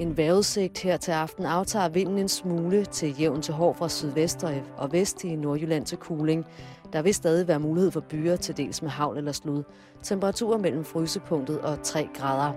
En 0.00 0.16
vejrudsigt 0.16 0.78
her 0.78 0.96
til 0.96 1.12
aften 1.12 1.46
aftager 1.46 1.88
vinden 1.88 2.18
en 2.18 2.28
smule 2.28 2.84
til 2.84 3.20
jævn 3.20 3.42
til 3.42 3.54
hård 3.54 3.74
fra 3.74 3.88
sydvest 3.88 4.44
og 4.76 4.92
vest 4.92 5.24
i 5.24 5.36
Nordjylland 5.36 5.86
til 5.86 5.98
Kuling. 5.98 6.46
Der 6.92 7.02
vil 7.02 7.14
stadig 7.14 7.48
være 7.48 7.60
mulighed 7.60 7.90
for 7.90 8.00
byer 8.00 8.36
til 8.36 8.56
dels 8.56 8.82
med 8.82 8.90
havl 8.90 9.18
eller 9.18 9.32
slud. 9.32 9.62
Temperaturer 10.02 10.58
mellem 10.58 10.84
frysepunktet 10.84 11.60
og 11.60 11.82
3 11.82 12.08
grader. 12.14 12.52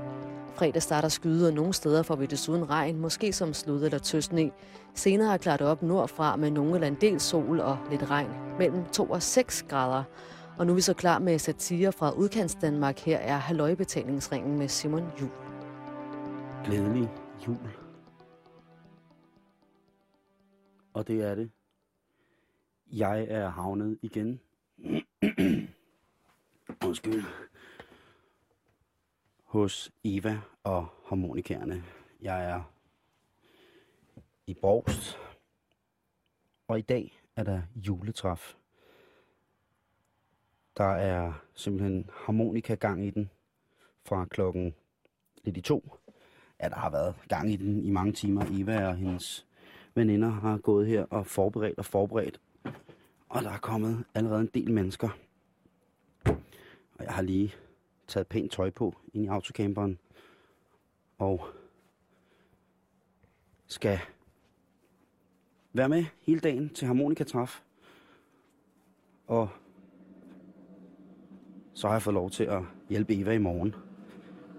Fredag 0.55 0.81
starter 0.81 1.09
skyde, 1.09 1.47
og 1.47 1.53
nogle 1.53 1.73
steder 1.73 2.03
får 2.03 2.15
vi 2.15 2.25
desuden 2.25 2.69
regn, 2.69 2.99
måske 2.99 3.33
som 3.33 3.53
slud 3.53 3.83
eller 3.83 3.99
tøsne. 3.99 4.51
Senere 4.95 5.33
er 5.33 5.37
klart 5.37 5.61
op 5.61 5.83
nordfra 5.83 6.35
med 6.35 6.51
nogle 6.51 6.73
eller 6.73 6.87
en 6.87 6.97
del 7.01 7.19
sol 7.19 7.59
og 7.59 7.77
lidt 7.91 8.09
regn, 8.09 8.29
mellem 8.59 8.85
2 8.85 9.03
og 9.03 9.21
6 9.21 9.65
grader. 9.69 10.03
Og 10.57 10.65
nu 10.65 10.71
er 10.71 10.75
vi 10.75 10.81
så 10.81 10.93
klar 10.93 11.19
med 11.19 11.39
satire 11.39 11.91
fra 11.91 12.11
udkants 12.11 12.55
Danmark. 12.55 12.99
Her 12.99 13.17
er 13.17 13.37
Halløjbetalingsringen 13.37 14.57
med 14.57 14.67
Simon 14.67 15.03
Jul. 15.21 15.29
Glædelig 16.65 17.09
jul. 17.47 17.69
Og 20.93 21.07
det 21.07 21.21
er 21.21 21.35
det. 21.35 21.51
Jeg 22.91 23.25
er 23.29 23.49
havnet 23.49 23.99
igen. 24.01 24.41
Undskyld. 26.85 27.23
Hos 29.43 29.91
Eva 30.03 30.41
og 30.63 30.87
harmonikerne. 31.05 31.83
Jeg 32.21 32.45
er 32.45 32.63
i 34.47 34.53
Borgst. 34.53 35.17
Og 36.67 36.79
i 36.79 36.81
dag 36.81 37.21
er 37.35 37.43
der 37.43 37.61
juletræf. 37.75 38.55
Der 40.77 40.91
er 40.91 41.33
simpelthen 41.53 42.09
harmonikagang 42.13 43.05
i 43.05 43.09
den 43.09 43.29
fra 44.03 44.25
klokken 44.25 44.75
lidt 45.43 45.57
i 45.57 45.61
to. 45.61 46.02
Ja, 46.61 46.69
der 46.69 46.75
har 46.75 46.89
været 46.89 47.15
gang 47.27 47.51
i 47.51 47.55
den 47.55 47.83
i 47.83 47.89
mange 47.89 48.13
timer. 48.13 48.45
Eva 48.51 48.87
og 48.87 48.95
hendes 48.95 49.45
veninder 49.95 50.29
har 50.29 50.57
gået 50.57 50.87
her 50.87 51.05
og 51.09 51.27
forberedt 51.27 51.77
og 51.77 51.85
forberedt. 51.85 52.39
Og 53.29 53.43
der 53.43 53.49
er 53.49 53.57
kommet 53.57 54.03
allerede 54.15 54.41
en 54.41 54.49
del 54.53 54.71
mennesker. 54.71 55.09
Og 56.93 57.03
jeg 57.03 57.13
har 57.13 57.21
lige 57.21 57.53
taget 58.07 58.27
pænt 58.27 58.51
tøj 58.51 58.69
på 58.69 58.95
ind 59.13 59.25
i 59.25 59.27
autocamperen. 59.27 59.99
Og 61.17 61.47
skal 63.67 63.99
være 65.73 65.89
med 65.89 66.05
hele 66.21 66.39
dagen 66.39 66.69
til 66.69 66.87
harmonikatræf. 66.87 67.61
Og 69.27 69.49
så 71.73 71.87
har 71.87 71.93
jeg 71.93 72.01
fået 72.01 72.13
lov 72.13 72.29
til 72.29 72.43
at 72.43 72.61
hjælpe 72.89 73.15
Eva 73.15 73.31
i 73.31 73.37
morgen 73.37 73.75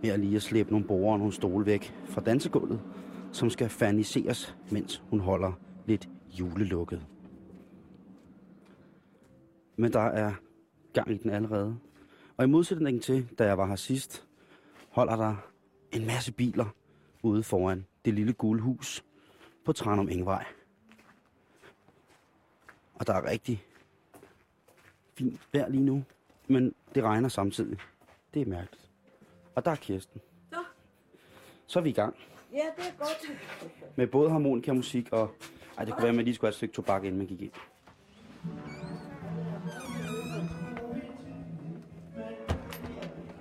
med 0.05 0.13
at 0.13 0.21
lige 0.21 0.37
at 0.37 0.43
slæbe 0.43 0.71
nogle 0.71 0.87
borer 0.87 1.13
og 1.13 1.19
nogle 1.19 1.33
stole 1.33 1.67
væk 1.67 1.95
fra 2.05 2.21
dansegulvet, 2.21 2.81
som 3.33 3.51
skal 3.51 3.69
faniseres, 3.69 4.57
mens 4.71 5.03
hun 5.11 5.21
holder 5.21 5.53
lidt 5.87 6.09
julelukket. 6.39 7.07
Men 9.77 9.93
der 9.93 10.01
er 10.01 10.33
gang 10.93 11.11
i 11.11 11.17
den 11.17 11.31
allerede. 11.31 11.77
Og 12.37 12.45
i 12.45 12.49
modsætning 12.49 13.03
til, 13.03 13.29
da 13.39 13.45
jeg 13.45 13.59
var 13.59 13.67
her 13.67 13.77
sidst, 13.77 14.27
holder 14.89 15.17
der 15.17 15.37
en 15.93 16.07
masse 16.07 16.33
biler 16.33 16.75
ude 17.23 17.43
foran 17.43 17.87
det 18.05 18.15
lille 18.15 18.33
gule 18.33 18.61
hus 18.61 19.05
på 19.65 19.73
Tranum 19.73 20.09
Engvej. 20.09 20.45
Og 22.95 23.07
der 23.07 23.15
er 23.15 23.31
rigtig 23.31 23.65
fint 25.15 25.41
vejr 25.53 25.69
lige 25.69 25.85
nu, 25.85 26.05
men 26.49 26.75
det 26.95 27.03
regner 27.03 27.29
samtidig. 27.29 27.79
Det 28.35 28.43
er 28.43 28.47
mærkeligt. 28.47 28.84
Og 29.55 29.65
der 29.65 29.71
er 29.71 29.75
Kirsten. 29.77 30.21
Så. 30.53 30.59
Så 31.67 31.79
er 31.79 31.83
vi 31.83 31.89
i 31.91 31.93
gang. 31.93 32.17
Ja, 32.53 32.59
det 32.77 32.85
er 32.89 32.99
godt. 32.99 33.39
Med 33.97 34.07
både 34.07 34.31
harmonika 34.31 34.71
og 34.71 34.77
musik, 34.77 35.13
og 35.13 35.31
ej, 35.79 35.85
det 35.85 35.95
kunne 35.95 36.03
være, 36.03 36.11
at 36.11 36.15
man 36.17 36.25
lige 36.25 36.35
skulle 36.35 36.47
have 36.49 36.51
et 36.53 36.55
stykke 36.57 36.75
tobak, 36.75 37.05
inden 37.05 37.19
man 37.19 37.27
gik 37.27 37.43
ind. 37.43 37.53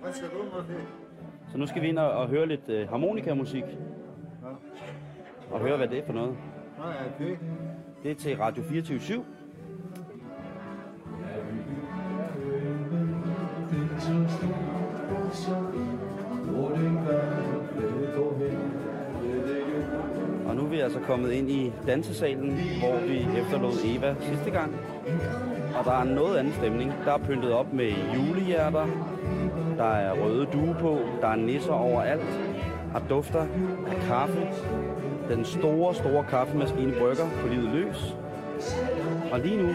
Hvad 0.02 0.14
skal 0.14 0.30
du 0.30 0.44
med 0.44 0.76
det? 0.76 0.84
Så 1.52 1.58
nu 1.58 1.68
skal 1.68 1.82
vi 1.82 1.88
ind 1.88 2.00
og, 2.00 2.12
og 2.12 2.28
høre 2.28 2.48
lidt 2.48 2.70
øh, 2.70 2.90
harmonikamusik. 2.90 3.64
Og 5.52 5.60
høre, 5.60 5.78
hvad 5.78 5.88
det 5.88 5.98
er 6.00 6.06
for 6.06 6.14
noget. 6.14 6.38
Nej, 6.78 6.98
det? 7.20 7.40
Det 8.04 8.12
er 8.12 8.16
til 8.16 8.38
Radio 8.38 8.64
24 8.64 9.00
/7. 9.00 9.22
Altså 20.94 21.08
kommet 21.08 21.32
ind 21.32 21.50
i 21.50 21.74
dansesalen, 21.88 22.60
hvor 22.80 23.08
vi 23.08 23.40
efterlod 23.40 23.74
Eva 23.86 24.16
sidste 24.20 24.52
gang. 24.52 24.76
Og 25.80 25.86
der 25.86 25.92
er 25.92 26.04
noget 26.04 26.38
anden 26.38 26.54
stemning. 26.54 26.94
Der 27.06 27.14
er 27.14 27.18
pyntet 27.18 27.54
op 27.54 27.74
med 27.74 27.92
julehjerter. 28.16 28.88
Der 29.78 29.84
er 29.84 30.14
røde 30.14 30.46
due 30.54 30.76
på. 30.80 31.00
Der 31.22 31.28
er 31.28 31.36
nisser 31.36 31.74
overalt. 31.74 32.40
og 32.94 33.02
dufter 33.10 33.42
af 33.88 33.96
kaffe. 34.08 34.48
Den 35.30 35.46
store, 35.46 35.96
store 35.96 36.24
kaffemaskine 36.30 36.94
brygger 37.00 37.26
på 37.42 37.48
livet 37.48 37.70
løs. 37.74 38.16
Og 39.32 39.40
lige 39.40 39.58
nu, 39.58 39.70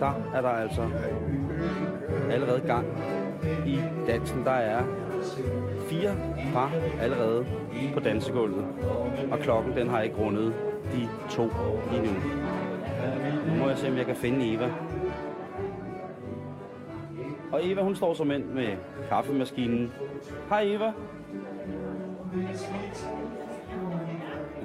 der 0.00 0.12
er 0.34 0.40
der 0.40 0.48
altså 0.48 0.82
allerede 2.30 2.60
gang 2.60 2.86
i 3.66 3.80
dansen. 4.06 4.44
Der 4.44 4.50
er 4.50 4.82
fire 5.96 6.16
par 6.52 6.72
allerede 7.00 7.46
på 7.94 8.00
dansegulvet. 8.00 8.64
Og 9.30 9.38
klokken 9.38 9.76
den 9.76 9.88
har 9.88 10.02
ikke 10.02 10.16
rundet 10.16 10.54
de 10.92 11.08
to 11.30 11.50
lige 11.90 12.02
nu. 12.02 12.10
Nu 13.48 13.58
må 13.58 13.68
jeg 13.68 13.78
se, 13.78 13.88
om 13.88 13.96
jeg 13.96 14.06
kan 14.06 14.16
finde 14.16 14.54
Eva. 14.54 14.70
Og 17.52 17.60
Eva, 17.62 17.82
hun 17.82 17.96
står 17.96 18.14
som 18.14 18.30
ind 18.30 18.44
med 18.44 18.68
kaffemaskinen. 19.08 19.92
Hej 20.48 20.62
Eva. 20.62 20.92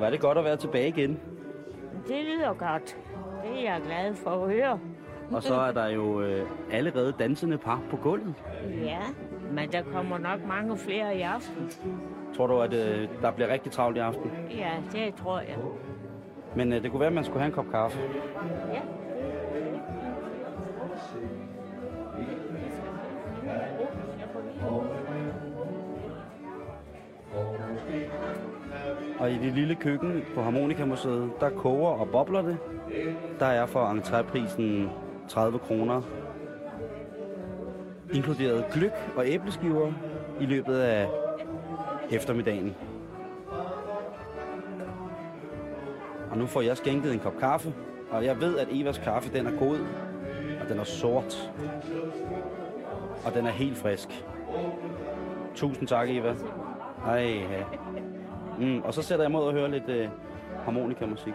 Er 0.01 0.09
det 0.09 0.19
godt 0.19 0.37
at 0.37 0.43
være 0.43 0.57
tilbage 0.57 0.87
igen. 0.87 1.19
Det 2.07 2.25
lyder 2.25 2.53
godt. 2.53 2.97
Det 3.43 3.59
er 3.59 3.71
jeg 3.73 3.81
glad 3.85 4.15
for 4.15 4.29
at 4.29 4.53
høre. 4.53 4.79
Og 5.31 5.43
så 5.43 5.55
er 5.55 5.71
der 5.71 5.87
jo 5.87 6.21
øh, 6.21 6.47
allerede 6.71 7.13
dansende 7.19 7.57
par 7.57 7.81
på 7.89 7.97
gulvet. 7.97 8.33
Ja, 8.83 8.99
men 9.51 9.72
der 9.72 9.84
kommer 9.94 10.17
nok 10.17 10.47
mange 10.47 10.78
flere 10.78 11.17
i 11.17 11.22
aften. 11.22 11.72
Tror 12.35 12.47
du, 12.47 12.59
at 12.59 12.73
øh, 12.73 13.07
der 13.22 13.31
bliver 13.31 13.47
rigtig 13.53 13.72
travlt 13.72 13.97
i 13.97 14.00
aften? 14.00 14.31
Ja, 14.51 14.72
det 14.91 15.16
tror 15.16 15.39
jeg. 15.39 15.57
Men 16.56 16.73
øh, 16.73 16.84
det 16.84 16.91
kunne 16.91 17.00
være, 17.00 17.07
at 17.07 17.13
man 17.13 17.23
skulle 17.23 17.39
have 17.39 17.47
en 17.47 17.53
kop 17.53 17.72
kaffe. 17.72 18.00
Ja. 18.73 18.81
Og 29.19 29.31
i 29.31 29.38
det 29.38 29.53
lille 29.53 29.75
køkken 29.75 30.23
på 30.35 30.41
Harmonikamuseet, 30.41 31.31
der 31.40 31.50
koger 31.50 31.90
og 31.90 32.09
bobler 32.09 32.41
det. 32.41 32.57
Der 33.40 33.45
er 33.45 33.66
for 33.66 33.85
entréprisen 33.85 34.90
30 35.28 35.59
kroner. 35.59 36.01
Inkluderet 38.13 38.66
gløk 38.73 38.91
og 39.16 39.27
æbleskiver 39.27 39.91
i 40.39 40.45
løbet 40.45 40.75
af 40.75 41.07
eftermiddagen. 42.11 42.75
Og 46.31 46.38
nu 46.38 46.45
får 46.45 46.61
jeg 46.61 46.77
skænket 46.77 47.13
en 47.13 47.19
kop 47.19 47.38
kaffe, 47.39 47.73
og 48.11 48.25
jeg 48.25 48.41
ved, 48.41 48.57
at 48.57 48.67
Evas 48.72 48.97
kaffe 48.97 49.33
den 49.33 49.47
er 49.47 49.59
god, 49.59 49.77
og 50.61 50.69
den 50.69 50.79
er 50.79 50.83
sort. 50.83 51.51
Og 53.25 53.33
den 53.33 53.45
er 53.45 53.51
helt 53.51 53.77
frisk. 53.77 54.25
Tusind 55.55 55.88
tak, 55.88 56.09
Eva. 56.09 56.35
Ej, 57.05 57.43
ja. 57.51 57.63
Mm, 58.59 58.81
og 58.81 58.93
så 58.93 59.02
sætter 59.02 59.25
jeg 59.25 59.31
mod 59.31 59.47
at 59.47 59.53
høre 59.53 59.72
lidt 59.72 59.90
øh, 59.90 60.08
harmonikamusik. 60.63 61.34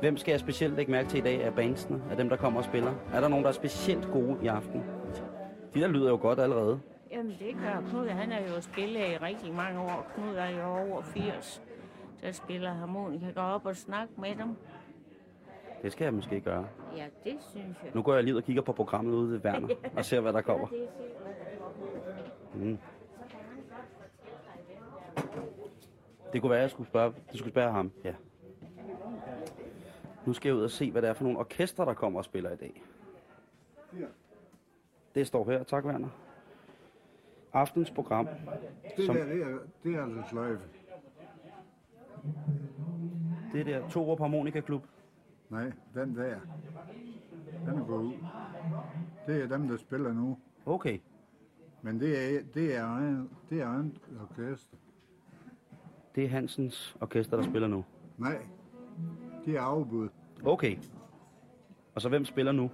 Hvem 0.00 0.16
skal 0.16 0.32
jeg 0.32 0.40
specielt 0.40 0.76
lægge 0.76 0.92
mærke 0.92 1.08
til 1.08 1.18
i 1.18 1.22
dag 1.22 1.44
af 1.44 1.54
bandsene, 1.54 2.00
af 2.10 2.16
dem, 2.16 2.28
der 2.28 2.36
kommer 2.36 2.58
og 2.58 2.64
spiller? 2.64 2.92
Er 3.14 3.20
der 3.20 3.28
nogen, 3.28 3.44
der 3.44 3.48
er 3.48 3.54
specielt 3.54 4.08
gode 4.12 4.36
i 4.42 4.46
aften? 4.46 4.84
De 5.74 5.80
der 5.80 5.88
lyder 5.88 6.10
jo 6.10 6.18
godt 6.22 6.38
allerede. 6.38 6.80
Jamen, 7.10 7.36
det 7.38 7.54
gør 7.54 7.80
Knud. 7.90 8.06
Han 8.06 8.32
er 8.32 8.54
jo 8.54 8.60
spillet 8.60 9.00
i 9.00 9.16
rigtig 9.16 9.54
mange 9.54 9.80
år. 9.80 10.06
Knud 10.14 10.34
er 10.34 10.50
jo 10.50 10.64
over 10.64 11.02
80. 11.02 11.62
Der 12.22 12.32
spiller 12.32 12.72
harmonika. 12.72 13.30
Gå 13.30 13.40
op 13.40 13.66
og 13.66 13.76
snakke 13.76 14.12
med 14.20 14.36
dem. 14.36 14.56
Det 15.82 15.92
skal 15.92 16.04
jeg 16.04 16.14
måske 16.14 16.40
gøre. 16.40 16.66
Ja, 16.96 17.06
det 17.24 17.36
synes 17.40 17.76
jeg. 17.82 17.90
Nu 17.94 18.02
går 18.02 18.14
jeg 18.14 18.24
lige 18.24 18.34
ud 18.34 18.38
og 18.38 18.44
kigger 18.44 18.62
på 18.62 18.72
programmet 18.72 19.14
ude 19.14 19.32
ved 19.32 19.44
Werner, 19.44 19.68
og 19.96 20.04
ser, 20.04 20.20
hvad 20.20 20.32
der 20.32 20.40
kommer. 20.40 20.66
Det 20.66 20.82
er. 20.82 20.88
Mm. 22.54 22.78
Det 26.32 26.40
kunne 26.40 26.50
være, 26.50 26.58
at 26.58 26.62
jeg 26.62 26.70
skulle 26.70 26.88
spørge, 26.88 27.12
du 27.32 27.38
skulle 27.38 27.52
spørge 27.52 27.72
ham. 27.72 27.92
Ja. 28.04 28.14
Nu 30.26 30.32
skal 30.32 30.48
jeg 30.48 30.56
ud 30.56 30.62
og 30.62 30.70
se, 30.70 30.90
hvad 30.90 31.02
det 31.02 31.10
er 31.10 31.14
for 31.14 31.24
nogle 31.24 31.38
orkestre, 31.38 31.84
der 31.84 31.94
kommer 31.94 32.18
og 32.20 32.24
spiller 32.24 32.50
i 32.50 32.56
dag. 32.56 32.82
Det 35.14 35.26
står 35.26 35.50
her. 35.50 35.62
Tak, 35.62 35.84
Werner. 35.84 36.08
aftens 37.52 37.90
program. 37.90 38.28
Det 38.96 39.06
Som- 39.06 39.16
der, 39.16 39.24
det 39.24 39.42
er, 39.42 39.58
det 39.84 39.94
er 39.94 40.02
altså 40.04 40.22
sløjfe. 40.30 40.62
Det 43.52 43.66
der 43.66 43.88
Torup 43.88 44.18
Harmonika 44.18 44.60
Klub. 44.60 44.82
Nej, 45.50 45.72
den 45.94 46.16
der. 46.16 46.38
Den 47.66 47.78
er 47.78 47.86
gået 47.86 48.04
ud. 48.04 48.12
Det 49.26 49.42
er 49.42 49.48
dem, 49.48 49.68
der 49.68 49.76
spiller 49.76 50.12
nu. 50.12 50.38
Okay. 50.66 50.98
Men 51.82 52.00
det 52.00 52.36
er, 52.36 52.40
det 52.54 52.76
er, 52.76 53.24
det 53.50 53.60
er 53.60 53.70
en 53.74 53.98
orkester. 54.20 54.76
Det 56.14 56.24
er 56.24 56.28
Hansens 56.28 56.96
orkester, 57.00 57.36
der 57.36 57.44
spiller 57.44 57.68
nu. 57.68 57.84
Nej, 58.18 58.38
det 59.44 59.56
er 59.56 59.60
afbud. 59.60 60.08
Okay. 60.44 60.76
Og 61.94 62.00
så 62.00 62.08
hvem 62.08 62.24
spiller 62.24 62.52
nu? 62.52 62.70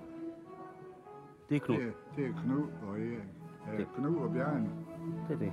Det 1.49 1.57
er 1.57 1.61
Knud. 1.61 1.77
Det 1.77 1.87
er, 1.87 1.93
det 2.17 2.25
er 2.25 2.43
Knud 2.43 2.63
og 2.89 2.99
Erik. 2.99 3.79
Ja, 3.79 3.85
Knud 3.97 4.17
og 4.17 4.33
Bjørn. 4.33 4.69
Det 5.29 5.35
er 5.35 5.39
det. 5.39 5.53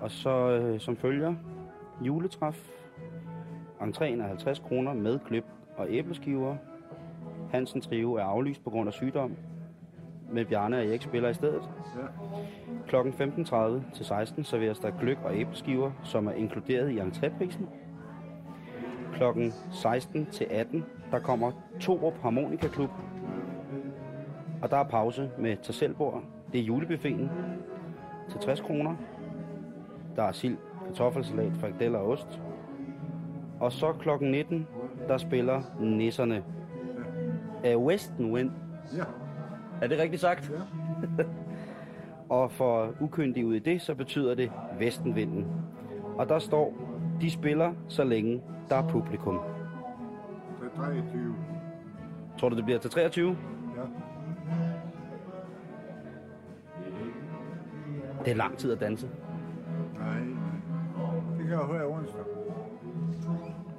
Og 0.00 0.10
så 0.10 0.50
øh, 0.50 0.80
som 0.80 0.96
følger 0.96 1.34
juletræf. 2.00 2.70
Entréen 3.80 4.22
er 4.22 4.26
50 4.26 4.58
kroner 4.58 4.92
med 4.94 5.18
klip 5.18 5.44
og 5.76 5.86
æbleskiver. 5.90 6.56
Hansen 7.50 7.80
Trio 7.80 8.14
er 8.14 8.24
aflyst 8.24 8.64
på 8.64 8.70
grund 8.70 8.88
af 8.88 8.92
sygdom. 8.92 9.36
Men 10.32 10.46
Bjarne 10.46 10.78
og 10.78 10.86
Erik 10.86 11.02
spiller 11.02 11.28
i 11.28 11.34
stedet. 11.34 11.62
Ja. 11.96 12.06
Klokken 12.86 13.12
15.30 13.12 13.94
til 13.94 14.06
16 14.06 14.44
serveres 14.44 14.78
der 14.78 14.90
gløk 15.00 15.18
og 15.24 15.36
æbleskiver, 15.36 15.90
som 16.04 16.26
er 16.26 16.32
inkluderet 16.32 16.90
i 16.90 17.00
entréprisen. 17.00 17.64
Klokken 19.14 19.52
16 19.72 20.26
til 20.26 20.46
18, 20.50 20.84
der 21.10 21.18
kommer 21.18 21.52
Torup 21.80 22.14
Harmonika 22.22 22.68
Klub. 22.68 22.90
Og 24.62 24.70
der 24.70 24.76
er 24.76 24.84
pause 24.84 25.30
med 25.38 25.56
tag 25.56 25.74
selvbord. 25.74 26.22
Det 26.52 26.60
er 26.60 26.64
julebuffeten 26.64 27.30
til 28.30 28.40
60 28.40 28.60
kroner. 28.60 28.94
Der 30.16 30.22
er 30.22 30.32
sild, 30.32 30.56
kartoffelsalat, 30.86 31.52
frikadeller 31.56 31.98
og 31.98 32.08
ost. 32.08 32.40
Og 33.60 33.72
så 33.72 33.92
klokken 33.92 34.30
19, 34.30 34.66
der 35.08 35.18
spiller 35.18 35.62
Nisserne 35.80 36.44
af 37.64 37.76
Western 37.76 38.32
Wind. 38.32 38.50
Ja. 38.96 39.04
Er 39.82 39.86
det 39.86 39.98
rigtigt 39.98 40.20
sagt? 40.20 40.52
Ja. 41.18 41.24
Og 42.28 42.52
for 42.52 42.94
ukyndige 43.00 43.46
ud 43.46 43.54
i 43.54 43.58
det, 43.58 43.82
så 43.82 43.94
betyder 43.94 44.34
det 44.34 44.52
Vestenvinden. 44.78 45.46
Og 46.18 46.28
der 46.28 46.38
står, 46.38 46.74
de 47.20 47.30
spiller 47.30 47.72
så 47.88 48.04
længe 48.04 48.42
der 48.68 48.76
er 48.76 48.88
publikum. 48.88 49.40
Det 50.60 50.70
er 50.72 50.76
23. 50.76 51.34
Tror 52.38 52.48
du, 52.48 52.56
det 52.56 52.64
bliver 52.64 52.78
til 52.78 52.90
23? 52.90 53.36
Ja. 53.76 53.82
Det 58.24 58.30
er 58.30 58.34
lang 58.34 58.58
tid 58.58 58.72
at 58.72 58.80
danse. 58.80 59.10
Nej. 59.98 60.18
Det 61.38 61.48
kan 61.48 61.50
jeg 61.50 61.58
høre 61.58 61.86
onsdag. 61.86 62.20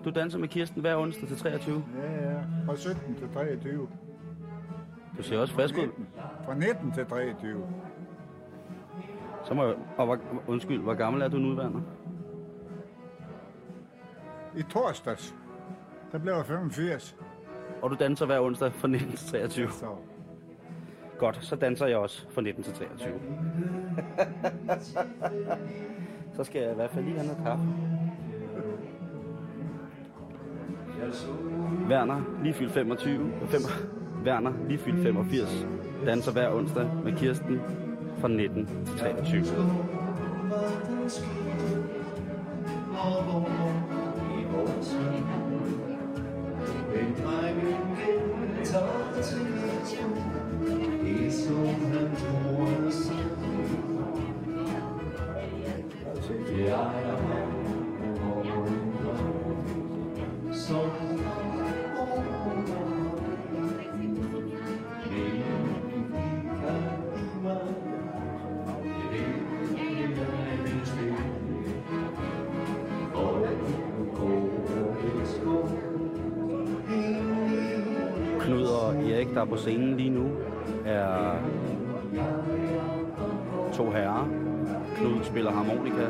Du 0.05 0.09
danser 0.09 0.39
med 0.39 0.47
Kirsten 0.47 0.81
hver 0.81 0.97
onsdag 0.97 1.27
til 1.27 1.37
23. 1.37 1.83
Ja, 2.03 2.31
ja. 2.31 2.39
Fra 2.65 2.75
17 2.75 3.15
til 3.15 3.29
23. 3.33 3.87
Du 5.17 5.23
ser 5.23 5.39
også 5.39 5.53
frisk 5.53 5.75
ud. 5.77 6.03
Fra 6.45 6.53
19 6.53 6.91
til 6.91 7.05
23. 7.05 7.67
Så 9.43 9.53
må 9.53 9.65
jeg... 9.65 9.75
Og 9.97 10.05
hvor, 10.05 10.19
undskyld, 10.47 10.81
hvor 10.81 10.93
gammel 10.93 11.21
er 11.21 11.27
du 11.27 11.37
nu, 11.37 11.57
Werner? 11.57 11.81
I 14.57 14.61
torsdags, 14.61 15.35
der 16.11 16.17
blev 16.17 16.33
jeg 16.33 16.45
85. 16.45 17.15
Og 17.81 17.89
du 17.89 17.95
danser 17.99 18.25
hver 18.25 18.39
onsdag 18.39 18.73
fra 18.73 18.87
19 18.87 19.11
til 19.11 19.27
23. 19.29 19.71
Så 19.71 19.85
Godt, 21.23 21.39
så 21.41 21.55
danser 21.55 21.87
jeg 21.87 21.97
også 21.97 22.25
fra 22.29 22.41
19 22.41 22.63
til 22.63 22.73
23. 22.73 23.13
så 26.35 26.43
skal 26.43 26.61
jeg 26.61 26.71
i 26.71 26.75
hvert 26.75 26.91
fald 26.91 27.05
lige 27.05 27.17
have 27.17 27.27
noget 27.27 27.43
kaffe. 27.43 27.63
Werner, 31.89 32.21
lige 32.41 32.53
fyldt 32.53 32.71
25. 32.71 33.31
5, 33.47 33.61
Werner, 34.25 34.53
lige 34.67 34.79
fyldt 34.79 35.03
85. 35.03 35.67
Danser 36.05 36.31
hver 36.31 36.53
onsdag 36.53 36.89
med 37.03 37.13
Kirsten 37.13 37.61
fra 38.19 38.27
19 38.27 38.85
til 38.85 38.97
23. 38.97 39.43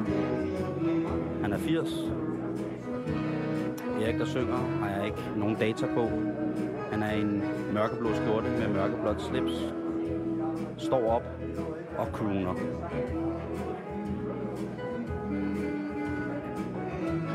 Øh, 0.08 1.42
han 1.42 1.54
er 1.54 1.58
80. 1.58 2.12
Erik, 4.02 4.20
der 4.20 4.26
synger, 4.26 4.58
har 4.58 4.90
jeg 4.90 5.06
ikke 5.06 5.24
nogen 5.36 5.56
data 5.56 5.86
på. 5.86 6.10
Han 6.92 7.04
er 7.04 7.12
i 7.12 7.22
en 7.22 7.44
mørkeblå 7.74 8.14
skjorte 8.14 8.50
med 8.50 8.68
mørkeblåt 8.68 9.22
slips. 9.22 9.74
Står 10.78 11.12
op 11.12 11.24
og 11.98 12.08
crooner. 12.14 12.54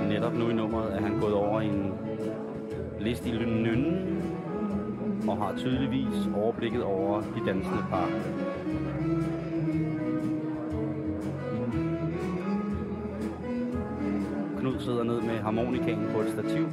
Netop 0.09 0.35
nu 0.35 0.49
i 0.49 0.53
nummeret 0.53 0.97
er 0.97 1.01
han 1.01 1.21
gået 1.21 1.35
over 1.35 1.61
i 1.61 1.67
en 1.67 1.95
liste 3.01 3.29
i 3.29 3.33
nynnen 3.33 4.23
og 5.29 5.37
har 5.37 5.55
tydeligvis 5.57 6.29
overblikket 6.37 6.83
over 6.83 7.21
de 7.21 7.47
dansende 7.47 7.85
par. 7.91 8.09
Sidder 14.79 15.05
ned 15.05 15.21
med 15.21 15.39
harmonikaen 15.39 16.09
på 16.15 16.21
et 16.21 16.29
stativ, 16.29 16.67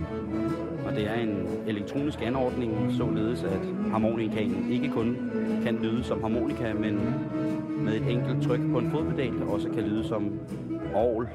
og 0.88 0.95
det 0.95 1.07
er 1.07 1.13
en 1.13 1.47
elektronisk 1.67 2.21
anordning, 2.21 2.93
således 2.97 3.43
at 3.43 3.59
harmonikaen 3.91 4.71
ikke 4.71 4.89
kun 4.89 5.17
kan 5.63 5.79
lyde 5.81 6.03
som 6.03 6.21
harmonika, 6.21 6.74
men 6.74 7.00
med 7.79 7.93
et 7.93 8.07
enkelt 8.09 8.43
tryk 8.43 8.59
på 8.71 8.79
en 8.79 8.91
fodpedal 8.91 9.43
også 9.43 9.69
kan 9.69 9.83
lyde 9.83 10.03
som 10.03 10.31
orgel. 10.95 11.27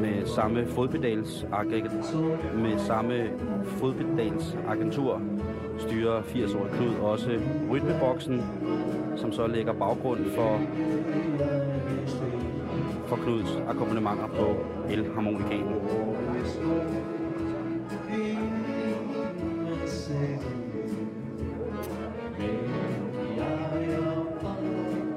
Med 0.00 0.26
samme 0.26 0.66
fodpedals 0.66 1.46
med 2.54 2.78
samme 2.78 3.14
fodpedals 3.64 4.56
agentur 4.68 5.20
styrer 5.78 6.20
80-årig 6.20 6.70
Knud 6.72 6.94
også 7.02 7.30
rytmeboksen, 7.72 8.42
som 9.16 9.32
så 9.32 9.46
lægger 9.46 9.72
baggrund 9.72 10.24
for 10.24 10.60
for 13.08 13.16
Knuds 13.16 13.50
akkompagnementer 13.68 14.26
på 14.26 14.56
elharmonikanen. 14.90 15.74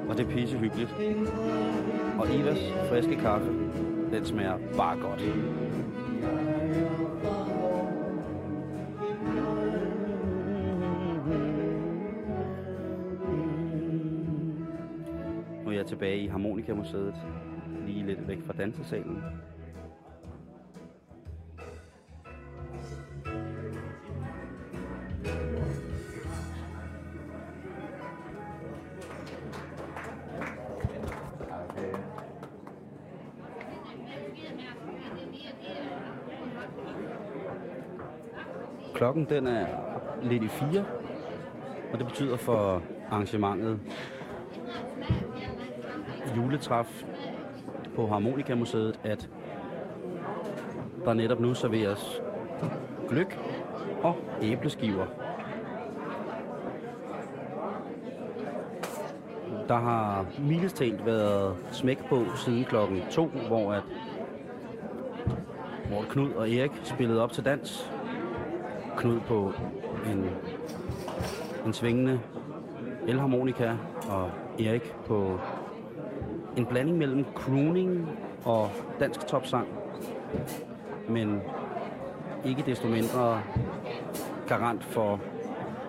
Og 0.08 0.18
det 0.18 0.26
er 0.26 0.30
pisse 0.30 0.58
hyggeligt. 0.58 0.94
Og 2.18 2.34
Ivas 2.34 2.72
friske 2.88 3.16
kaffe, 3.16 3.52
den 4.12 4.24
smager 4.24 4.58
bare 4.76 4.98
godt. 5.00 5.22
Nu 15.64 15.70
er 15.70 15.76
jeg 15.76 15.86
tilbage 15.86 16.18
i 16.18 16.26
Harmonikamuseet, 16.26 17.14
væk 18.30 18.42
fra 18.46 18.52
dansesalen. 18.58 19.22
Klokken 38.94 39.24
den 39.24 39.46
er 39.46 39.66
lidt 40.22 40.42
i 40.42 40.48
fire, 40.48 40.84
og 41.92 41.98
det 41.98 42.06
betyder 42.06 42.36
for 42.36 42.82
arrangementet 43.10 43.80
juletræf 46.36 47.04
på 48.00 48.06
Harmonikamuseet, 48.06 49.00
at 49.04 49.28
der 51.04 51.14
netop 51.14 51.40
nu 51.40 51.54
serveres 51.54 52.22
gløk 53.08 53.38
og 54.02 54.16
æbleskiver. 54.42 55.06
Der 59.68 59.76
har 59.76 60.26
mildestalt 60.38 61.06
været 61.06 61.56
smæk 61.72 61.98
på 62.08 62.24
siden 62.36 62.64
klokken 62.64 63.02
2, 63.10 63.26
hvor 63.26 63.72
at 63.72 63.82
hvor 65.88 66.02
Knud 66.08 66.32
og 66.32 66.50
Erik 66.50 66.72
spillede 66.82 67.22
op 67.22 67.32
til 67.32 67.44
dans. 67.44 67.92
Knud 68.96 69.20
på 69.20 69.52
en, 70.06 70.30
en 71.66 71.72
svingende 71.72 72.20
elharmonika, 73.08 73.76
og 74.08 74.30
Erik 74.58 74.94
på 75.06 75.40
en 76.56 76.66
blanding 76.66 76.98
mellem 76.98 77.24
crooning 77.34 78.08
og 78.44 78.70
dansk 79.00 79.20
topsang. 79.20 79.68
Men 81.08 81.42
ikke 82.44 82.62
desto 82.66 82.88
mindre 82.88 83.42
garant 84.48 84.84
for 84.84 85.20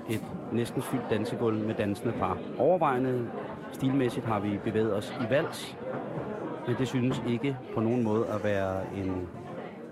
et 0.10 0.22
næsten 0.52 0.82
fyldt 0.82 1.10
dansegulv 1.10 1.58
med 1.68 1.76
dansende 1.76 2.14
par. 2.14 2.38
Overvejende 2.60 3.28
stilmæssigt 3.72 4.26
har 4.26 4.40
vi 4.40 4.60
bevæget 4.64 4.98
os 4.98 5.14
i 5.22 5.30
vals, 5.30 5.78
men 6.68 6.76
det 6.76 6.88
synes 6.88 7.22
ikke 7.28 7.58
på 7.74 7.80
nogen 7.80 8.04
måde 8.04 8.28
at 8.28 8.44
være 8.44 8.82
en 8.96 9.28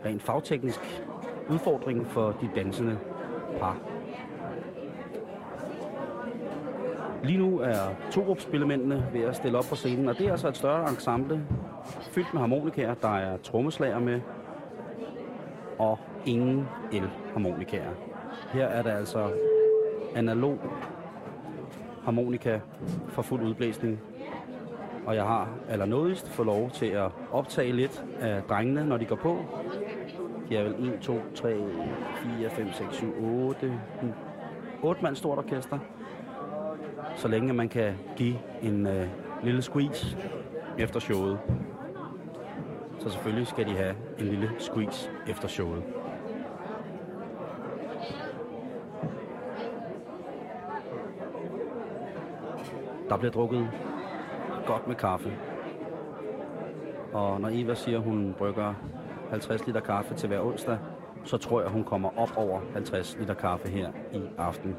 rent 0.05 0.23
fagteknisk 0.23 1.03
udfordring 1.49 2.07
for 2.07 2.31
de 2.41 2.49
dansende 2.55 2.97
par. 3.59 3.77
Lige 7.23 7.37
nu 7.37 7.59
er 7.59 7.95
Torup-spillemændene 8.11 9.05
ved 9.13 9.21
at 9.21 9.35
stille 9.35 9.57
op 9.57 9.63
på 9.69 9.75
scenen, 9.75 10.09
og 10.09 10.17
det 10.17 10.27
er 10.27 10.31
altså 10.31 10.47
et 10.47 10.57
større 10.57 10.89
ensemble, 10.89 11.41
fyldt 12.11 12.33
med 12.33 12.41
harmonikaer. 12.41 12.93
Der 12.93 13.17
er 13.17 13.37
trommeslager 13.37 13.99
med, 13.99 14.21
og 15.79 15.99
ingen 16.25 16.67
elharmonikaer. 16.93 17.91
Her 18.53 18.65
er 18.65 18.81
der 18.81 18.97
altså 18.97 19.31
analog 20.15 20.59
harmonika 22.03 22.59
for 23.07 23.21
fuld 23.21 23.41
udblæsning. 23.41 23.99
Og 25.05 25.15
jeg 25.15 25.23
har 25.23 25.49
allernådigst 25.69 26.29
fået 26.29 26.45
lov 26.45 26.69
til 26.69 26.85
at 26.85 27.11
optage 27.31 27.71
lidt 27.71 28.03
af 28.19 28.41
drengene, 28.49 28.85
når 28.85 28.97
de 28.97 29.05
går 29.05 29.15
på. 29.15 29.37
De 30.49 30.57
er 30.57 30.63
vel 30.63 30.93
1, 30.93 30.99
2, 31.01 31.19
3, 31.35 31.57
4, 32.39 32.49
5, 32.49 32.71
6, 32.73 32.95
7, 32.95 33.13
8, 33.23 33.73
8 34.83 35.03
mand 35.03 35.15
stort 35.15 35.37
orkester. 35.37 35.79
Så 37.19 37.27
længe 37.27 37.53
man 37.53 37.69
kan 37.69 37.93
give 38.15 38.35
en 38.61 38.87
øh, 38.87 39.07
lille 39.43 39.61
squeeze 39.61 40.17
efter 40.77 40.99
showet. 40.99 41.39
Så 42.99 43.09
selvfølgelig 43.09 43.47
skal 43.47 43.65
de 43.65 43.71
have 43.71 43.95
en 44.19 44.25
lille 44.25 44.51
squeeze 44.59 45.09
efter 45.27 45.47
showet. 45.47 45.83
Der 53.09 53.17
bliver 53.17 53.31
drukket 53.31 53.69
godt 54.65 54.87
med 54.87 54.95
kaffe. 54.95 55.33
Og 57.13 57.41
når 57.41 57.49
Eva 57.51 57.75
siger, 57.75 57.97
at 57.97 58.03
hun 58.03 58.35
brygger 58.37 58.73
50 59.29 59.67
liter 59.67 59.79
kaffe 59.79 60.15
til 60.15 60.27
hver 60.27 60.39
onsdag, 60.39 60.77
så 61.23 61.37
tror 61.37 61.61
jeg, 61.61 61.69
hun 61.69 61.83
kommer 61.83 62.19
op 62.19 62.37
over 62.37 62.61
50 62.73 63.17
liter 63.19 63.33
kaffe 63.33 63.69
her 63.69 63.91
i 64.13 64.21
aften. 64.37 64.75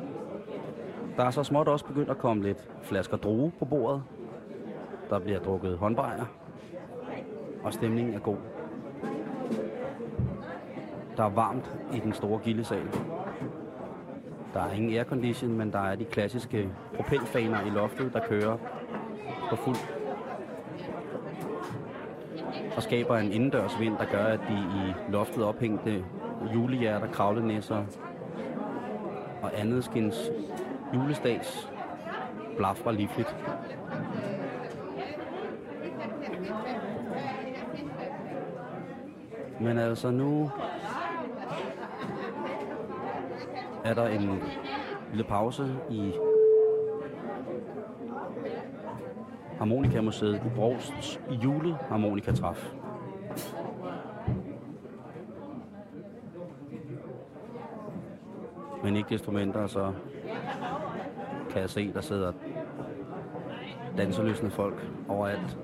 Der 1.16 1.24
er 1.24 1.30
så 1.30 1.42
småt 1.42 1.68
også 1.68 1.84
begyndt 1.84 2.10
at 2.10 2.18
komme 2.18 2.42
lidt 2.42 2.68
flasker 2.82 3.16
droge 3.16 3.52
på 3.58 3.64
bordet. 3.64 4.02
Der 5.10 5.18
bliver 5.18 5.38
drukket 5.38 5.78
håndbejer, 5.78 6.24
og 7.64 7.72
stemningen 7.72 8.14
er 8.14 8.18
god. 8.18 8.36
Der 11.16 11.24
er 11.24 11.30
varmt 11.30 11.76
i 11.94 11.98
den 11.98 12.12
store 12.12 12.38
gildesal. 12.38 12.86
Der 14.54 14.60
er 14.60 14.72
ingen 14.72 14.92
aircondition, 14.92 15.52
men 15.56 15.72
der 15.72 15.78
er 15.78 15.96
de 15.96 16.04
klassiske 16.04 16.68
propelfaner 16.96 17.66
i 17.66 17.70
loftet, 17.70 18.12
der 18.12 18.20
kører 18.20 18.56
på 19.50 19.56
fuld 19.56 19.76
og 22.76 22.82
skaber 22.82 23.16
en 23.16 23.32
indendørs 23.32 23.80
vind, 23.80 23.98
der 23.98 24.04
gør, 24.04 24.24
at 24.24 24.40
de 24.48 24.54
i 24.54 25.12
loftet 25.12 25.44
ophængte 25.44 26.04
julehjerter, 26.54 27.06
kravlenæsser 27.12 27.84
og 29.42 29.60
andet 29.60 29.84
skins 29.84 30.30
julestads 30.94 31.70
blafrer 32.56 32.92
livligt. 32.92 33.36
Men 39.60 39.78
altså 39.78 40.10
nu 40.10 40.50
er 43.84 43.94
der 43.94 44.08
en 44.08 44.42
lille 45.10 45.24
pause 45.24 45.76
i 45.90 46.12
Harmonikamuseet 49.58 50.34
i 50.34 50.48
Brogsts 50.54 51.20
juleharmonikatræf. 51.30 52.74
Men 58.82 58.96
ikke 58.96 59.08
desto 59.08 59.30
mindre, 59.30 59.68
så 59.68 59.92
kan 61.50 61.60
jeg 61.60 61.70
se, 61.70 61.92
der 61.92 62.00
sidder 62.00 62.32
danserløsende 63.96 64.50
folk 64.50 64.86
overalt. 65.08 65.58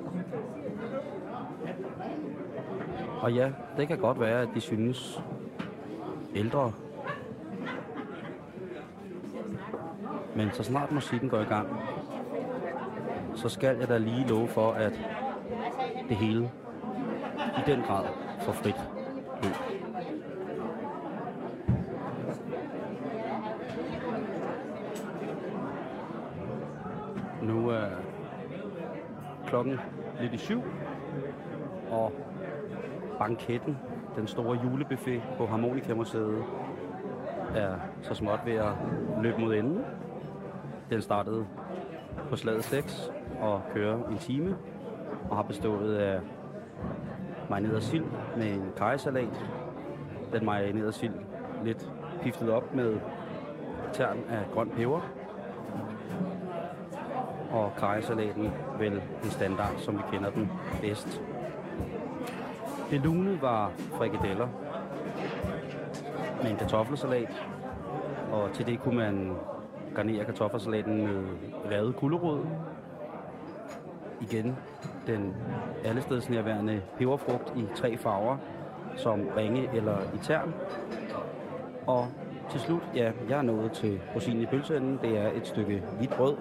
Og 3.21 3.33
ja, 3.33 3.51
det 3.77 3.89
kan 3.89 3.99
godt 3.99 4.21
være, 4.21 4.43
at 4.43 4.49
de 4.55 4.61
synes 4.61 5.23
ældre. 6.35 6.73
Men 10.37 10.51
så 10.53 10.63
snart 10.63 10.93
musikken 10.93 11.29
går 11.29 11.41
i 11.41 11.45
gang, 11.45 11.69
så 13.35 13.49
skal 13.49 13.77
jeg 13.79 13.89
da 13.89 13.99
lige 13.99 14.29
love 14.29 14.49
for, 14.49 14.73
at 14.73 15.01
det 16.09 16.17
hele 16.17 16.51
i 17.59 17.71
den 17.71 17.83
grad 17.83 18.05
får 18.41 18.53
frit 18.53 18.91
løb. 19.43 19.53
Nu 27.43 27.69
er 27.69 27.87
klokken 29.47 29.81
lidt 30.31 30.41
i 30.43 30.45
syv, 30.45 30.63
og 31.91 32.13
banketten, 33.19 33.79
den 34.17 34.27
store 34.27 34.59
julebuffet 34.65 35.23
på 35.39 35.47
Harmonikamuseet, 35.47 36.45
er 37.55 37.75
så 38.03 38.15
småt 38.15 38.41
ved 38.45 38.53
at 38.53 38.73
løbe 39.23 39.41
mod 39.41 39.55
enden. 39.55 39.85
Den 40.91 41.03
startede 41.03 41.47
på 42.31 42.37
slaget 42.37 42.65
6 42.65 43.11
og 43.41 43.63
kører 43.75 44.09
en 44.11 44.19
time, 44.19 44.57
og 45.31 45.37
har 45.37 45.43
bestået 45.43 45.97
af 45.97 46.21
marineret 47.51 47.83
sild 47.83 48.05
med 48.37 48.47
en 48.47 48.73
kajsalat. 48.77 49.47
Den 50.33 50.45
marinerede 50.45 50.93
sild 50.93 51.15
lidt 51.65 51.93
piftet 52.23 52.51
op 52.51 52.75
med 52.75 52.99
tern 53.93 54.19
af 54.31 54.45
grøn 54.55 54.71
peber. 54.71 55.01
Og 57.53 57.73
karrysalaten 57.77 58.53
vel 58.79 59.03
en 59.25 59.31
standard, 59.31 59.79
som 59.79 59.97
vi 59.97 60.03
kender 60.13 60.31
den 60.31 60.51
bedst. 60.81 61.23
Det 62.91 63.01
lune 63.01 63.43
var 63.43 63.73
frikadeller 63.99 64.49
med 66.43 66.51
en 66.51 66.57
kartoffelsalat, 66.57 67.47
og 68.33 68.53
til 68.53 68.67
det 68.67 68.81
kunne 68.81 68.97
man 68.97 69.37
garnere 69.95 70.25
kartoffelsalaten 70.25 70.97
med 71.07 71.25
revet 71.71 71.97
gulerod. 71.97 72.47
Igen 74.21 74.57
den 75.07 75.35
allestedsnærværende 75.85 76.83
peberfrugt 76.99 77.53
i 77.57 77.65
tre 77.75 77.97
farver, 77.97 78.37
som 78.97 79.21
ringe 79.37 79.69
eller 79.75 79.97
i 80.15 80.19
tern. 80.23 80.55
Og 81.87 82.07
til 82.51 82.61
slut, 82.61 82.83
ja, 82.95 83.13
jeg 83.29 83.39
er 83.39 83.43
nået 83.43 83.73
til 83.73 84.01
rosinen 84.15 84.43
i 84.43 84.47
pølseenden. 84.47 84.99
Det 85.03 85.19
er 85.19 85.31
et 85.31 85.47
stykke 85.47 85.83
hvidt 85.99 86.11
brød. 86.11 86.37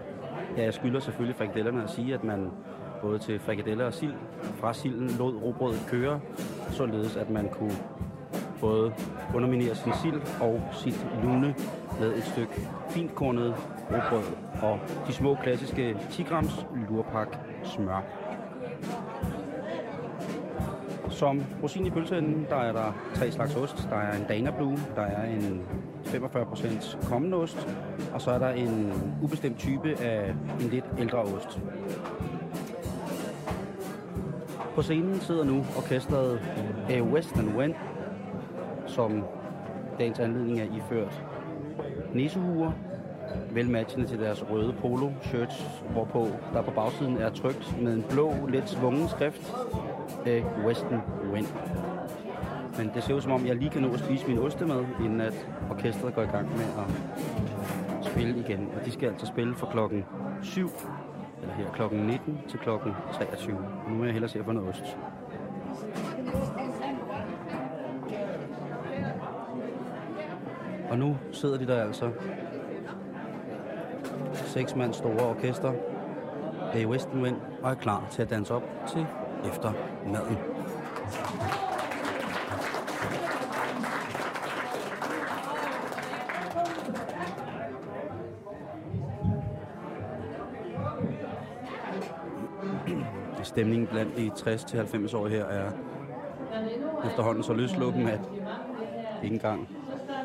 Ja, 0.57 0.63
jeg 0.63 0.73
skylder 0.73 0.99
selvfølgelig 0.99 1.35
frikadellerne 1.35 1.83
at 1.83 1.89
sige, 1.89 2.13
at 2.13 2.23
man 2.23 2.51
både 3.01 3.19
til 3.19 3.39
frikadeller 3.39 3.85
og 3.85 3.93
sild, 3.93 4.13
fra 4.41 4.73
silden 4.73 5.09
lod 5.19 5.35
robrødet 5.35 5.85
køre, 5.87 6.19
således 6.69 7.15
at 7.15 7.29
man 7.29 7.49
kunne 7.49 7.75
både 8.59 8.93
underminere 9.35 9.75
sin 9.75 9.93
sild 10.01 10.21
og 10.41 10.61
sit 10.71 11.07
lune 11.23 11.55
med 11.99 12.13
et 12.17 12.23
stykke 12.23 12.53
fintkornet 12.89 13.55
råbrød 13.91 14.23
og 14.61 14.79
de 15.07 15.13
små 15.13 15.35
klassiske 15.35 15.97
10 16.11 16.23
grams 16.23 16.65
lurpak 16.89 17.37
smør. 17.63 18.01
Som 21.15 21.43
rosin 21.63 21.85
i 21.85 21.89
pølseenden, 21.89 22.45
der 22.49 22.55
er 22.55 22.71
der 22.71 22.93
tre 23.13 23.31
slags 23.31 23.55
ost. 23.55 23.87
Der 23.89 23.95
er 23.95 24.17
en 24.17 24.25
Dana 24.29 24.51
Blue, 24.51 24.77
der 24.95 25.01
er 25.01 25.25
en 25.25 25.61
45% 26.05 27.07
kommende 27.09 27.37
ost, 27.37 27.67
og 28.13 28.21
så 28.21 28.31
er 28.31 28.39
der 28.39 28.49
en 28.49 28.93
ubestemt 29.23 29.57
type 29.57 29.95
af 30.01 30.33
en 30.61 30.69
lidt 30.69 30.85
ældre 30.99 31.17
ost. 31.17 31.59
På 34.75 34.81
scenen 34.81 35.19
sidder 35.19 35.43
nu 35.43 35.65
orkestret 35.77 36.41
A 36.89 37.01
Western 37.01 37.55
Wind, 37.57 37.73
som 38.87 39.23
dagens 39.99 40.19
anledning 40.19 40.59
er 40.59 40.65
iført 40.65 41.23
næsehuer, 42.13 42.71
velmatchende 43.51 44.07
til 44.07 44.19
deres 44.19 44.45
røde 44.51 44.73
polo 44.81 45.09
shirts, 45.21 45.81
hvorpå 45.89 46.27
der 46.53 46.61
på 46.61 46.71
bagsiden 46.71 47.17
er 47.17 47.29
trykt 47.29 47.81
med 47.81 47.93
en 47.93 48.05
blå, 48.09 48.33
lidt 48.47 48.69
svungen 48.69 49.09
skrift 49.09 49.55
A 50.25 50.43
Western 50.65 51.01
Wind. 51.33 51.47
Men 52.77 52.91
det 52.93 53.03
ser 53.03 53.13
ud 53.13 53.21
som 53.21 53.31
om, 53.31 53.45
jeg 53.45 53.55
lige 53.55 53.69
kan 53.69 53.81
nå 53.81 53.93
at 53.93 53.99
spise 53.99 54.27
min 54.27 54.39
ostemad, 54.39 54.85
inden 54.99 55.21
at 55.21 55.47
orkestret 55.71 56.15
går 56.15 56.21
i 56.21 56.25
gang 56.25 56.57
med 56.57 56.65
at 56.65 58.05
spille 58.05 58.39
igen. 58.39 58.69
Og 58.79 58.85
de 58.85 58.91
skal 58.91 59.09
altså 59.09 59.25
spille 59.25 59.55
fra 59.55 59.67
klokken 59.71 60.05
7, 60.41 60.69
eller 61.41 61.53
her 61.55 61.71
klokken 61.71 61.99
19 61.99 62.39
til 62.47 62.59
klokken 62.59 62.91
23. 63.13 63.57
Nu 63.89 63.95
må 63.95 64.03
jeg 64.03 64.13
hellere 64.13 64.29
se 64.29 64.39
at 64.39 64.45
få 64.45 64.51
noget 64.51 64.69
ost. 64.69 64.97
Og 70.89 70.99
nu 70.99 71.17
sidder 71.31 71.57
de 71.57 71.67
der 71.67 71.83
altså. 71.83 72.11
Seks 74.33 74.75
mand 74.75 74.93
store 74.93 75.29
orkester. 75.29 75.73
A 76.73 76.85
Western 76.85 77.21
Wind 77.21 77.35
og 77.63 77.71
er 77.71 77.75
klar 77.75 78.07
til 78.11 78.21
at 78.21 78.29
danse 78.29 78.53
op 78.53 78.63
til 78.87 79.07
efter 79.43 79.71
maden. 80.05 80.37
Stemningen 93.43 93.87
blandt 93.87 94.17
de 94.17 94.31
60-90 94.31 95.17
år 95.17 95.27
her 95.27 95.45
er 95.45 95.71
efterhånden 97.05 97.43
så 97.43 97.53
løsluppen, 97.53 98.07
at 98.07 98.19
ikke 99.23 99.33
engang 99.33 99.67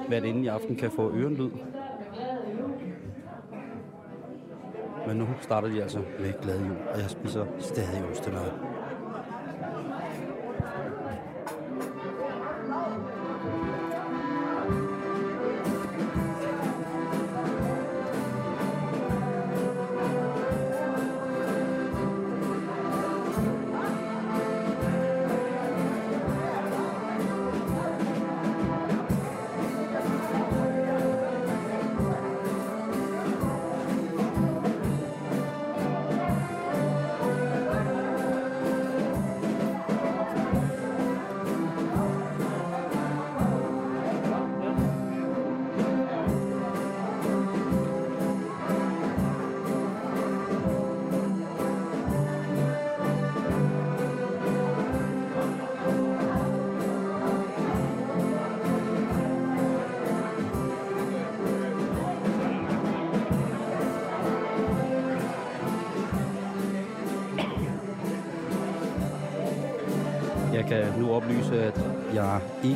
hvert 0.08 0.24
inden 0.24 0.44
i 0.44 0.46
aften 0.46 0.76
kan 0.76 0.90
få 0.90 1.12
ørenlyd. 1.14 1.50
Men 5.06 5.16
nu 5.16 5.26
starter 5.40 5.68
de 5.68 5.82
altså 5.82 5.98
med 6.20 6.32
glad 6.42 6.58
jul, 6.58 6.76
og 6.94 7.00
jeg 7.00 7.10
spiser 7.10 7.46
stadig 7.58 8.04
ostemad. 8.10 8.69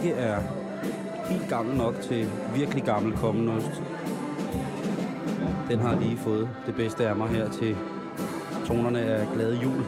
Ikke 0.05 0.17
er 0.17 0.41
helt 1.29 1.49
gammel 1.49 1.77
nok 1.77 2.01
til 2.01 2.31
virkelig 2.55 2.85
gammel 2.85 3.17
kommenost. 3.17 3.83
Den 5.69 5.79
har 5.79 6.01
lige 6.01 6.17
fået 6.17 6.49
det 6.67 6.75
bedste 6.75 7.09
af 7.09 7.17
mig 7.17 7.29
her 7.29 7.51
til 7.51 7.77
tonerne 8.67 9.01
af 9.01 9.27
glade 9.35 9.59
jul. 9.63 9.85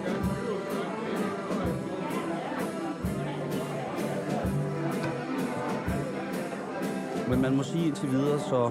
Men 7.28 7.42
man 7.42 7.56
må 7.56 7.62
sige 7.62 7.86
indtil 7.86 8.10
videre, 8.10 8.40
så 8.40 8.70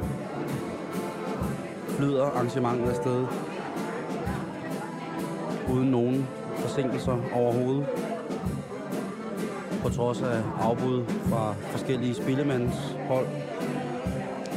flyder 1.88 2.26
arrangementet 2.26 2.90
afsted 2.90 3.26
uden 5.70 5.92
nogen 5.92 6.28
forsinkelser 6.56 7.18
overhovedet 7.34 8.05
på 9.86 9.92
trods 9.92 10.22
af 10.22 10.42
afbud 10.60 11.06
fra 11.06 11.54
forskellige 11.54 12.14
spillemandshold, 12.14 13.28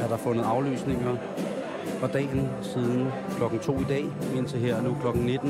er 0.01 0.07
der 0.07 0.17
fundet 0.17 0.43
aflysninger. 0.43 1.15
fra 1.99 2.07
dagen 2.07 2.49
siden 2.61 3.07
klokken 3.37 3.59
2 3.59 3.79
i 3.79 3.83
dag, 3.83 4.05
indtil 4.35 4.59
her 4.59 4.81
nu 4.81 4.97
klokken 5.01 5.25
19, 5.25 5.49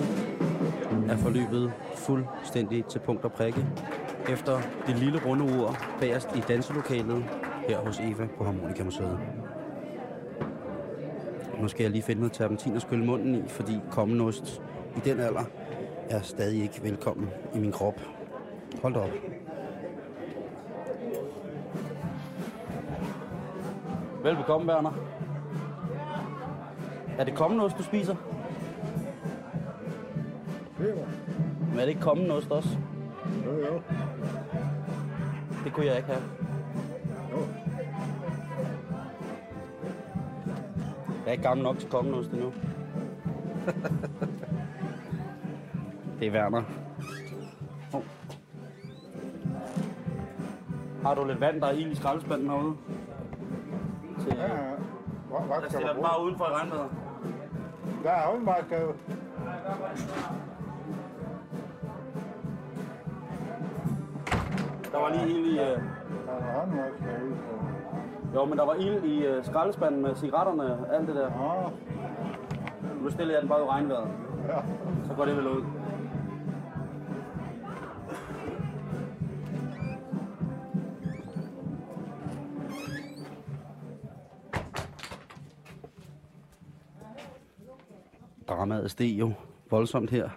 er 1.09 1.17
forløbet 1.17 1.71
fuldstændig 1.95 2.85
til 2.85 2.99
punkt 2.99 3.25
og 3.25 3.31
prikke. 3.31 3.65
Efter 4.29 4.61
det 4.87 4.95
lille 4.95 5.21
runde 5.25 5.43
ur 5.43 5.77
bagerst 5.99 6.29
i 6.35 6.39
danselokalet 6.47 7.25
her 7.67 7.79
hos 7.79 7.99
Eva 7.99 8.27
på 8.37 8.43
Harmonika 8.43 8.83
Museet. 8.83 9.19
Nu 11.61 11.67
skal 11.67 11.83
jeg 11.83 11.91
lige 11.91 12.03
finde 12.03 12.21
noget 12.21 12.33
terpentin 12.33 12.75
og 12.75 12.81
skylle 12.81 13.05
munden 13.05 13.35
i, 13.35 13.43
fordi 13.47 13.79
kommenost 13.91 14.61
i 14.97 14.99
den 15.09 15.19
alder 15.19 15.43
er 16.09 16.21
stadig 16.21 16.63
ikke 16.63 16.83
velkommen 16.83 17.29
i 17.55 17.59
min 17.59 17.71
krop. 17.71 18.01
Hold 18.81 18.93
da 18.93 18.99
op. 18.99 19.38
Velbekomme, 24.23 24.73
Werner. 24.73 24.91
Er 27.17 27.23
det 27.23 27.35
kommende 27.35 27.63
ost, 27.65 27.77
du 27.77 27.83
spiser? 27.83 28.15
Peber. 30.77 31.05
Men 31.69 31.79
er 31.79 31.81
det 31.81 31.87
ikke 31.89 32.01
kommende 32.01 32.35
ost 32.35 32.51
også? 32.51 32.69
Jo, 33.45 33.51
jo. 33.51 33.81
Det 35.63 35.73
kunne 35.73 35.85
jeg 35.85 35.97
ikke 35.97 36.09
have. 36.09 36.23
Jo. 37.31 37.37
Jeg 41.07 41.27
er 41.27 41.31
ikke 41.31 41.43
gammel 41.43 41.63
nok 41.63 41.79
til 41.79 41.89
kommende 41.89 42.17
ost 42.17 42.31
endnu. 42.31 42.53
det 46.19 46.27
er 46.27 46.31
Werner. 46.31 46.63
Oh. 47.93 48.03
Har 51.03 51.15
du 51.15 51.25
lidt 51.27 51.41
vand, 51.41 51.61
der 51.61 51.67
er 51.67 51.71
ild 51.71 51.91
i 51.91 51.95
skraldespanden 51.95 52.49
herude? 52.49 52.75
Til, 54.19 54.37
Ja, 54.37 54.43
ja. 54.43 54.49
Hvad, 55.29 55.39
hvad 55.47 55.57
jeg 55.61 55.69
stiller 55.71 55.93
den 55.93 56.01
bare 56.03 56.23
udenfor 56.23 56.45
i 56.45 56.53
regnvejret. 56.53 56.89
Der 58.03 58.09
er 58.11 58.27
håndvaskgave. 58.31 58.93
Der 64.91 64.97
var 64.99 65.09
lige 65.09 65.29
ild 65.39 65.45
i... 65.45 65.59
Uh... 65.59 65.59
Der 65.59 66.33
er 66.33 66.65
på. 66.65 66.75
Jo, 68.35 68.45
men 68.45 68.57
der 68.57 68.65
var 68.65 68.73
ild 68.73 69.03
i 69.03 69.27
uh, 69.37 69.45
skraldespanden 69.45 70.01
med 70.01 70.15
cigaretterne 70.15 70.63
og 70.63 70.95
alt 70.95 71.07
det 71.07 71.15
der. 71.15 71.21
Ja, 71.25 71.69
Nu 73.01 73.09
stiller 73.09 73.33
jeg 73.33 73.41
den 73.41 73.49
bare 73.49 73.61
i 73.61 73.65
regnvejret. 73.65 74.07
ja. 74.47 74.57
Så 75.07 75.13
går 75.13 75.25
det 75.25 75.37
vel 75.37 75.47
ud. 75.47 75.63
Dramaet 88.59 88.91
steg 88.91 89.19
jo 89.19 89.33
voldsomt 89.69 90.09
her. 90.09 90.29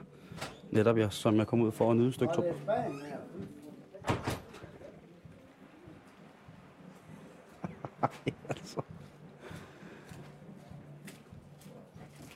Netop 0.70 0.98
jeg, 0.98 1.12
som 1.12 1.36
jeg 1.36 1.46
kom 1.46 1.60
ud 1.60 1.72
for 1.72 1.90
at 1.90 1.96
nyde 1.96 2.08
et 2.08 2.14
stykke 2.14 2.34
to. 2.34 2.44
altså. 8.48 8.80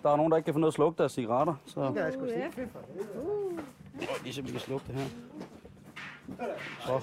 Der 0.03 0.11
er 0.11 0.17
nogen, 0.17 0.31
der 0.31 0.37
ikke 0.37 0.45
kan 0.45 0.55
få 0.55 0.61
noget 0.61 0.71
at 0.71 0.75
slukke 0.75 0.99
deres 0.99 1.13
cigaretter, 1.13 1.55
så... 1.67 1.89
Det 1.89 1.99
er 1.99 2.11
sgu 2.11 2.29
se. 2.29 2.69
Åh, 3.19 3.59
lige 4.25 4.35
så 4.35 4.43
vi 4.43 4.51
kan 4.51 4.61
slukke 4.61 4.87
det 4.87 4.95
her. 4.95 5.05
Så. 6.81 7.01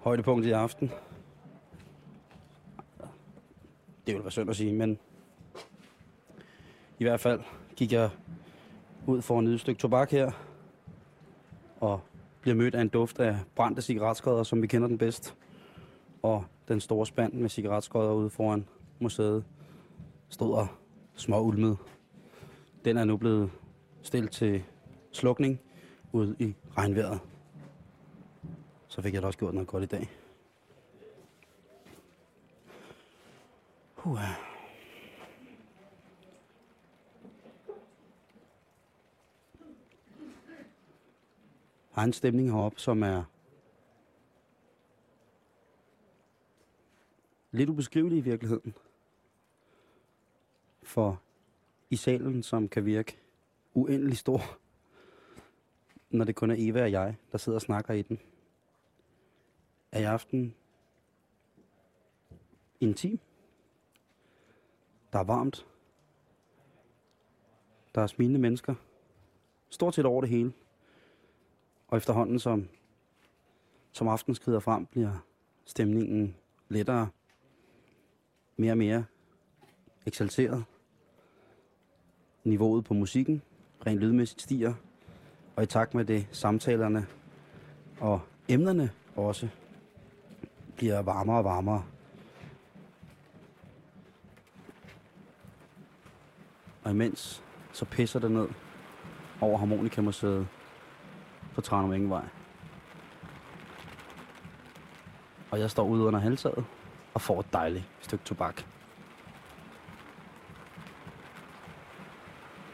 Højdepunkt 0.00 0.46
i 0.46 0.50
aften. 0.50 0.90
Det 4.06 4.14
vil 4.14 4.22
være 4.22 4.30
synd 4.30 4.50
at 4.50 4.56
sige, 4.56 4.72
men 4.72 4.98
i 7.00 7.04
hvert 7.04 7.20
fald 7.20 7.40
gik 7.76 7.92
jeg 7.92 8.10
ud 9.06 9.22
for 9.22 9.38
en 9.38 9.58
stykke 9.58 9.80
tobak 9.80 10.10
her, 10.10 10.30
og 11.80 12.00
bliver 12.40 12.54
mødt 12.54 12.74
af 12.74 12.80
en 12.80 12.88
duft 12.88 13.18
af 13.18 13.38
brændte 13.54 13.82
cigaretskodder, 13.82 14.42
som 14.42 14.62
vi 14.62 14.66
kender 14.66 14.88
den 14.88 14.98
bedst. 14.98 15.34
Og 16.22 16.44
den 16.68 16.80
store 16.80 17.06
spand 17.06 17.32
med 17.32 17.48
cigaretskodder 17.48 18.12
ude 18.12 18.30
foran 18.30 18.66
museet 18.98 19.44
stod 20.28 20.54
og 20.54 20.66
små 21.14 21.40
ulmede. 21.40 21.76
Den 22.84 22.96
er 22.96 23.04
nu 23.04 23.16
blevet 23.16 23.50
stillet 24.02 24.30
til 24.30 24.62
slukning 25.12 25.60
ud 26.12 26.34
i 26.38 26.54
regnvejret. 26.76 27.20
Så 28.88 29.02
fik 29.02 29.14
jeg 29.14 29.22
da 29.22 29.26
også 29.26 29.38
gjort 29.38 29.54
noget 29.54 29.68
godt 29.68 29.82
i 29.82 29.86
dag. 29.86 30.10
Uh. 34.04 34.49
Har 41.90 42.04
en 42.04 42.12
stemning 42.12 42.50
heroppe, 42.52 42.80
som 42.80 43.02
er 43.02 43.24
lidt 47.50 47.70
ubeskrivelig 47.70 48.18
i 48.18 48.20
virkeligheden. 48.20 48.74
For 50.82 51.22
i 51.90 51.96
salen, 51.96 52.42
som 52.42 52.68
kan 52.68 52.84
virke 52.84 53.18
uendelig 53.74 54.16
stor, 54.18 54.40
når 56.10 56.24
det 56.24 56.36
kun 56.36 56.50
er 56.50 56.56
Eva 56.58 56.82
og 56.82 56.92
jeg, 56.92 57.16
der 57.32 57.38
sidder 57.38 57.56
og 57.56 57.62
snakker 57.62 57.94
i 57.94 58.02
den, 58.02 58.20
er 59.92 60.00
i 60.00 60.04
aften 60.04 60.54
intim. 62.80 63.20
Der 65.12 65.18
er 65.18 65.24
varmt. 65.24 65.66
Der 67.94 68.00
er 68.00 68.06
smilende 68.06 68.40
mennesker. 68.40 68.74
Stort 69.70 69.94
set 69.94 70.06
over 70.06 70.20
det 70.20 70.30
hele. 70.30 70.52
Og 71.90 71.96
efterhånden, 71.96 72.38
som, 72.38 72.68
som 73.92 74.08
aftenen 74.08 74.34
skrider 74.34 74.60
frem, 74.60 74.86
bliver 74.86 75.12
stemningen 75.64 76.36
lettere, 76.68 77.08
mere 78.56 78.72
og 78.72 78.78
mere 78.78 79.04
eksalteret. 80.06 80.64
Niveauet 82.44 82.84
på 82.84 82.94
musikken 82.94 83.42
rent 83.86 84.00
lydmæssigt 84.00 84.42
stiger, 84.42 84.74
og 85.56 85.62
i 85.62 85.66
takt 85.66 85.94
med 85.94 86.04
det 86.04 86.26
samtalerne 86.32 87.06
og 88.00 88.20
emnerne 88.48 88.90
også 89.16 89.48
bliver 90.76 91.02
varmere 91.02 91.38
og 91.38 91.44
varmere. 91.44 91.84
Og 96.84 96.90
imens 96.90 97.44
så 97.72 97.84
pisser 97.84 98.20
det 98.20 98.30
ned 98.30 98.48
over 99.40 99.58
Harmonikamuseet 99.58 100.48
på 101.54 101.60
Tranum 101.60 101.92
Engevej. 101.92 102.24
Og 105.50 105.60
jeg 105.60 105.70
står 105.70 105.84
ude 105.84 106.04
under 106.04 106.20
halvtaget 106.20 106.64
og 107.14 107.20
får 107.20 107.40
et 107.40 107.52
dejligt 107.52 107.84
stykke 108.00 108.24
tobak. 108.24 108.62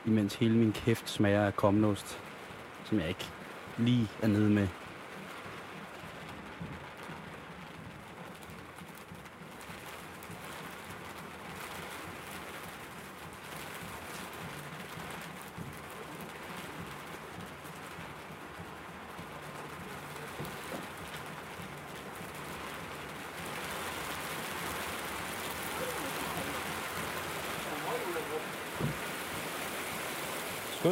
Imens 0.06 0.34
hele 0.34 0.56
min 0.56 0.72
kæft 0.72 1.10
smager 1.10 1.46
af 1.46 1.56
komnost, 1.56 2.20
som 2.84 3.00
jeg 3.00 3.08
ikke 3.08 3.30
lige 3.78 4.08
er 4.22 4.26
nede 4.26 4.50
med. 4.50 4.68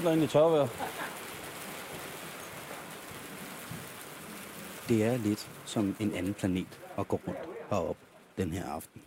Cykler 0.05 0.13
ind 0.13 0.23
i 0.23 0.27
tørvejr. 0.27 0.69
Det 4.89 5.05
er 5.05 5.17
lidt 5.17 5.51
som 5.67 5.97
en 6.01 6.13
anden 6.13 6.35
planet 6.35 6.81
at 6.99 7.09
gå 7.09 7.21
rundt 7.27 7.41
herop 7.71 7.97
den 8.37 8.53
her 8.53 8.65
aften. 8.65 9.03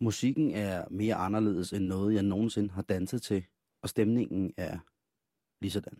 Musikken 0.00 0.50
er 0.50 0.88
mere 0.90 1.14
anderledes 1.14 1.72
end 1.72 1.84
noget, 1.84 2.14
jeg 2.14 2.22
nogensinde 2.22 2.70
har 2.70 2.82
danset 2.82 3.22
til, 3.22 3.46
og 3.82 3.88
stemningen 3.88 4.54
er 4.56 4.78
lige 5.60 5.70
sådan. 5.70 5.98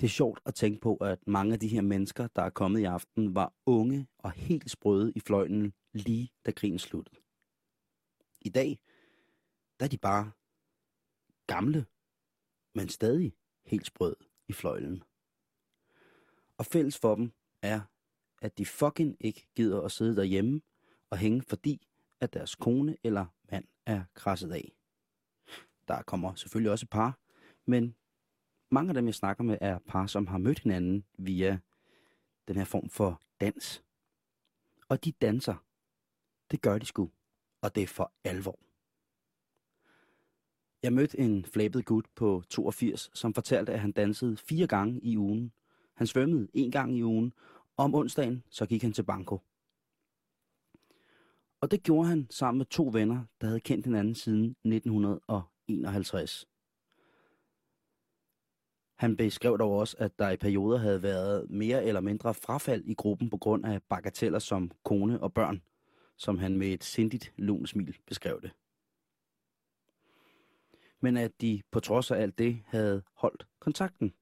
Det 0.00 0.06
er 0.06 0.10
sjovt 0.10 0.40
at 0.46 0.54
tænke 0.54 0.80
på, 0.80 0.96
at 0.96 1.18
mange 1.26 1.52
af 1.52 1.60
de 1.60 1.68
her 1.68 1.82
mennesker, 1.82 2.26
der 2.36 2.42
er 2.42 2.50
kommet 2.50 2.80
i 2.80 2.84
aften, 2.84 3.34
var 3.34 3.52
unge 3.66 4.06
og 4.18 4.30
helt 4.30 4.70
sprøde 4.70 5.12
i 5.16 5.20
fløjten 5.20 5.72
lige 5.92 6.30
da 6.46 6.50
krigen 6.50 6.78
sluttede. 6.78 7.16
I 8.40 8.48
dag, 8.48 8.78
der 9.80 9.86
er 9.86 9.90
de 9.90 9.98
bare 9.98 10.30
gamle, 11.46 11.86
men 12.74 12.88
stadig 12.88 13.32
helt 13.64 13.86
sprød 13.86 14.16
i 14.48 14.52
fløjlen. 14.52 15.02
Og 16.56 16.66
fælles 16.66 16.98
for 16.98 17.14
dem 17.14 17.32
er, 17.62 17.80
at 18.42 18.58
de 18.58 18.66
fucking 18.66 19.16
ikke 19.20 19.46
gider 19.54 19.80
at 19.82 19.92
sidde 19.92 20.16
derhjemme 20.16 20.62
og 21.10 21.18
hænge, 21.18 21.42
fordi 21.42 21.88
at 22.20 22.32
deres 22.32 22.54
kone 22.54 22.96
eller 23.04 23.26
mand 23.52 23.64
er 23.86 24.04
krasset 24.14 24.52
af. 24.52 24.72
Der 25.88 26.02
kommer 26.02 26.34
selvfølgelig 26.34 26.70
også 26.70 26.86
par, 26.86 27.18
men 27.64 27.96
mange 28.70 28.90
af 28.90 28.94
dem, 28.94 29.06
jeg 29.06 29.14
snakker 29.14 29.44
med, 29.44 29.58
er 29.60 29.78
par, 29.78 30.06
som 30.06 30.26
har 30.26 30.38
mødt 30.38 30.58
hinanden 30.58 31.04
via 31.18 31.58
den 32.48 32.56
her 32.56 32.64
form 32.64 32.88
for 32.88 33.20
dans. 33.40 33.82
Og 34.88 35.04
de 35.04 35.12
danser. 35.12 35.54
Det 36.50 36.62
gør 36.62 36.78
de 36.78 36.86
sgu. 36.86 37.10
Og 37.60 37.74
det 37.74 37.82
er 37.82 37.86
for 37.86 38.12
alvor. 38.24 38.58
Jeg 40.82 40.92
mødte 40.92 41.18
en 41.18 41.44
flabet 41.44 41.84
gut 41.84 42.04
på 42.14 42.42
82, 42.48 43.10
som 43.14 43.34
fortalte, 43.34 43.72
at 43.72 43.80
han 43.80 43.92
dansede 43.92 44.36
fire 44.36 44.66
gange 44.66 45.00
i 45.00 45.18
ugen. 45.18 45.52
Han 45.94 46.06
svømmede 46.06 46.48
en 46.54 46.70
gang 46.70 46.96
i 46.98 47.02
ugen, 47.02 47.32
og 47.76 47.84
om 47.84 47.94
onsdagen 47.94 48.42
så 48.50 48.66
gik 48.66 48.82
han 48.82 48.92
til 48.92 49.02
banko. 49.02 49.38
Og 51.60 51.70
det 51.70 51.82
gjorde 51.82 52.08
han 52.08 52.26
sammen 52.30 52.58
med 52.58 52.66
to 52.66 52.90
venner, 52.92 53.24
der 53.40 53.46
havde 53.46 53.60
kendt 53.60 53.86
hinanden 53.86 54.14
siden 54.14 54.56
1951. 54.64 56.48
Han 58.94 59.16
beskrev 59.16 59.58
dog 59.58 59.72
også, 59.72 59.96
at 59.98 60.18
der 60.18 60.30
i 60.30 60.36
perioder 60.36 60.78
havde 60.78 61.02
været 61.02 61.50
mere 61.50 61.84
eller 61.84 62.00
mindre 62.00 62.34
frafald 62.34 62.84
i 62.84 62.94
gruppen 62.94 63.30
på 63.30 63.36
grund 63.36 63.66
af 63.66 63.82
bagateller 63.82 64.38
som 64.38 64.70
kone 64.84 65.20
og 65.20 65.34
børn, 65.34 65.62
som 66.16 66.38
han 66.38 66.56
med 66.56 66.68
et 66.68 66.84
sindigt 66.84 67.32
lunsmil 67.36 67.96
beskrev 68.06 68.40
det 68.42 68.50
men 71.02 71.16
at 71.16 71.40
de 71.40 71.62
på 71.70 71.80
trods 71.80 72.10
af 72.10 72.16
alt 72.16 72.38
det 72.38 72.62
havde 72.66 73.02
holdt 73.14 73.46
kontakten. 73.60 74.14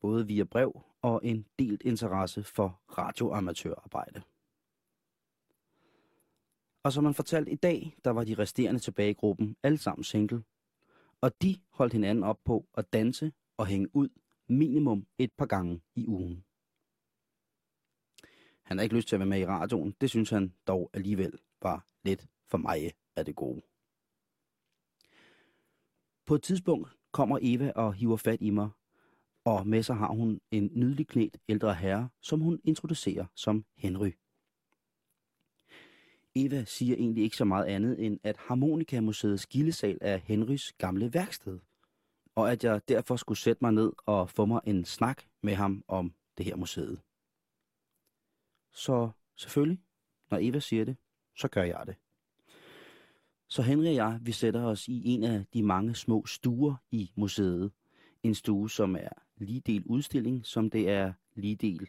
Både 0.00 0.26
via 0.26 0.44
brev 0.44 0.82
og 1.02 1.20
en 1.24 1.46
delt 1.58 1.82
interesse 1.82 2.44
for 2.44 2.80
radioamatørarbejde. 2.98 4.22
Og 6.82 6.92
som 6.92 7.04
man 7.04 7.14
fortalte 7.14 7.52
i 7.52 7.56
dag, 7.56 7.96
der 8.04 8.10
var 8.10 8.24
de 8.24 8.34
resterende 8.34 8.80
tilbage 8.80 9.10
i 9.10 9.14
gruppen 9.14 9.56
alle 9.62 9.78
sammen 9.78 10.04
single. 10.04 10.42
Og 11.20 11.42
de 11.42 11.56
holdt 11.70 11.92
hinanden 11.92 12.24
op 12.24 12.38
på 12.44 12.66
at 12.74 12.92
danse 12.92 13.32
og 13.56 13.66
hænge 13.66 13.96
ud 13.96 14.08
minimum 14.48 15.06
et 15.18 15.32
par 15.32 15.46
gange 15.46 15.80
i 15.94 16.06
ugen. 16.06 16.44
Han 18.62 18.78
har 18.78 18.82
ikke 18.82 18.96
lyst 18.96 19.08
til 19.08 19.16
at 19.16 19.20
være 19.20 19.28
med 19.28 19.40
i 19.40 19.46
radioen. 19.46 19.94
Det 20.00 20.10
synes 20.10 20.30
han 20.30 20.52
dog 20.66 20.90
alligevel 20.92 21.38
var 21.62 21.86
lidt 22.02 22.26
for 22.46 22.58
mig 22.58 22.92
af 23.16 23.24
det 23.24 23.36
gode. 23.36 23.62
På 26.32 26.36
et 26.36 26.42
tidspunkt 26.42 26.96
kommer 27.10 27.38
Eva 27.42 27.72
og 27.74 27.94
hiver 27.94 28.16
fat 28.16 28.38
i 28.40 28.50
mig, 28.50 28.70
og 29.44 29.66
med 29.66 29.82
sig 29.82 29.96
har 29.96 30.08
hun 30.08 30.40
en 30.50 30.70
nydelig 30.72 31.06
knæt 31.06 31.38
ældre 31.48 31.74
herre, 31.74 32.08
som 32.20 32.40
hun 32.40 32.60
introducerer 32.64 33.26
som 33.34 33.64
Henry. 33.76 34.10
Eva 36.34 36.64
siger 36.64 36.96
egentlig 36.96 37.24
ikke 37.24 37.36
så 37.36 37.44
meget 37.44 37.64
andet 37.64 38.06
end, 38.06 38.20
at 38.22 38.36
Harmonikamuseets 38.36 39.46
gildesal 39.46 39.98
er 40.00 40.16
Henrys 40.16 40.72
gamle 40.72 41.14
værksted, 41.14 41.58
og 42.34 42.52
at 42.52 42.64
jeg 42.64 42.88
derfor 42.88 43.16
skulle 43.16 43.38
sætte 43.38 43.64
mig 43.64 43.72
ned 43.72 43.92
og 44.06 44.30
få 44.30 44.46
mig 44.46 44.60
en 44.64 44.84
snak 44.84 45.22
med 45.42 45.54
ham 45.54 45.84
om 45.88 46.14
det 46.38 46.46
her 46.46 46.56
museet. 46.56 47.00
Så 48.72 49.10
selvfølgelig, 49.36 49.82
når 50.30 50.38
Eva 50.40 50.58
siger 50.58 50.84
det, 50.84 50.96
så 51.36 51.48
gør 51.48 51.62
jeg 51.62 51.86
det. 51.86 51.96
Så 53.52 53.62
Henry 53.62 53.86
og 53.86 53.94
jeg, 53.94 54.18
vi 54.22 54.32
sætter 54.32 54.62
os 54.64 54.88
i 54.88 55.02
en 55.04 55.24
af 55.24 55.44
de 55.54 55.62
mange 55.62 55.94
små 55.94 56.26
stuer 56.26 56.74
i 56.90 57.12
museet. 57.16 57.72
en 58.22 58.34
stue, 58.34 58.70
som 58.70 58.96
er 58.96 59.08
lige 59.36 59.60
del 59.60 59.84
udstilling, 59.86 60.46
som 60.46 60.70
det 60.70 60.90
er 60.90 61.12
lige 61.34 61.56
del, 61.56 61.88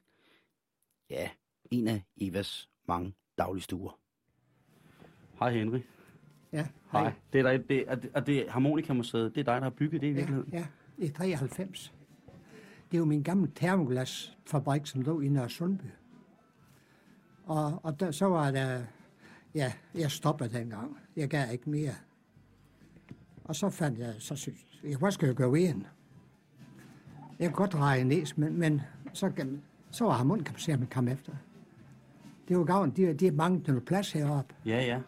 ja, 1.10 1.30
en 1.71 1.88
af 1.88 2.04
Evas 2.17 2.69
mange 2.88 3.13
daglige 3.38 3.63
stuer. 3.63 3.99
Hej 5.39 5.52
Henry. 5.52 5.80
Ja, 6.54 6.67
Hej. 6.91 7.13
Det 7.34 7.39
er, 7.39 7.43
dig, 7.43 7.69
det, 7.69 7.84
er, 7.88 7.95
det, 7.95 8.12
er 8.13 8.19
det 8.19 8.49
Harmonikamuseet, 8.49 9.36
det 9.36 9.41
er 9.41 9.45
dig, 9.45 9.56
der 9.56 9.63
har 9.63 9.69
bygget 9.69 10.02
det 10.02 10.08
i 10.08 10.10
Ja, 10.10 10.15
virkeligheden? 10.15 10.54
ja, 10.54 10.65
i 10.97 11.08
93. 11.10 11.93
Det 12.91 12.97
er 12.97 12.99
jo 12.99 13.06
min 13.06 13.23
gamle 13.23 13.52
termoglasfabrik, 13.56 14.86
som 14.86 15.02
lå 15.02 15.21
i 15.21 15.28
Nørre 15.30 15.49
Sundby. 15.49 15.86
Og, 17.45 17.80
og 17.84 17.99
der, 17.99 18.12
så 18.12 18.26
var 18.26 18.52
der, 18.52 18.84
ja, 19.55 19.73
jeg 19.95 20.11
stoppede 20.11 20.57
dengang. 20.59 20.97
Jeg 21.15 21.29
gav 21.29 21.51
ikke 21.51 21.69
mere. 21.69 21.93
Og 23.43 23.55
så 23.55 23.69
fandt 23.69 23.99
jeg, 23.99 24.15
så 24.19 24.35
synes 24.35 24.57
jeg, 24.83 24.97
hvad 24.97 25.11
skal 25.11 25.25
jeg 25.25 25.35
gøre 25.35 25.51
ved 25.51 25.69
en? 25.69 25.87
Jeg 27.39 27.47
kunne 27.49 27.55
godt 27.55 27.73
dreje 27.73 28.03
næs, 28.03 28.37
men, 28.37 28.59
men 28.59 28.81
så, 29.13 29.29
kan- 29.29 29.61
så 29.91 30.05
var 30.05 30.11
harmonikapaceren 30.13 30.87
kom 30.87 31.07
efter. 31.07 31.33
Det 32.47 32.57
var 32.57 32.63
gavn, 32.63 32.91
de, 32.91 33.13
de 33.13 33.31
manglet 33.31 33.67
noget 33.67 33.85
plads 33.85 34.11
heroppe. 34.11 34.55
Ja, 34.65 34.81
ja. 34.85 34.99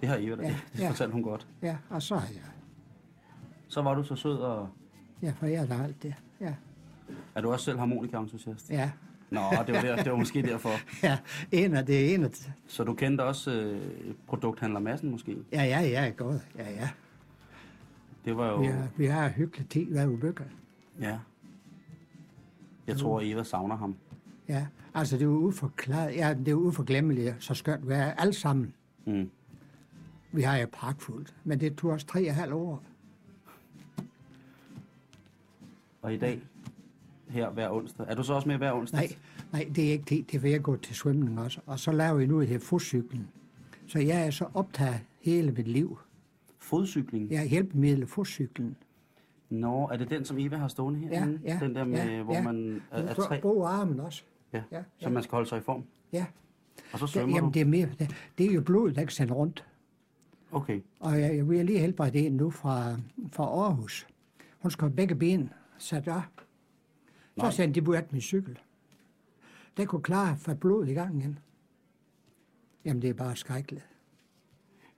Det 0.00 0.08
har 0.08 0.16
Eva, 0.20 0.42
ja, 0.42 0.48
Ja, 0.48 0.56
det 0.72 0.78
ja. 0.80 0.90
fortalte 0.90 1.12
hun 1.12 1.22
godt. 1.22 1.48
Ja, 1.62 1.76
og 1.90 2.02
så 2.02 2.16
har 2.16 2.28
jeg, 2.28 2.42
Så 3.68 3.82
var 3.82 3.94
du 3.94 4.02
så 4.04 4.16
sød, 4.16 4.36
og 4.38 4.68
ja, 5.22 5.30
for 5.36 5.46
jeg 5.46 5.68
der 5.68 5.82
alt 5.84 6.02
det. 6.02 6.14
Ja, 6.40 6.54
er 7.34 7.40
du 7.40 7.52
også 7.52 7.64
selv 7.64 7.78
harmonikaentusiast? 7.78 8.70
ja, 8.70 8.90
Nå, 9.32 9.40
det 9.66 9.74
var, 9.74 9.80
der, 9.80 9.96
det 10.02 10.12
var 10.12 10.18
måske 10.18 10.42
derfor. 10.42 10.70
ja, 11.06 11.18
en 11.52 11.74
af 11.74 11.86
det 11.86 12.14
ene. 12.14 12.24
af- 12.26 12.52
Så 12.66 12.84
du 12.84 12.94
kendte 12.94 13.22
også 13.24 13.50
øh, 13.52 13.80
produkthandler 14.26 14.80
Madsen 14.80 15.10
måske? 15.10 15.36
Ja, 15.52 15.62
ja, 15.64 15.80
ja, 15.80 16.08
godt. 16.16 16.42
Ja, 16.58 16.70
ja. 16.70 16.88
Det 18.24 18.36
var 18.36 18.48
jo... 18.50 18.56
Vi 18.60 18.66
har, 18.66 18.88
vi 18.96 19.06
har 19.06 19.28
hyggeligt 19.28 19.70
tid, 19.70 19.84
hvad 19.84 20.16
bygger. 20.18 20.44
Ja. 21.00 21.18
Jeg 22.86 22.96
tror, 22.96 23.20
Eva 23.24 23.42
savner 23.42 23.76
ham. 23.76 23.96
Ja, 24.48 24.66
altså 24.94 25.16
det 25.16 25.24
er 25.24 25.28
uforklaret, 25.28 26.16
ja, 26.16 26.34
det 26.34 26.48
er 26.48 26.54
uforglemmeligt, 26.54 27.34
så 27.38 27.54
skønt 27.54 27.88
vi 27.88 27.92
er 27.94 28.12
alle 28.12 28.32
sammen. 28.32 28.74
Mm. 29.06 29.30
Vi 30.32 30.42
har 30.42 30.56
jo 30.56 30.66
pragtfuldt, 30.72 31.34
men 31.44 31.60
det 31.60 31.76
tog 31.76 31.90
os 31.90 32.04
tre 32.04 32.20
og 32.20 32.26
et 32.26 32.34
halvt 32.34 32.52
år. 32.54 32.82
Og 36.02 36.14
i 36.14 36.16
dag, 36.18 36.40
her 37.32 37.50
hver 37.50 37.70
onsdag. 37.70 38.06
Er 38.08 38.14
du 38.14 38.22
så 38.22 38.34
også 38.34 38.48
med 38.48 38.56
hver 38.56 38.72
onsdag? 38.72 38.98
Nej, 39.00 39.16
nej, 39.52 39.72
det 39.74 39.88
er 39.88 39.92
ikke 39.92 40.04
det. 40.04 40.32
Det 40.32 40.42
vil 40.42 40.50
jeg 40.50 40.62
gå 40.62 40.76
til 40.76 40.94
svømning 40.96 41.40
også. 41.40 41.60
Og 41.66 41.78
så 41.78 41.92
laver 41.92 42.14
vi 42.14 42.26
nu 42.26 42.40
det 42.40 42.48
her 42.48 42.58
fodcyklen. 42.58 43.28
Så 43.86 43.98
jeg 43.98 44.26
er 44.26 44.30
så 44.30 44.46
optaget 44.54 45.00
hele 45.20 45.52
mit 45.52 45.68
liv. 45.68 45.98
Fodcykling? 46.58 47.30
Jeg 47.30 47.40
er 47.40 47.48
hjælpemiddel 47.48 48.06
fodcyklen. 48.06 48.76
Nå, 49.50 49.88
er 49.92 49.96
det 49.96 50.10
den, 50.10 50.24
som 50.24 50.38
Eva 50.38 50.56
har 50.56 50.68
stående 50.68 51.00
her? 51.00 51.08
Ja, 51.08 51.26
ja. 51.44 51.58
Den 51.62 51.74
der 51.74 51.84
med, 51.84 52.10
ja, 52.10 52.22
hvor 52.22 52.34
ja. 52.34 52.42
man 52.42 52.82
er, 52.90 53.02
er 53.02 53.14
Du 53.14 53.22
tre? 53.22 53.40
bruger 53.40 53.68
armen 53.68 54.00
også. 54.00 54.22
Ja, 54.52 54.62
ja, 54.72 54.82
så 54.98 55.08
ja. 55.08 55.08
man 55.08 55.22
skal 55.22 55.36
holde 55.36 55.48
sig 55.48 55.58
i 55.58 55.60
form. 55.60 55.84
Ja, 56.12 56.26
Og 56.92 56.98
så 56.98 57.06
svømmer 57.06 57.36
jamen 57.36 57.50
du? 57.50 57.54
det 57.54 57.60
er 57.60 57.66
mere, 57.66 57.88
det, 57.98 58.14
det 58.38 58.46
er 58.50 58.54
jo 58.54 58.60
blodet, 58.60 58.96
der 58.96 59.02
kan 59.02 59.10
sende 59.10 59.32
rundt. 59.34 59.64
Okay. 60.52 60.80
Og 61.00 61.20
jeg, 61.20 61.36
jeg 61.36 61.48
vil 61.48 61.66
lige 61.66 61.78
helbrede 61.78 62.18
en 62.18 62.32
nu 62.32 62.50
fra, 62.50 62.96
fra 63.32 63.44
Aarhus. 63.44 64.06
Hun 64.58 64.70
skal 64.70 64.88
have 64.88 64.96
begge 64.96 65.14
ben 65.14 65.50
sat 65.78 66.08
af. 66.08 66.22
Så 67.36 67.42
Nej. 67.42 67.50
sendte 67.50 67.80
de 67.80 67.84
bort 67.84 68.12
min 68.12 68.20
cykel. 68.20 68.58
Den 69.76 69.86
kunne 69.86 70.02
klare 70.02 70.36
for 70.36 70.54
blodet 70.54 70.88
i 70.88 70.92
gang 70.92 71.18
igen. 71.18 71.38
Jamen, 72.84 73.02
det 73.02 73.10
er 73.10 73.14
bare 73.14 73.36
skrækkeligt. 73.36 73.86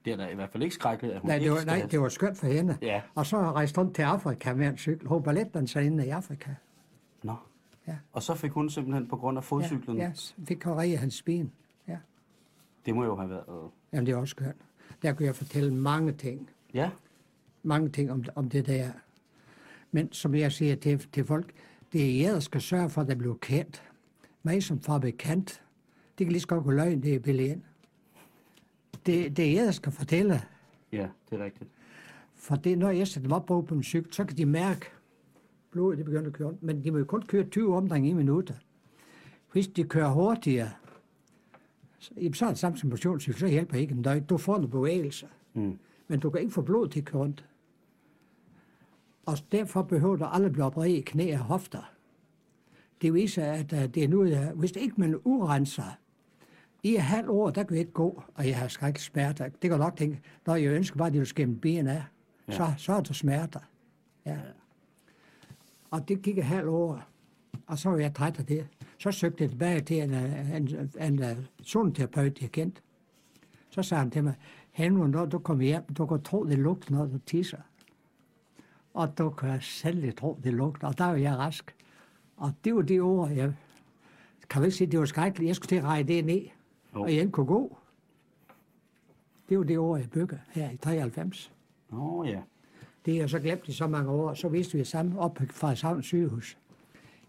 Det 0.05 0.13
er 0.13 0.17
da 0.17 0.27
i 0.29 0.35
hvert 0.35 0.51
fald 0.51 0.63
ikke 0.63 0.75
skrækkeligt, 0.75 1.15
at 1.15 1.21
hun 1.21 1.29
Nej, 1.29 1.37
ikke 1.37 1.45
det 1.45 1.53
var, 1.53 1.61
skal 1.61 1.79
nej, 1.79 1.87
det 1.87 2.01
var 2.01 2.09
skønt 2.09 2.39
for 2.39 2.47
hende. 2.47 2.79
Ja. 2.83 3.03
Og 3.15 3.27
så 3.27 3.37
rejste 3.37 3.81
hun 3.81 3.95
til 3.95 4.03
Afrika 4.03 4.55
med 4.55 4.69
en 4.69 4.79
cykel. 4.79 5.09
Hun 5.09 5.23
balletdansede 5.23 5.69
sig 5.69 5.85
inde 5.85 6.07
i 6.07 6.09
Afrika. 6.09 6.51
Nå. 7.23 7.35
Ja. 7.87 7.97
Og 8.13 8.23
så 8.23 8.35
fik 8.35 8.51
hun 8.51 8.71
simpelthen 8.71 9.09
på 9.09 9.17
grund 9.17 9.39
af 9.39 9.45
fodcyklen. 9.45 9.97
Ja, 9.97 10.03
ja, 10.03 10.13
fik 10.45 10.59
kureret 10.59 10.99
hans 10.99 11.23
ben. 11.23 11.53
Ja. 11.89 11.99
Det 12.87 12.95
må 12.95 13.05
jo 13.05 13.17
have 13.17 13.31
været... 13.31 13.71
Jamen, 13.93 14.07
det 14.07 14.13
er 14.13 14.17
også 14.17 14.31
skønt. 14.31 14.57
Der 15.03 15.13
kunne 15.13 15.27
jeg 15.27 15.37
fortælle 15.37 15.75
mange 15.75 16.13
ting. 16.13 16.51
Ja, 16.75 16.91
mange 17.63 17.89
ting 17.89 18.13
om, 18.13 18.25
om 18.35 18.51
det 18.51 18.67
der. 18.67 18.91
Men 19.91 20.13
som 20.13 20.35
jeg 20.35 20.53
siger 20.53 20.77
til, 20.77 20.99
til 21.13 21.25
folk, 21.25 21.53
det 21.95 22.03
er 22.11 22.21
jer, 22.21 22.33
der 22.33 22.41
skal 22.41 22.61
sørge 22.61 22.91
for, 22.91 23.01
at 23.01 23.09
det 23.09 23.19
bliver 23.19 23.35
kendt. 23.35 23.83
Mig 24.43 24.63
som 24.63 24.81
fabrikant, 24.81 25.63
det 26.19 26.27
kan 26.27 26.33
lige 26.33 26.41
så 26.41 26.47
godt 26.47 26.65
gå 26.65 26.71
løgn, 26.71 27.03
det 27.03 27.15
er 27.15 27.19
billigt 27.19 27.53
ind. 27.53 27.63
Det, 29.07 29.37
det 29.37 29.49
er 29.49 29.53
jer, 29.53 29.65
der 29.65 29.71
skal 29.71 29.93
fortælle. 29.93 30.43
ja, 30.93 31.09
det 31.31 31.41
er 31.41 31.45
rigtigt. 31.45 31.71
For 32.35 32.57
det, 32.57 32.79
når 32.79 32.91
jeg 32.91 33.09
sætter 33.09 33.29
dem 33.29 33.33
op 33.33 33.47
på 33.47 33.75
en 33.75 33.83
cykel, 33.83 34.13
så 34.13 34.25
kan 34.25 34.37
de 34.37 34.47
mærke, 34.47 34.87
blodet 35.71 35.99
det 35.99 36.05
begynder 36.05 36.27
at 36.27 36.33
køre 36.33 36.49
ondt. 36.49 36.63
Men 36.63 36.85
de 36.85 36.91
må 36.91 36.99
jo 36.99 37.05
kun 37.05 37.23
køre 37.23 37.45
20 37.45 37.77
omdrejninger 37.77 38.15
i 38.15 38.17
minutter. 38.17 38.55
Hvis 39.53 39.69
de 39.69 39.85
kører 39.85 40.11
hurtigere, 40.11 40.71
så, 41.99 42.11
jamen, 42.17 42.35
så 42.35 42.45
er 42.45 42.49
det 42.49 42.59
samme 42.59 42.79
som 42.79 42.91
motionscykel, 42.91 43.41
så 43.41 43.47
hjælper 43.47 43.77
ikke 43.77 43.95
en 43.95 44.03
døgn. 44.03 44.25
Du 44.25 44.37
får 44.37 44.53
nogle 44.53 44.69
bevægelser. 44.69 45.27
Mm. 45.55 45.79
Men 46.09 46.21
du 46.21 46.31
kan 46.31 46.41
ikke 46.41 46.53
få 46.53 46.63
blod 46.63 46.89
til 46.89 47.01
at 47.01 47.05
køre 47.07 47.23
rundt. 47.23 47.45
Og 49.27 49.39
derfor 49.53 49.83
behøver 49.83 50.17
du 50.17 50.25
aldrig 50.25 50.53
blive 50.53 50.65
opereret 50.65 50.91
i 50.91 51.01
knæ 51.01 51.33
og 51.33 51.39
hofter. 51.39 51.93
Det 53.03 53.15
viser, 53.15 53.53
at 53.53 53.73
uh, 53.73 53.79
det 53.79 53.97
er 53.97 54.09
nu, 54.09 54.23
uh, 54.23 54.59
hvis 54.59 54.71
ikke 54.71 54.95
man 54.97 55.21
urenser, 55.25 55.99
i 56.85 56.95
et 56.95 57.03
halvt 57.03 57.29
år, 57.29 57.51
der 57.51 57.63
kan 57.63 57.75
jeg 57.77 57.81
ikke 57.81 57.93
gå, 57.93 58.23
og 58.35 58.49
jeg 58.49 58.59
har 58.59 58.69
skræk 58.69 58.99
smerter. 58.99 59.49
Det 59.49 59.71
kan 59.71 59.79
nok 59.79 59.97
tænke, 59.97 60.21
når 60.47 60.57
jeg 60.57 60.73
ønsker 60.73 60.97
bare, 60.97 61.07
at 61.07 61.13
de 61.13 61.19
vil 61.19 61.27
skæmme 61.27 61.57
ben 61.57 61.87
af, 61.87 62.03
ja. 62.49 62.53
så, 62.53 62.73
så 62.77 62.93
er 62.93 63.01
der 63.01 63.15
smerter. 63.15 63.61
Ja. 64.27 64.39
Og 65.91 66.09
det 66.09 66.23
gik 66.23 66.39
et 66.39 66.45
halvt 66.45 66.69
år, 66.69 67.03
og 67.67 67.79
så 67.79 67.91
var 67.91 67.99
jeg 67.99 68.15
træt 68.15 68.39
af 68.39 68.47
det. 68.47 68.67
Så 68.99 69.13
søgte 69.13 69.43
jeg 69.43 69.51
tilbage 69.51 69.81
til 69.81 70.03
en, 70.03 70.15
øh, 70.15 70.57
en, 70.57 70.69
en, 71.01 71.23
en 71.23 71.47
zoneterapeut, 71.65 72.43
jeg 72.43 72.53
kendte. 72.53 72.81
Så 73.71 73.83
sagde 73.83 73.99
han 73.99 74.11
til 74.11 74.25
mig, 74.25 74.35
Henry, 74.71 75.09
når 75.09 75.27
du 75.27 75.39
kommer 75.39 75.65
hjem, 75.65 75.83
du 75.83 76.07
kan 76.07 76.23
tro, 76.23 76.45
det 76.45 76.59
lugter, 76.59 76.95
når 76.95 77.07
du 77.07 77.19
tisser. 77.19 77.61
Og 78.95 79.19
du 79.19 79.31
kan 79.31 79.61
selv 79.61 80.13
tro, 80.17 80.39
det 80.45 80.55
lugter, 80.55 80.87
og 80.89 80.99
der 80.99 81.05
var 81.05 81.15
jeg 81.15 81.37
rask. 81.37 81.75
Og 82.37 82.53
det 82.65 82.75
var 82.75 82.83
det 82.83 83.01
ord, 83.01 83.31
jeg 83.31 83.53
kan 84.51 84.61
vel 84.63 84.67
ikke 84.67 84.77
sige, 84.77 84.91
det 84.91 84.99
var 85.01 85.05
skrækkeligt. 85.07 85.49
Jeg 85.49 85.57
skulle 85.57 85.69
til 85.69 85.77
at 85.77 85.85
reje 85.85 86.03
det 86.03 86.25
ned, 86.25 86.41
Jo. 86.95 87.03
og 87.03 87.09
jeg 87.13 87.19
ikke 87.21 87.33
kunne 87.33 87.47
gå. 87.47 87.77
Det 89.49 89.59
var 89.59 89.65
det 89.65 89.79
ord, 89.79 89.99
jeg 89.99 90.11
bygger 90.11 90.37
her 90.51 90.71
i 90.71 90.77
93. 90.77 91.53
Nå 91.91 92.25
ja. 92.25 92.41
Det 93.07 93.17
jeg 93.17 93.31
så 93.31 93.39
glemt 93.39 93.69
i 93.69 93.73
så 93.73 93.87
mange 93.87 94.11
år. 94.11 94.35
Så 94.35 94.49
vidste 94.49 94.73
vi 94.73 94.79
det 94.79 94.87
samme 94.87 95.21
op 95.21 95.35
på 95.35 95.45
Frederikshavn 95.51 96.03
sygehus. 96.03 96.59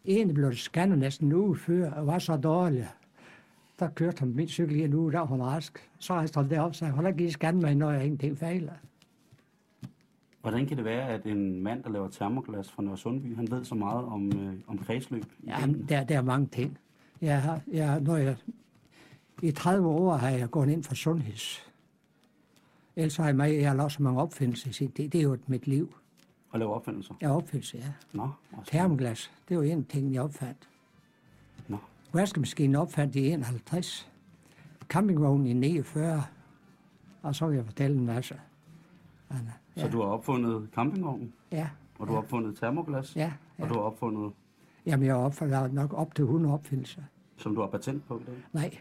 En 0.05 0.33
blev 0.33 0.53
scannet 0.53 0.97
næsten 0.97 1.27
en 1.27 1.33
uge 1.33 1.55
før, 1.57 1.91
og 1.91 2.07
var 2.07 2.19
så 2.19 2.37
dårlig. 2.37 2.87
Der 3.79 3.89
kørte 3.89 4.19
han 4.19 4.33
min 4.35 4.47
cykel 4.47 4.75
i 4.75 4.83
en 4.83 4.93
uge, 4.93 5.11
der 5.11 5.19
var 5.19 5.25
hun 5.25 5.41
rask. 5.41 5.89
Så 5.99 6.13
rejste 6.13 6.39
han 6.39 6.49
derop 6.49 6.69
og 6.69 6.75
sagde, 6.75 6.93
hold 6.93 7.05
da 7.05 7.11
lige 7.11 7.31
scanne 7.31 7.61
mig, 7.61 7.75
når 7.75 7.91
jeg 7.91 8.03
ingenting 8.03 8.37
fejler. 8.37 8.73
Hvordan 10.45 10.67
kan 10.67 10.77
det 10.77 10.85
være, 10.85 11.09
at 11.09 11.25
en 11.25 11.63
mand, 11.63 11.83
der 11.83 11.89
laver 11.89 12.09
termoglas 12.09 12.71
fra 12.71 12.83
Nørre 12.83 12.97
Sundby, 12.97 13.35
han 13.35 13.51
ved 13.51 13.65
så 13.65 13.75
meget 13.75 14.05
om, 14.05 14.39
øh, 14.39 14.53
om 14.67 14.77
kredsløb? 14.77 15.25
Ja, 15.47 15.59
benene? 15.59 15.87
der, 15.89 16.03
der 16.03 16.17
er 16.17 16.21
mange 16.21 16.47
ting. 16.47 16.77
Jeg 17.21 17.41
har, 17.41 17.61
jeg, 17.67 18.01
når 18.01 18.17
jeg, 18.17 18.35
I 19.43 19.51
30 19.51 19.87
år 19.87 20.15
har 20.15 20.29
jeg 20.29 20.51
gået 20.51 20.69
ind 20.69 20.83
for 20.83 20.95
sundheds. 20.95 21.71
Ellers 22.95 23.17
har 23.17 23.25
jeg, 23.25 23.35
mig, 23.35 23.55
jeg 23.55 23.69
har 23.69 23.75
lavet 23.75 23.91
så 23.91 24.03
mange 24.03 24.21
opfindelser. 24.21 24.71
tid. 24.71 25.09
Det 25.09 25.15
er 25.15 25.23
jo 25.23 25.37
mit 25.47 25.67
liv. 25.67 25.95
Og 26.49 26.59
lave 26.59 26.73
opfindelser? 26.73 27.15
Jeg 27.21 27.29
har 27.29 27.35
opfindelse, 27.35 27.77
ja. 27.77 27.91
Nå, 28.13 28.29
også. 28.51 28.71
Termoglas, 28.71 29.31
det 29.49 29.57
var 29.57 29.63
en 29.63 29.85
ting, 29.85 30.13
jeg 30.13 30.21
opfandt. 30.21 30.69
Nå. 31.67 31.77
Vaskemaskinen 32.13 32.75
opfandt 32.75 33.15
i 33.15 33.31
51. 33.31 34.11
Campingvognen 34.89 35.47
i 35.47 35.53
49. 35.53 36.23
Og 37.21 37.35
så 37.35 37.47
vil 37.47 37.55
jeg 37.55 37.65
fortælle 37.65 37.97
en 37.97 38.05
masse. 38.05 38.39
Men, 39.75 39.81
Så 39.85 39.87
du 39.91 39.97
har 40.01 40.07
opfundet 40.07 40.67
campingvognen, 40.75 41.33
Ja, 41.51 41.69
og 41.99 42.07
du 42.07 42.11
har 42.13 42.19
opfundet 42.19 42.57
termoglas, 42.57 43.15
ja, 43.15 43.21
ja. 43.59 43.63
og 43.63 43.69
du 43.69 43.73
har 43.73 43.81
opfundet, 43.81 44.31
Jamen, 44.85 45.05
jeg 45.05 45.15
har 45.15 45.21
opfundet 45.21 45.73
nok 45.73 45.93
op 45.93 46.15
til 46.15 46.23
100 46.23 46.53
opfindelser. 46.53 47.01
som 47.37 47.55
du 47.55 47.61
har 47.61 47.67
patent 47.67 48.07
på 48.07 48.19
i 48.19 48.23
dag? 48.23 48.35
Nej, 48.53 48.77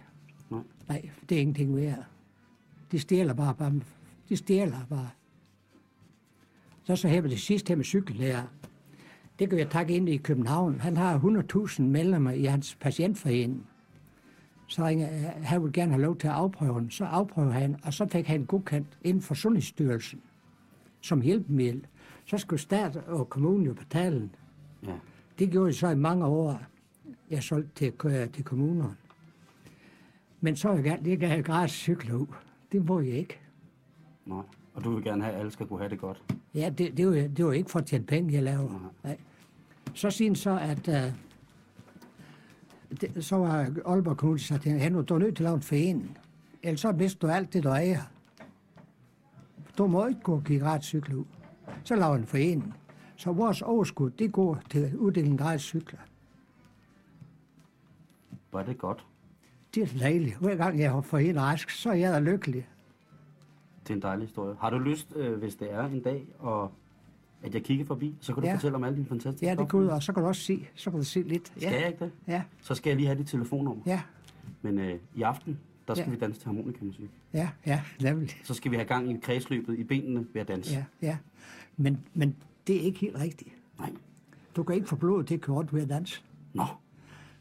Nej. 0.51 0.61
nej, 0.89 1.11
det 1.29 1.37
er 1.37 1.41
ingenting 1.41 1.77
værd. 1.77 2.05
De 2.93 2.99
stjæler 2.99 3.35
bare, 3.35 3.55
bare 3.55 3.73
de 4.29 4.37
stjæler 4.37 4.79
bare. 4.91 5.11
Så 6.85 6.97
så 6.97 7.09
her 7.09 7.23
med 7.23 7.31
det 7.31 7.41
sidste 7.41 7.69
her 7.69 7.77
med 7.77 7.85
cykellærer. 7.85 8.43
Det 9.39 9.51
kan 9.51 9.59
jeg 9.59 9.71
takke 9.71 9.95
ind 9.95 10.09
i 10.09 10.17
København. 10.17 10.81
Han 10.81 10.97
har 10.97 11.19
100.000 11.19 11.83
medlemmer 11.83 12.31
i 12.31 12.45
hans 12.45 12.75
patientforening. 12.81 13.67
Så 14.67 14.87
ringer, 14.87 15.07
han 15.31 15.63
vil 15.65 15.73
gerne 15.73 15.93
have 15.93 16.03
lov 16.03 16.17
til 16.19 16.27
at 16.29 16.35
afprøve 16.35 16.81
den. 16.81 16.91
Så 16.91 17.05
afprøver 17.05 17.51
han, 17.53 17.77
og 17.85 17.95
så 17.95 18.07
fik 18.07 18.27
han 18.27 18.45
godkendt 18.45 18.99
inden 19.03 19.23
for 19.23 19.35
Sundhedsstyrelsen 19.35 20.21
som 21.05 21.21
hjælpemiddel. 21.21 21.87
Så 22.27 22.39
skulle 22.39 22.61
stat 22.61 22.97
og 22.97 23.29
kommunen 23.29 23.67
jo 23.67 23.75
betale 23.75 24.17
den. 24.21 24.31
Ja. 24.87 24.95
Det 25.39 25.51
gjorde 25.51 25.67
jeg 25.67 25.75
så 25.75 25.89
i 25.89 25.95
mange 25.95 26.25
år. 26.25 26.63
Jeg 27.31 27.43
solgte 27.43 27.71
til, 27.75 27.93
øh, 28.05 28.29
til 28.29 28.45
kommunerne. 28.45 28.97
Men 30.41 30.57
så 30.57 30.69
er 30.69 30.75
jeg 30.75 30.85
gerne, 30.85 31.17
gav 31.17 31.29
jeg 31.29 31.45
gratis 31.45 31.75
cykler 31.75 32.15
ud. 32.15 32.27
Det 32.73 32.85
må 32.87 33.01
jeg 33.01 33.15
ikke. 33.15 33.39
Nej. 34.27 34.43
Og 34.75 34.85
du 34.85 34.95
vil 34.95 35.05
gerne 35.05 35.23
have, 35.23 35.35
at 35.35 35.41
alle 35.41 35.53
skal 35.53 35.67
kunne 35.67 35.79
have 35.79 35.91
det 35.91 35.99
godt. 35.99 36.23
Ja, 36.55 36.73
det, 36.79 36.97
det, 36.97 37.07
var, 37.07 37.13
det 37.13 37.47
var 37.47 37.53
ikke 37.53 37.71
for 37.71 37.79
at 37.79 37.87
tjene 37.87 38.05
penge, 38.05 38.33
jeg 38.33 38.43
laver. 38.43 38.93
Nej. 39.05 39.19
Så 39.95 40.11
siger 40.11 40.35
så, 40.35 40.59
at 40.59 40.89
uh, 40.89 41.15
det, 43.01 43.25
så 43.25 43.37
var 43.37 43.71
Aalborg 43.87 44.17
Kommune 44.17 44.39
sagt 44.39 44.65
hende, 44.65 45.03
du 45.03 45.15
er 45.15 45.19
nødt 45.19 45.37
til 45.37 45.43
at 45.43 45.47
lave 45.47 45.55
en 45.55 45.63
forening. 45.63 46.19
Ellers 46.63 46.81
så 46.81 46.93
mister 46.93 47.29
du 47.29 47.33
alt 47.33 47.53
det, 47.53 47.65
du 47.65 47.69
ejer. 47.69 48.01
Du 49.79 49.87
må 49.87 50.07
ikke 50.07 50.21
gå 50.21 50.35
og 50.35 50.45
give 50.45 50.61
gratis 50.61 50.87
cykler 50.87 51.17
ud. 51.17 51.25
Så 51.85 51.97
laver 51.97 52.15
en 52.17 52.27
forening. 52.27 52.75
Så 53.17 53.33
vores 53.33 53.63
overskud, 53.63 54.11
det 54.11 54.33
går 54.33 54.61
til 54.71 54.97
uddeling 54.97 55.39
gratis 55.39 55.63
cykler. 55.63 55.99
Er 58.53 58.63
det 58.63 58.79
godt. 58.79 59.07
Det 59.75 59.83
er 59.83 59.99
dejligt. 59.99 60.37
Hver 60.37 60.57
gang 60.57 60.81
jeg 60.81 60.91
har 60.93 61.01
forenet 61.01 61.43
rask, 61.43 61.71
så 61.71 61.91
er 61.91 61.95
jeg 61.95 62.13
da 62.13 62.19
lykkelig. 62.21 62.69
Det 63.83 63.91
er 63.91 63.95
en 63.95 64.03
dejlig 64.03 64.27
historie. 64.27 64.57
Har 64.61 64.71
du 64.71 64.79
lyst, 64.79 65.13
øh, 65.17 65.39
hvis 65.39 65.55
det 65.55 65.73
er 65.73 65.85
en 65.85 66.01
dag, 66.03 66.27
og 66.39 66.73
at 67.43 67.55
jeg 67.55 67.63
kigger 67.63 67.85
forbi, 67.85 68.17
så 68.21 68.35
kan 68.35 68.43
du 68.43 68.49
Ja. 68.49 68.55
fortælle 68.55 68.77
om 68.77 68.85
alle 68.85 68.97
dine 68.97 69.07
fantastiske 69.09 69.47
Ja, 69.47 69.55
det 69.55 69.73
ud, 69.75 69.87
og 69.87 70.03
så 70.03 70.13
kan 70.13 70.23
du 70.23 70.29
også 70.29 70.43
se, 70.43 70.67
så 70.75 70.91
kan 70.91 70.99
du 71.01 71.05
se 71.05 71.23
lidt. 71.23 71.47
Skal 71.49 71.63
jeg 71.63 71.73
Ja, 71.81 71.87
ikke 71.87 72.05
det? 72.05 72.13
ja, 72.27 72.43
Så 72.63 72.75
skal 72.75 72.91
jeg 72.91 72.97
lige 72.97 73.07
have 73.07 73.19
dit 73.19 73.27
telefonnummer. 73.27 73.83
ja, 73.87 74.03
Men 74.63 74.79
øh, 74.79 74.99
i 75.15 75.23
aften, 75.23 75.59
der 75.89 75.95
skal 75.95 76.05
Ja. 76.07 76.11
vi 76.11 76.17
danse 76.17 76.41
til 76.41 76.47
harmonikamusik. 76.47 77.11
ja, 77.33 77.51
ja, 77.67 77.83
nemlig. 78.01 78.31
Så 78.45 78.55
skal 78.55 78.71
vi 78.71 78.77
have 78.77 78.87
gang 78.87 79.11
i 79.11 79.17
kredsløbet 79.23 79.79
i 79.79 79.85
benene 79.85 80.27
ved 80.33 80.41
at 80.41 80.49
danse. 80.49 80.73
Ja, 80.75 80.85
ja. 81.03 81.17
Men, 81.77 81.99
men 82.15 82.37
det 82.67 82.77
er 82.77 82.81
ikke 82.81 82.99
helt 82.99 83.17
rigtigt. 83.19 83.51
Nej. 83.79 83.93
Du 84.57 84.63
kan 84.63 84.75
ikke 84.75 84.89
få 84.89 84.97
blodet 84.97 85.27
til 85.27 85.41
rundt 85.49 85.75
ved 85.75 85.83
at 85.83 85.89
danse. 85.89 86.23
Nå, 86.55 86.65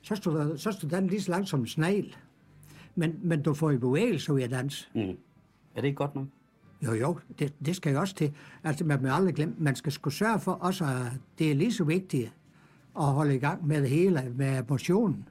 Så 0.02 0.16
står 0.16 0.32
du, 0.44 0.58
så 0.58 0.72
står 0.72 0.90
den 0.90 1.08
lige 1.08 1.22
så 1.22 1.32
langt 1.32 1.50
som 1.50 1.60
en 1.60 1.68
snegl. 1.68 2.16
Men, 2.96 3.20
men 3.22 3.42
du 3.42 3.54
får 3.54 3.72
i 3.72 3.78
bevægelse 3.78 4.34
ved 4.36 4.44
at 4.44 4.52
danse. 4.52 4.90
mm. 4.96 5.02
er 5.76 5.82
det 5.82 5.84
ikke 5.86 5.96
godt 5.96 6.16
nok? 6.16 6.28
Jo, 6.86 6.94
jo, 6.94 7.20
det, 7.40 7.54
det 7.66 7.76
skal 7.76 7.94
jo 7.94 8.00
også 8.00 8.16
til. 8.16 8.34
Altså, 8.64 8.86
man 8.86 9.02
må 9.02 9.08
aldrig 9.10 9.36
glemme, 9.36 9.56
man 9.58 9.76
skal 9.76 9.92
sgu 9.92 10.10
sørge 10.10 10.40
for 10.40 10.52
også, 10.52 10.86
at 10.86 11.12
det 11.40 11.52
er 11.52 11.56
lige 11.56 11.74
så 11.74 11.84
vigtigt 11.84 12.34
at 13.00 13.06
holde 13.06 13.36
i 13.36 13.40
gang 13.40 13.68
med 13.68 13.82
det 13.82 13.90
hele, 13.90 14.34
med 14.36 14.64
motionen. 14.70 15.28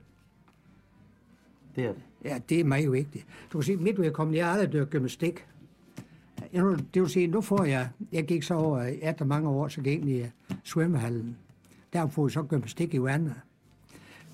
Det 1.77 1.85
er 1.85 1.93
det. 1.93 2.03
Ja, 2.25 2.39
det 2.49 2.61
er 2.61 2.65
meget 2.65 2.93
vigtigt. 2.93 3.27
Du 3.53 3.59
kan 3.59 3.63
sige, 3.63 3.77
mit 3.77 4.01
vedkommende, 4.01 4.39
jeg 4.39 4.47
har 4.47 4.53
aldrig 4.53 4.73
dyrket 4.73 4.91
gymnastik. 4.91 5.47
Jeg, 6.53 6.65
det 6.95 7.03
vil 7.03 7.11
sige, 7.11 7.27
nu 7.27 7.41
får 7.41 7.65
jeg, 7.65 7.89
jeg 8.13 8.25
gik 8.25 8.43
så 8.43 8.55
over, 8.55 8.83
efter 8.83 9.25
mange 9.25 9.49
år, 9.49 9.69
så 9.69 9.81
gik 9.81 10.01
jeg 10.01 10.09
i 10.09 10.21
øh, 10.21 10.29
svømmehallen. 10.65 11.37
Der 11.93 12.09
får 12.09 12.27
jeg 12.27 12.33
så 12.33 12.43
gymnastik 12.43 12.95
i 12.95 12.99
vandet. 13.03 13.35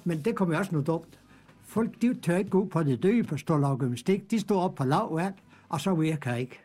Men 0.04 0.20
det 0.20 0.36
kommer 0.36 0.58
også 0.58 0.72
noget 0.72 0.86
dumt. 0.86 1.18
Folk, 1.64 2.02
de 2.02 2.14
tør 2.14 2.36
ikke 2.36 2.50
gå 2.50 2.62
ud 2.62 2.68
på 2.68 2.82
det 2.82 3.02
døde 3.02 3.22
på 3.22 3.36
stå 3.36 3.62
og 3.62 3.78
gymnastik. 3.78 4.30
De 4.30 4.40
står 4.40 4.60
op 4.60 4.74
på 4.74 4.84
lav 4.84 5.14
vand, 5.14 5.34
og 5.68 5.80
så 5.80 5.94
virker 5.94 6.34
ikke. 6.34 6.58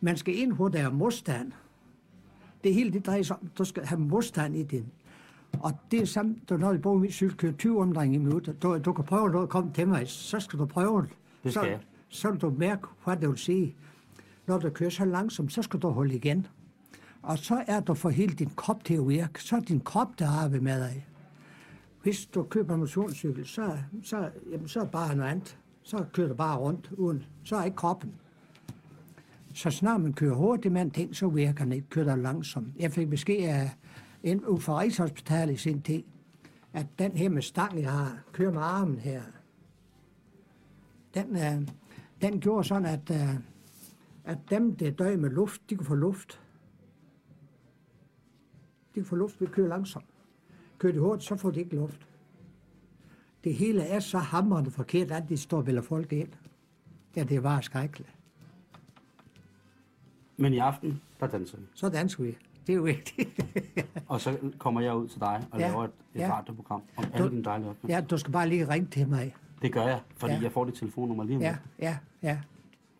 Man 0.00 0.16
skal 0.16 0.38
ind, 0.38 0.52
hvor 0.52 0.68
der 0.68 0.78
er 0.78 0.90
modstand. 0.90 1.52
Det 2.64 2.74
hele 2.74 2.92
det 2.92 3.06
drejer 3.06 3.22
sig 3.22 3.36
om, 3.36 3.50
du 3.58 3.64
skal 3.64 3.84
have 3.84 4.00
modstand 4.00 4.56
i 4.56 4.62
din. 4.62 4.86
Og 5.60 5.72
det 5.90 6.00
er 6.00 6.06
samme, 6.06 6.36
du, 6.48 6.56
når 6.56 6.72
du 6.72 6.78
bruger 6.78 6.98
min 6.98 7.10
cykel, 7.10 7.36
kører 7.36 7.52
20 7.52 7.80
omdrejninger 7.80 8.20
i 8.20 8.22
minuttet. 8.22 8.62
Du, 8.62 8.78
du 8.78 8.92
kan 8.92 9.04
prøve 9.04 9.30
noget 9.30 9.42
at 9.42 9.50
komme 9.50 9.72
til 9.72 9.88
mig, 9.88 10.08
så 10.08 10.40
skal 10.40 10.58
du 10.58 10.66
prøve 10.66 11.02
det. 11.02 11.10
Det 11.44 11.52
så, 11.52 11.60
skal 11.60 11.78
så 12.08 12.30
vil 12.30 12.40
du 12.40 12.54
mærke, 12.58 12.82
hvad 13.04 13.16
det 13.16 13.28
vil 13.28 13.38
sige. 13.38 13.76
Når 14.46 14.58
du 14.58 14.70
kører 14.70 14.90
så 14.90 15.04
langsomt, 15.04 15.52
så 15.52 15.62
skal 15.62 15.80
du 15.80 15.88
holde 15.88 16.14
igen. 16.14 16.46
Og 17.22 17.38
så 17.38 17.64
er 17.66 17.80
du 17.80 17.94
for 17.94 18.08
hele 18.10 18.34
din 18.34 18.50
krop 18.56 18.84
til 18.84 18.94
at 18.94 19.08
virke. 19.08 19.42
Så 19.42 19.56
er 19.56 19.60
din 19.60 19.80
krop, 19.80 20.18
der 20.18 20.28
arbejder 20.28 20.64
med 20.64 20.80
dig. 20.80 21.06
Hvis 22.02 22.26
du 22.26 22.42
køber 22.42 22.74
en 22.74 22.80
motionscykel, 22.80 23.46
så, 23.46 23.78
så, 24.04 24.30
jamen, 24.50 24.68
så 24.68 24.80
er 24.80 24.84
det 24.84 24.92
bare 24.92 25.16
noget 25.16 25.30
andet. 25.30 25.58
Så 25.82 26.04
kører 26.12 26.28
du 26.28 26.34
bare 26.34 26.58
rundt 26.58 26.90
uden. 26.92 27.24
Så 27.44 27.56
er 27.56 27.64
ikke 27.64 27.76
kroppen. 27.76 28.12
Så 29.54 29.70
snart 29.70 30.00
man 30.00 30.12
kører 30.12 30.34
hurtigt 30.34 30.72
med 30.72 30.82
en 30.82 30.90
ting, 30.90 31.16
så 31.16 31.28
virker 31.28 31.64
den 31.64 31.72
ikke. 31.72 31.88
Kører 31.88 32.04
der 32.04 32.16
langsomt. 32.16 32.68
Jeg 32.78 32.92
fik 32.92 33.10
besked 33.10 33.48
af 33.48 33.70
en 34.22 34.44
ud 34.46 34.60
fra 34.60 34.80
Rigshospitalet 34.80 35.54
i 35.54 35.56
sin 35.56 35.82
tid, 35.82 36.02
at 36.72 36.86
den 36.98 37.16
her 37.16 37.28
med 37.28 37.42
stang, 37.42 37.80
jeg 37.80 37.92
har, 37.92 38.22
kører 38.32 38.52
med 38.52 38.62
armen 38.62 38.98
her, 38.98 39.22
den, 41.14 41.36
øh, 41.36 41.68
den 42.22 42.40
gjorde 42.40 42.68
sådan, 42.68 42.86
at, 42.86 43.10
øh, 43.10 43.34
at 44.24 44.38
dem, 44.50 44.76
der 44.76 44.90
døde 44.90 45.16
med 45.16 45.30
luft, 45.30 45.70
de 45.70 45.76
kunne 45.76 45.86
få 45.86 45.94
luft. 45.94 46.40
De 48.94 49.00
kunne 49.00 49.04
få 49.04 49.16
luft 49.16 49.40
ved 49.40 49.48
at 49.48 49.54
køre 49.54 49.68
langsomt. 49.68 50.04
Kører 50.78 50.92
de 50.92 50.98
hurtigt, 50.98 51.28
så 51.28 51.36
får 51.36 51.50
de 51.50 51.60
ikke 51.60 51.76
luft. 51.76 52.06
Det 53.44 53.54
hele 53.54 53.82
er 53.82 54.00
så 54.00 54.18
hamrende 54.18 54.70
forkert, 54.70 55.10
at 55.10 55.28
de 55.28 55.36
står 55.36 55.64
og 55.78 55.84
folk 55.84 56.12
ind. 56.12 56.28
Ja, 57.16 57.24
det 57.24 57.42
bare 57.42 57.62
skrækkeligt. 57.62 58.14
Men 60.36 60.52
i 60.52 60.58
aften, 60.58 61.00
der 61.20 61.26
danser 61.26 61.58
vi. 61.58 61.64
Så 61.74 61.88
danser 61.88 62.22
vi. 62.22 62.36
Det 62.66 62.72
er 62.72 62.76
jo 62.76 62.82
vigtigt. 62.82 63.28
Og 64.08 64.20
så 64.20 64.38
kommer 64.58 64.80
jeg 64.80 64.94
ud 64.96 65.08
til 65.08 65.20
dig 65.20 65.46
og 65.52 65.60
Ja. 65.60 65.68
laver 65.68 65.84
et, 65.84 65.90
et 66.14 66.20
Ja. 66.20 66.32
radioprogram 66.38 66.82
om 66.96 67.04
alle 67.12 67.26
Du- 67.26 67.30
dine 67.30 67.44
dejlige 67.44 67.68
opgaver. 67.70 67.94
ja, 67.94 68.00
du 68.00 68.18
skal 68.18 68.32
bare 68.32 68.48
lige 68.48 68.68
ringe 68.68 68.86
til 68.90 69.08
mig. 69.08 69.34
Det 69.62 69.72
gør 69.72 69.82
jeg, 69.86 70.00
fordi 70.16 70.34
Ja. 70.34 70.40
jeg 70.42 70.52
får 70.52 70.64
dit 70.64 70.74
telefonnummer 70.74 71.24
lige 71.24 71.36
om 71.36 71.42
Ja, 71.42 71.50
lidt. 71.50 71.60
ja, 71.78 71.98
ja. 72.22 72.38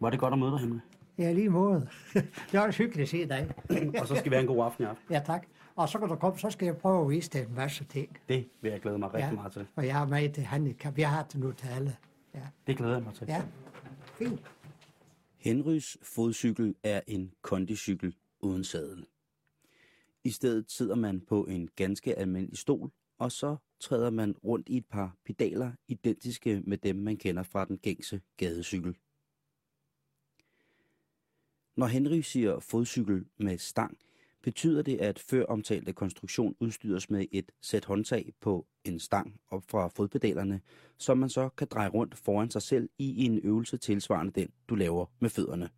Var 0.00 0.10
det 0.10 0.20
godt 0.20 0.32
at 0.32 0.38
møde 0.38 0.50
dig, 0.50 0.60
Henrik? 0.60 0.80
Ja, 1.18 1.32
lige 1.32 1.48
måde. 1.50 1.88
det 2.52 2.54
er 2.54 2.60
også 2.60 2.78
hyggeligt 2.82 3.02
at 3.02 3.08
se 3.08 3.28
dig. 3.28 3.50
Og 4.00 4.06
så 4.08 4.14
skal 4.16 4.30
vi 4.30 4.34
have 4.36 4.40
en 4.40 4.46
god 4.56 4.64
aften 4.64 4.84
i 4.84 4.86
aften. 4.86 5.04
Ja, 5.14 5.20
tak. 5.26 5.46
Og 5.76 5.88
så 5.88 5.98
kan 5.98 6.08
du 6.08 6.14
komme, 6.14 6.38
så 6.38 6.50
skal 6.50 6.66
jeg 6.66 6.76
prøve 6.76 7.02
at 7.04 7.10
vise 7.10 7.30
dig 7.30 7.40
en 7.48 7.54
masse 7.54 7.84
ting. 7.84 8.16
Det 8.28 8.48
vil 8.60 8.70
jeg 8.70 8.80
glæde 8.80 8.98
mig 8.98 9.14
rigtig 9.14 9.28
ja. 9.28 9.34
meget 9.34 9.52
til. 9.52 9.66
Og 9.76 9.86
jeg 9.86 9.94
har 9.94 10.06
med 10.06 10.30
til 10.32 10.42
handicap. 10.42 10.98
Jeg 10.98 11.10
har 11.10 11.22
det 11.22 11.40
nu 11.40 11.52
til 11.52 11.66
alle. 11.68 11.96
Ja, 12.34 12.40
Det 12.66 12.76
glæder 12.76 12.94
jeg 12.94 13.02
mig 13.02 13.14
til. 13.14 13.26
ja. 13.28 13.42
Fint. 14.18 14.40
Henrys 15.38 15.96
fodcykel 16.02 16.74
er 16.84 17.00
en 17.06 17.32
kondicykel 17.42 18.14
uden 18.40 18.64
sadel. 18.64 19.04
I 20.24 20.30
stedet 20.30 20.70
sidder 20.70 20.94
man 20.94 21.20
på 21.20 21.44
en 21.44 21.68
ganske 21.76 22.18
almindelig 22.18 22.58
stol, 22.58 22.90
og 23.18 23.32
så 23.32 23.56
træder 23.80 24.10
man 24.10 24.36
rundt 24.44 24.68
i 24.68 24.76
et 24.76 24.86
par 24.86 25.16
pedaler, 25.24 25.72
identiske 25.88 26.62
med 26.64 26.78
dem, 26.78 26.96
man 26.96 27.16
kender 27.16 27.42
fra 27.42 27.64
den 27.64 27.78
gængse 27.78 28.20
gadecykel. 28.36 28.96
Når 31.76 31.86
Henry 31.86 32.20
siger 32.20 32.58
fodcykel 32.58 33.26
med 33.38 33.58
stang, 33.58 33.98
betyder 34.42 34.82
det, 34.82 34.96
at 34.96 35.18
før 35.18 35.44
omtalte 35.44 35.92
konstruktion 35.92 36.56
udstyres 36.60 37.10
med 37.10 37.26
et 37.32 37.52
sæt 37.60 37.84
håndtag 37.84 38.32
på 38.40 38.66
en 38.84 38.98
stang 38.98 39.40
op 39.48 39.64
fra 39.68 39.88
fodpedalerne, 39.88 40.60
som 40.96 41.18
man 41.18 41.28
så 41.28 41.48
kan 41.48 41.66
dreje 41.70 41.88
rundt 41.88 42.18
foran 42.18 42.50
sig 42.50 42.62
selv 42.62 42.88
i 42.98 43.24
en 43.24 43.38
øvelse 43.38 43.76
tilsvarende 43.76 44.32
den, 44.32 44.48
du 44.68 44.74
laver 44.74 45.06
med 45.18 45.30
fødderne. 45.30 45.70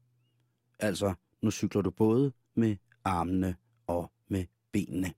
Altså, 0.79 1.15
nu 1.43 1.51
cykler 1.51 1.83
du 1.83 1.91
både 1.91 2.33
med 2.55 2.77
armene 3.05 3.57
og 3.87 4.13
benene. 4.73 5.13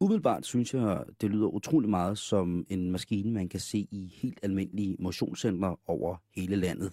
Umiddelbart 0.00 0.46
synes 0.46 0.74
jeg, 0.74 1.04
det 1.20 1.30
lyder 1.30 1.46
utrolig 1.46 1.90
meget 1.90 2.18
som 2.18 2.66
en 2.68 2.90
maskine, 2.90 3.32
man 3.32 3.48
kan 3.48 3.60
se 3.60 3.78
i 3.90 4.12
helt 4.14 4.40
almindelige 4.42 4.96
motionscentre 4.98 5.76
over 5.86 6.16
hele 6.34 6.56
landet. 6.56 6.92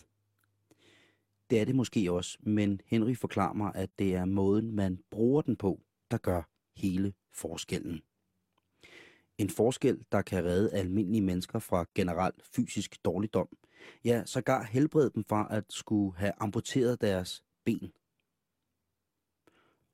Det 1.50 1.62
er 1.62 1.66
det 1.66 1.76
måske 1.76 2.12
også, 2.12 2.38
men 2.42 2.82
Henry 2.86 3.16
forklarer 3.16 3.54
mig, 3.54 3.72
at 3.76 3.90
det 4.00 4.16
er 4.16 4.26
måden, 4.26 4.72
man 4.72 5.00
bruger 5.12 5.42
den 5.42 5.56
på, 5.56 5.82
der 6.12 6.18
gør 6.18 6.50
hele 6.76 7.14
forskellen. 7.34 8.02
En 9.38 9.50
forskel, 9.50 10.06
der 10.12 10.22
kan 10.22 10.44
redde 10.44 10.74
almindelige 10.74 11.22
mennesker 11.22 11.60
fra 11.60 11.86
generelt 11.96 12.44
fysisk 12.56 13.06
dårligdom. 13.06 13.48
Ja, 14.06 14.24
sågar 14.26 14.64
helbrede 14.64 15.12
dem 15.16 15.24
fra 15.24 15.48
at 15.52 15.64
skulle 15.70 16.18
have 16.18 16.32
amputeret 16.40 17.02
deres 17.02 17.44
ben. 17.66 17.92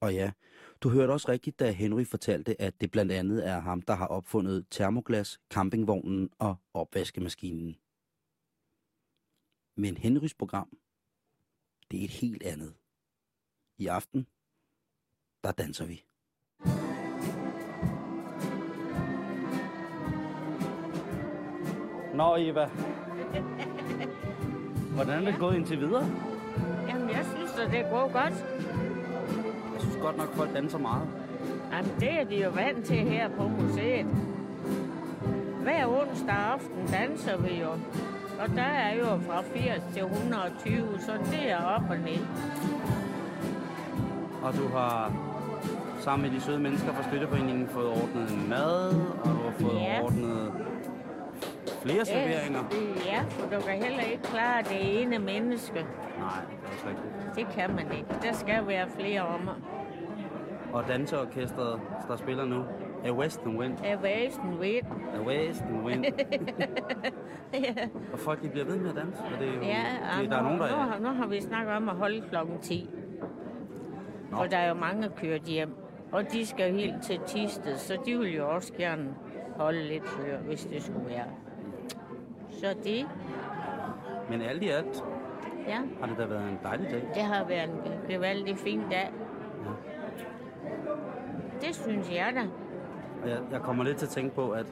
Og 0.02 0.14
ja, 0.14 0.32
du 0.82 0.90
hørte 0.90 1.12
også 1.12 1.32
rigtigt, 1.32 1.60
da 1.60 1.72
Henry 1.72 2.06
fortalte, 2.06 2.62
at 2.62 2.82
det 2.82 2.92
blandt 2.92 3.12
andet 3.12 3.48
er 3.48 3.60
ham, 3.60 3.82
der 3.82 3.94
har 3.94 4.08
opfundet 4.08 4.66
termoglas, 4.72 5.40
campingvognen 5.50 6.30
og 6.40 6.56
opvaskemaskinen. 6.74 7.76
Men 9.76 9.98
Henrys 9.98 10.34
program, 10.34 10.78
det 11.92 12.00
er 12.00 12.04
et 12.04 12.10
helt 12.10 12.44
andet. 12.44 12.74
I 13.78 13.88
aften, 13.88 14.28
der 15.44 15.52
danser 15.52 15.86
vi. 15.86 16.04
Nå, 22.14 22.36
Eva. 22.36 22.66
Hvordan 24.94 25.28
er 25.28 25.32
det 25.32 25.40
gået 25.40 25.56
indtil 25.56 25.80
videre? 25.80 26.06
Jamen, 26.88 27.10
jeg 27.10 27.26
synes, 27.26 27.52
at 27.52 27.72
det 27.72 27.86
går 27.90 28.12
godt. 28.12 28.71
Godt 30.02 30.18
nok, 30.18 30.34
folk 30.36 30.54
danser 30.56 30.78
meget. 30.78 31.08
Jamen, 31.74 31.92
det 32.00 32.20
er 32.22 32.24
de 32.24 32.44
jo 32.44 32.50
vant 32.50 32.86
til 32.86 32.98
her 32.98 33.30
på 33.30 33.48
museet. 33.48 34.06
Hver 35.64 35.88
onsdag 35.88 36.36
aften 36.54 36.88
danser 36.92 37.38
vi 37.38 37.60
jo. 37.62 37.70
Og 38.40 38.50
der 38.56 38.62
er 38.64 38.96
jo 38.96 39.06
fra 39.06 39.42
80 39.42 39.84
til 39.94 40.04
120, 40.04 40.88
så 41.00 41.12
det 41.32 41.52
er 41.52 41.58
op 41.64 41.82
og 41.90 41.98
ned. 41.98 42.26
Og 44.44 44.54
du 44.58 44.68
har 44.68 45.12
sammen 46.00 46.30
med 46.30 46.38
de 46.40 46.44
søde 46.44 46.60
mennesker 46.60 46.94
fra 46.94 47.04
Støtteforeningen 47.04 47.68
fået 47.70 47.88
ordnet 47.88 48.50
mad, 48.50 48.94
og 49.24 49.28
du 49.30 49.44
har 49.44 49.54
fået 49.60 49.82
Ja. 49.82 50.02
ordnet 50.04 50.52
flere 51.84 52.06
serveringer. 52.06 52.60
Ja, 53.06 53.22
for 53.30 53.56
du 53.56 53.62
kan 53.62 53.84
heller 53.84 54.02
ikke 54.04 54.24
klare 54.24 54.64
det 54.64 55.02
ene 55.02 55.20
menneske. 55.20 55.74
Nej, 55.74 55.86
det 56.50 56.68
er 56.68 56.74
også 56.74 56.86
rigtigt. 56.88 57.36
Det 57.36 57.48
kan 57.56 57.76
man 57.76 57.98
ikke. 57.98 58.10
Der 58.24 58.34
skal 58.34 58.68
være 58.68 58.88
flere 59.00 59.22
om. 59.22 59.50
Og 60.74 60.84
danseorkestret, 60.88 61.80
der 62.08 62.16
spiller 62.16 62.46
nu, 62.46 62.64
er 63.06 63.12
Western 63.12 63.58
Wind. 63.58 63.78
af 63.86 64.04
væsen 64.04 64.60
ved. 64.60 64.80
Er 65.14 65.22
Western 65.26 65.86
Wind. 65.86 66.06
ja, 67.54 67.88
og 68.14 68.20
folk 68.20 68.42
de 68.42 68.50
bliver 68.50 68.66
ved 68.66 68.78
med 68.78 68.90
at 68.90 68.96
danse. 68.96 69.24
Og 69.24 69.40
det 69.40 69.48
er 69.50 69.54
jo, 69.54 69.62
ja 69.62 69.84
det, 70.22 70.30
der 70.32 70.38
er 70.38 70.44
nogen, 70.44 70.60
der 70.60 70.70
nu, 70.70 70.76
har- 70.76 71.00
nu 71.00 71.08
har 71.10 71.28
vi 71.28 71.42
snakket 71.42 71.76
om 71.76 71.90
at 71.90 71.96
holde 71.96 72.22
klokken 72.30 72.60
10. 72.60 72.90
For 74.32 74.44
der 74.44 74.58
er 74.58 74.68
jo 74.70 74.74
mange, 74.74 75.02
der 75.02 75.10
kørt 75.10 75.42
hjem. 75.42 75.76
Og 76.12 76.32
de 76.32 76.46
skal 76.46 76.72
jo 76.72 76.78
helt 76.78 77.04
til 77.04 77.20
Tisted, 77.28 77.76
så 77.76 77.98
de 78.06 78.18
vil 78.18 78.36
jo 78.36 78.50
også 78.50 78.74
gerne 78.74 79.16
holde 79.58 79.84
lidt 79.88 80.08
før, 80.08 80.38
hvis 80.38 80.66
det 80.66 80.84
skulle 80.84 81.06
være. 81.08 81.26
Så 82.50 82.66
det, 82.84 83.06
Men 84.30 84.42
alt 84.42 84.64
i 84.64 84.70
alt 84.70 85.04
ja, 85.68 85.78
har 86.00 86.08
det 86.08 86.18
da 86.18 86.26
været 86.26 86.50
en 86.50 86.60
dejlig 86.64 86.90
dag. 86.92 87.04
det 87.14 87.22
har 87.24 87.46
været 87.48 87.70
en 87.70 87.82
gevaldig 88.10 88.58
fin 88.58 88.82
dag. 88.92 89.12
Det 91.62 91.76
synes 91.76 92.12
jeg 92.12 92.34
da. 92.36 92.42
Jeg, 93.30 93.40
jeg 93.52 93.62
kommer 93.62 93.84
lidt 93.84 93.98
til 93.98 94.06
at 94.06 94.10
tænke 94.10 94.36
på, 94.36 94.52
at 94.52 94.66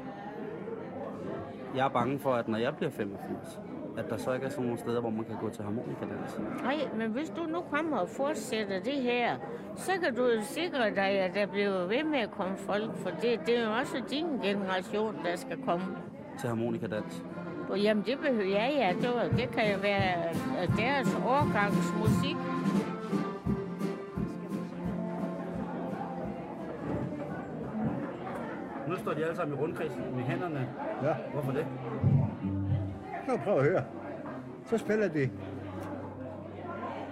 jeg 1.75 1.85
er 1.85 1.89
bange 1.89 2.19
for, 2.19 2.33
at 2.33 2.47
når 2.47 2.57
jeg 2.57 2.75
bliver 2.75 2.91
85, 2.91 3.59
at 3.97 4.09
der 4.09 4.17
så 4.17 4.33
ikke 4.33 4.45
er 4.45 4.49
sådan 4.49 4.63
nogle 4.65 4.79
steder, 4.79 5.01
hvor 5.01 5.09
man 5.09 5.25
kan 5.25 5.35
gå 5.41 5.49
til 5.49 5.63
harmonikadans. 5.63 6.39
Nej, 6.63 6.75
men 6.97 7.11
hvis 7.11 7.29
du 7.29 7.43
nu 7.43 7.61
kommer 7.61 7.97
og 7.97 8.09
fortsætter 8.09 8.79
det 8.79 8.93
her, 8.93 9.37
så 9.75 9.91
kan 10.03 10.15
du 10.15 10.25
jo 10.25 10.41
sikre 10.41 10.89
dig, 10.89 11.09
at 11.09 11.35
der 11.35 11.45
bliver 11.45 11.87
ved 11.87 12.03
med 12.03 12.19
at 12.19 12.31
komme 12.31 12.57
folk, 12.57 12.97
for 12.97 13.09
det, 13.09 13.39
det 13.45 13.57
er 13.57 13.65
jo 13.65 13.73
også 13.73 14.01
din 14.09 14.25
generation, 14.43 15.15
der 15.25 15.35
skal 15.35 15.57
komme. 15.65 15.85
Til 16.39 16.49
harmonikadans. 16.49 17.23
Jamen, 17.75 18.03
det 18.05 18.19
behøver 18.19 18.49
ja, 18.49 18.67
ja, 18.67 18.93
det, 19.01 19.37
det 19.37 19.51
kan 19.51 19.71
jo 19.73 19.77
være 19.81 20.29
øh, 20.29 20.77
deres 20.77 21.17
årgangs 21.25 21.93
musik. 21.99 22.35
Står 29.09 29.15
de 29.15 29.23
alle 29.23 29.35
sammen 29.35 29.57
i 29.57 29.61
rundkreds 29.61 29.97
med 30.15 30.23
hænderne. 30.23 30.69
Ja, 31.03 31.15
Hvorfor 31.33 31.51
det? 31.51 31.67
så 33.25 33.37
prøv 33.43 33.57
at 33.57 33.63
høre. 33.63 33.83
Så 34.65 34.77
spiller 34.77 35.07
de 35.07 35.29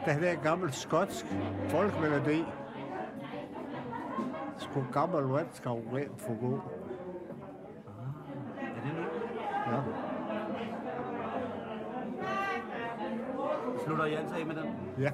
den 0.06 0.22
der 0.22 0.36
gammel 0.44 0.74
skotsk 0.74 1.26
folkmelodi. 1.70 2.46
Sku 4.58 4.82
gammel 4.94 5.24
vand 5.24 5.48
skal 5.52 5.72
rent 5.72 6.22
for 6.22 6.40
god. 6.42 6.60
Er 8.62 8.82
det 8.84 8.94
nu? 8.98 9.04
Ja. 9.72 9.82
Slutter 13.86 14.06
I 14.06 14.14
altid 14.14 14.36
af 14.36 14.46
med 14.46 14.56
den? 14.56 14.76
Ja. 15.00 15.12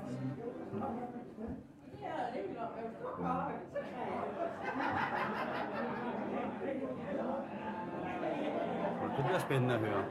Det 9.17 9.25
bliver 9.25 9.39
spændende 9.39 9.73
at 9.73 9.79
høre. 9.79 10.03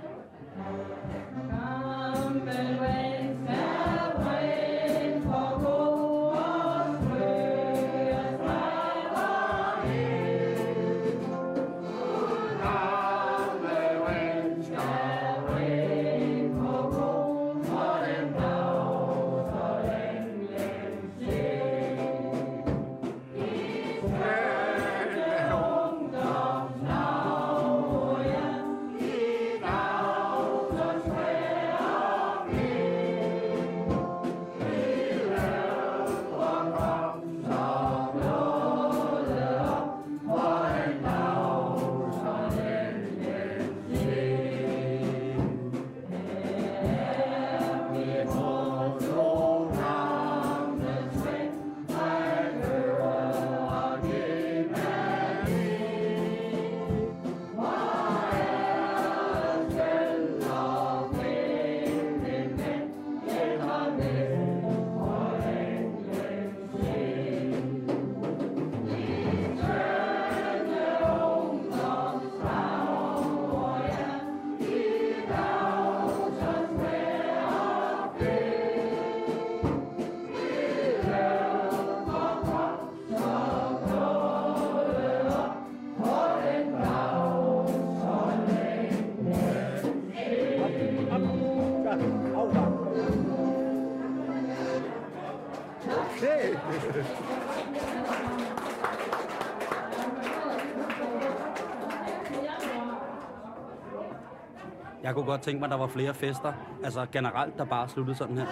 Jeg 105.12 105.16
kunne 105.16 105.26
godt 105.26 105.42
tænke 105.42 105.60
mig, 105.60 105.66
at 105.66 105.70
der 105.70 105.78
var 105.78 105.86
flere 105.86 106.14
fester. 106.14 106.52
Altså 106.84 107.06
generelt, 107.12 107.58
der 107.58 107.64
bare 107.64 107.88
sluttede 107.88 108.16
sådan 108.16 108.38
her. 108.38 108.46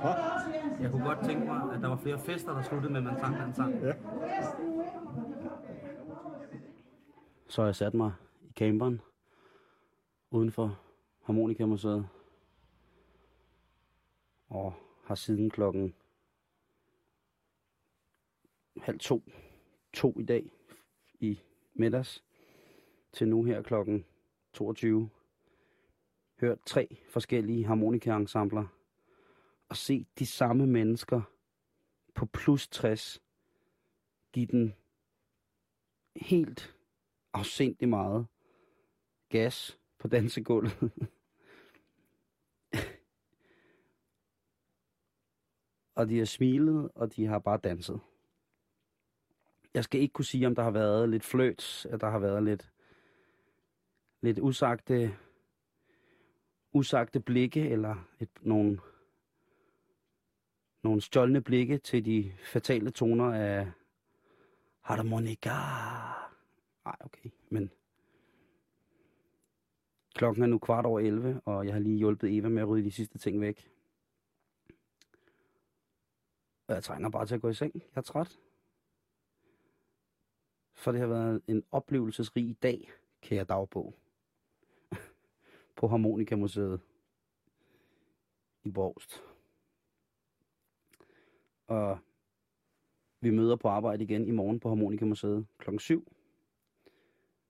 Hva? 0.00 0.82
Jeg 0.82 0.90
kunne 0.90 1.04
godt 1.04 1.18
tænke 1.24 1.46
mig, 1.46 1.74
at 1.74 1.80
der 1.80 1.88
var 1.88 1.96
flere 1.96 2.18
fester, 2.18 2.54
der 2.54 2.62
sluttede 2.62 2.92
med, 2.92 3.00
at 3.00 3.04
man 3.04 3.18
sang 3.18 3.36
den 3.36 3.54
sang. 3.54 3.82
Ja. 3.82 3.92
Så 7.48 7.62
har 7.62 7.66
jeg 7.66 7.74
sat 7.76 7.94
mig 7.94 8.12
i 8.42 8.52
camperen 8.52 9.00
uden 10.30 10.52
for 10.52 10.78
Harmonikamuseet. 11.22 12.08
Og 14.48 14.74
har 15.04 15.14
siden 15.14 15.50
klokken 15.50 15.94
halv 18.82 18.98
to, 18.98 19.22
to 19.92 20.18
i 20.18 20.24
dag 20.24 20.50
i 21.20 21.40
middags, 21.74 22.24
til 23.12 23.28
nu 23.28 23.44
her 23.44 23.62
klokken 23.62 24.04
22, 24.52 25.10
hørt 26.42 26.58
tre 26.66 26.98
forskellige 27.08 27.64
harmonikaensembler 27.64 28.66
og 29.68 29.76
set 29.76 30.06
de 30.18 30.26
samme 30.26 30.66
mennesker 30.66 31.22
på 32.14 32.26
plus 32.26 32.68
60 32.68 33.22
give 34.32 34.46
den 34.46 34.74
helt 36.16 36.76
afsindig 37.32 37.88
meget 37.88 38.26
gas 39.28 39.78
på 39.98 40.08
dansegulvet. 40.08 40.72
og 45.96 46.08
de 46.08 46.18
har 46.18 46.24
smilet, 46.24 46.90
og 46.94 47.16
de 47.16 47.26
har 47.26 47.38
bare 47.38 47.58
danset. 47.64 48.00
Jeg 49.74 49.84
skal 49.84 50.00
ikke 50.00 50.12
kunne 50.12 50.24
sige, 50.24 50.46
om 50.46 50.54
der 50.54 50.62
har 50.62 50.70
været 50.70 51.08
lidt 51.08 51.24
fløjt, 51.24 51.86
at 51.90 52.00
der 52.00 52.10
har 52.10 52.18
været 52.18 52.42
lidt, 52.42 52.72
lidt 54.20 54.38
usagte, 54.38 55.16
usagte 56.72 57.20
blikke, 57.20 57.68
eller 57.68 58.08
et, 58.20 58.28
nogle, 58.40 58.80
nogle 60.82 61.00
stjålne 61.00 61.40
blikke 61.40 61.78
til 61.78 62.04
de 62.04 62.32
fatale 62.44 62.90
toner 62.90 63.32
af 63.32 63.70
harmonika. 64.80 65.50
Nej, 66.84 66.96
okay, 67.00 67.30
men 67.48 67.70
klokken 70.14 70.42
er 70.42 70.46
nu 70.46 70.58
kvart 70.58 70.86
over 70.86 71.00
11, 71.00 71.40
og 71.44 71.66
jeg 71.66 71.74
har 71.74 71.80
lige 71.80 71.98
hjulpet 71.98 72.36
Eva 72.36 72.48
med 72.48 72.62
at 72.62 72.68
rydde 72.68 72.84
de 72.84 72.90
sidste 72.90 73.18
ting 73.18 73.40
væk. 73.40 73.68
Og 76.66 76.74
jeg 76.74 76.84
trænger 76.84 77.08
bare 77.08 77.26
til 77.26 77.34
at 77.34 77.40
gå 77.40 77.48
i 77.48 77.54
seng. 77.54 77.74
Jeg 77.74 77.82
er 77.94 78.00
træt. 78.00 78.38
For 80.74 80.92
det 80.92 81.00
har 81.00 81.06
været 81.06 81.42
en 81.46 81.64
oplevelsesrig 81.70 82.56
dag, 82.62 82.92
kære 83.20 83.44
dagbog 83.44 84.01
på 85.76 85.88
Harmonikamuseet 85.88 86.80
i 88.64 88.70
Borgst. 88.70 89.22
Og 91.66 91.98
vi 93.20 93.30
møder 93.30 93.56
på 93.56 93.68
arbejde 93.68 94.04
igen 94.04 94.26
i 94.26 94.30
morgen 94.30 94.60
på 94.60 94.68
Harmonikamuseet 94.68 95.46
kl. 95.58 95.78
7, 95.78 96.12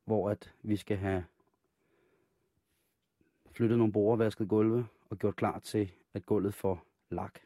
hvor 0.05 0.31
at 0.31 0.55
vi 0.63 0.77
skal 0.77 0.97
have 0.97 1.25
flyttet 3.51 3.79
nogle 3.79 3.93
borer, 3.93 4.17
vasket 4.17 4.49
gulve 4.49 4.87
og 5.11 5.19
gjort 5.19 5.37
klar 5.37 5.59
til, 5.59 5.93
at 6.15 6.27
gulvet 6.27 6.55
får 6.55 6.87
lak. 7.11 7.39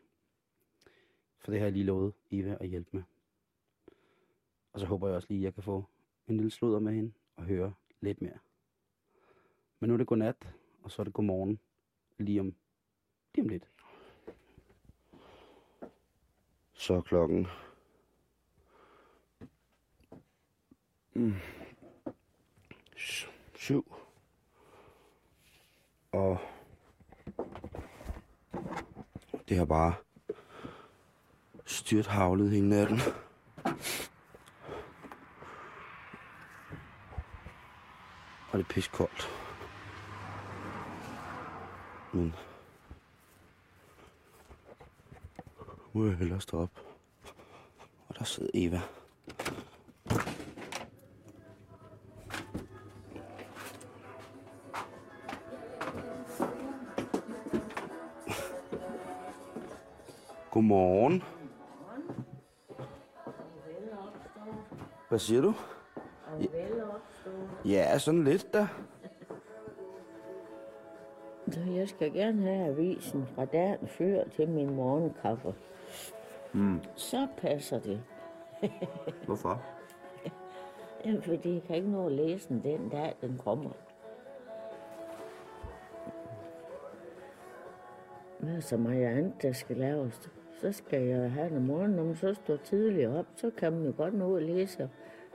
For 1.39 1.51
det 1.51 1.61
har 1.61 1.67
jeg 1.67 1.73
lige 1.73 1.85
lovet 1.85 2.15
Eva 2.31 2.57
at 2.61 2.69
hjælpe 2.69 2.91
med. 2.93 3.03
Og 4.73 4.81
så 4.81 4.87
håber 4.87 5.09
jeg 5.09 5.17
også 5.17 5.29
lige, 5.29 5.41
at 5.41 5.45
jeg 5.45 5.55
kan 5.55 5.63
få 5.63 5.85
en 6.29 6.37
lille 6.37 6.51
sludder 6.51 6.79
med 6.79 6.93
hende 6.93 7.13
og 7.37 7.45
høre 7.45 7.75
lidt 8.01 8.23
mere. 8.23 8.39
Men 9.81 9.89
nu 9.89 9.95
er 9.95 9.99
det 9.99 10.07
godnat, 10.07 10.55
og 10.87 10.93
så 10.93 11.03
er 11.03 11.05
det 11.05 11.13
godmorgen 11.13 11.61
lige 12.19 12.41
om, 12.41 12.55
lige 13.35 13.45
om 13.45 13.49
lidt. 13.49 13.71
Så 16.73 16.95
er 16.95 17.01
klokken 17.01 17.47
mm, 21.15 21.35
syv. 23.55 23.95
Og 26.13 26.39
det 29.49 29.57
har 29.57 29.65
bare 29.65 29.95
styrt 31.65 32.07
havlet 32.07 32.51
hele 32.51 32.69
natten. 32.69 32.99
Og 38.51 38.59
det 38.59 38.61
er 38.61 38.69
pisse 38.69 38.91
koldt. 38.91 39.46
Men 42.17 42.35
nu 45.95 46.01
må 46.01 46.07
jeg 46.07 46.17
hellere 46.17 46.41
stå 46.41 46.63
op. 46.63 46.71
Og 48.09 48.19
der 48.19 48.25
sidder 48.25 48.51
Eva. 48.55 48.81
Godmorgen. 60.51 61.23
Hvad 65.09 65.19
siger 65.19 65.41
du? 65.41 65.55
Ja, 67.65 67.99
sådan 67.99 68.25
lidt 68.25 68.53
da. 68.53 68.69
Jeg 71.87 71.91
skal 71.91 72.13
gerne 72.13 72.43
have 72.43 72.67
avisen 72.67 73.27
fra 73.27 73.45
dagen 73.45 73.87
før 73.87 74.25
til 74.25 74.49
min 74.49 74.75
morgenkaffe. 74.75 75.55
Mm. 76.53 76.81
Så 76.95 77.27
passer 77.37 77.81
det. 77.81 78.03
Hvorfor? 79.27 79.63
Jamen, 81.05 81.23
fordi 81.23 81.55
jeg 81.55 81.63
kan 81.63 81.77
ikke 81.77 81.91
nå 81.91 82.07
at 82.07 82.13
læse 82.13 82.49
den 82.49 82.63
den 82.63 82.89
dag, 82.89 83.15
den 83.21 83.41
kommer. 83.45 83.71
Er 88.43 88.61
så 88.61 88.77
meget 88.77 89.07
andet, 89.07 89.43
der 89.43 89.53
skal 89.53 89.77
laves? 89.77 90.31
Så 90.61 90.73
skal 90.73 91.03
jeg 91.03 91.31
have 91.33 91.49
den 91.49 91.57
om 91.57 91.63
morgenen, 91.63 91.97
når 91.97 92.05
man 92.05 92.17
så 92.17 92.35
står 92.35 92.57
tidligt 92.57 93.09
op, 93.09 93.27
så 93.37 93.51
kan 93.51 93.73
man 93.73 93.87
jo 93.87 93.93
godt 93.97 94.15
nå 94.15 94.37
at 94.37 94.43
læse 94.43 94.91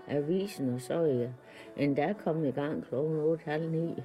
avisen, 0.08 0.74
og 0.74 0.82
så 0.82 0.94
er 0.94 1.06
jeg 1.06 1.34
endda 1.78 2.14
kommet 2.14 2.48
i 2.48 2.52
gang 2.52 2.84
kl. 2.84 2.96
8.30. 2.96 4.02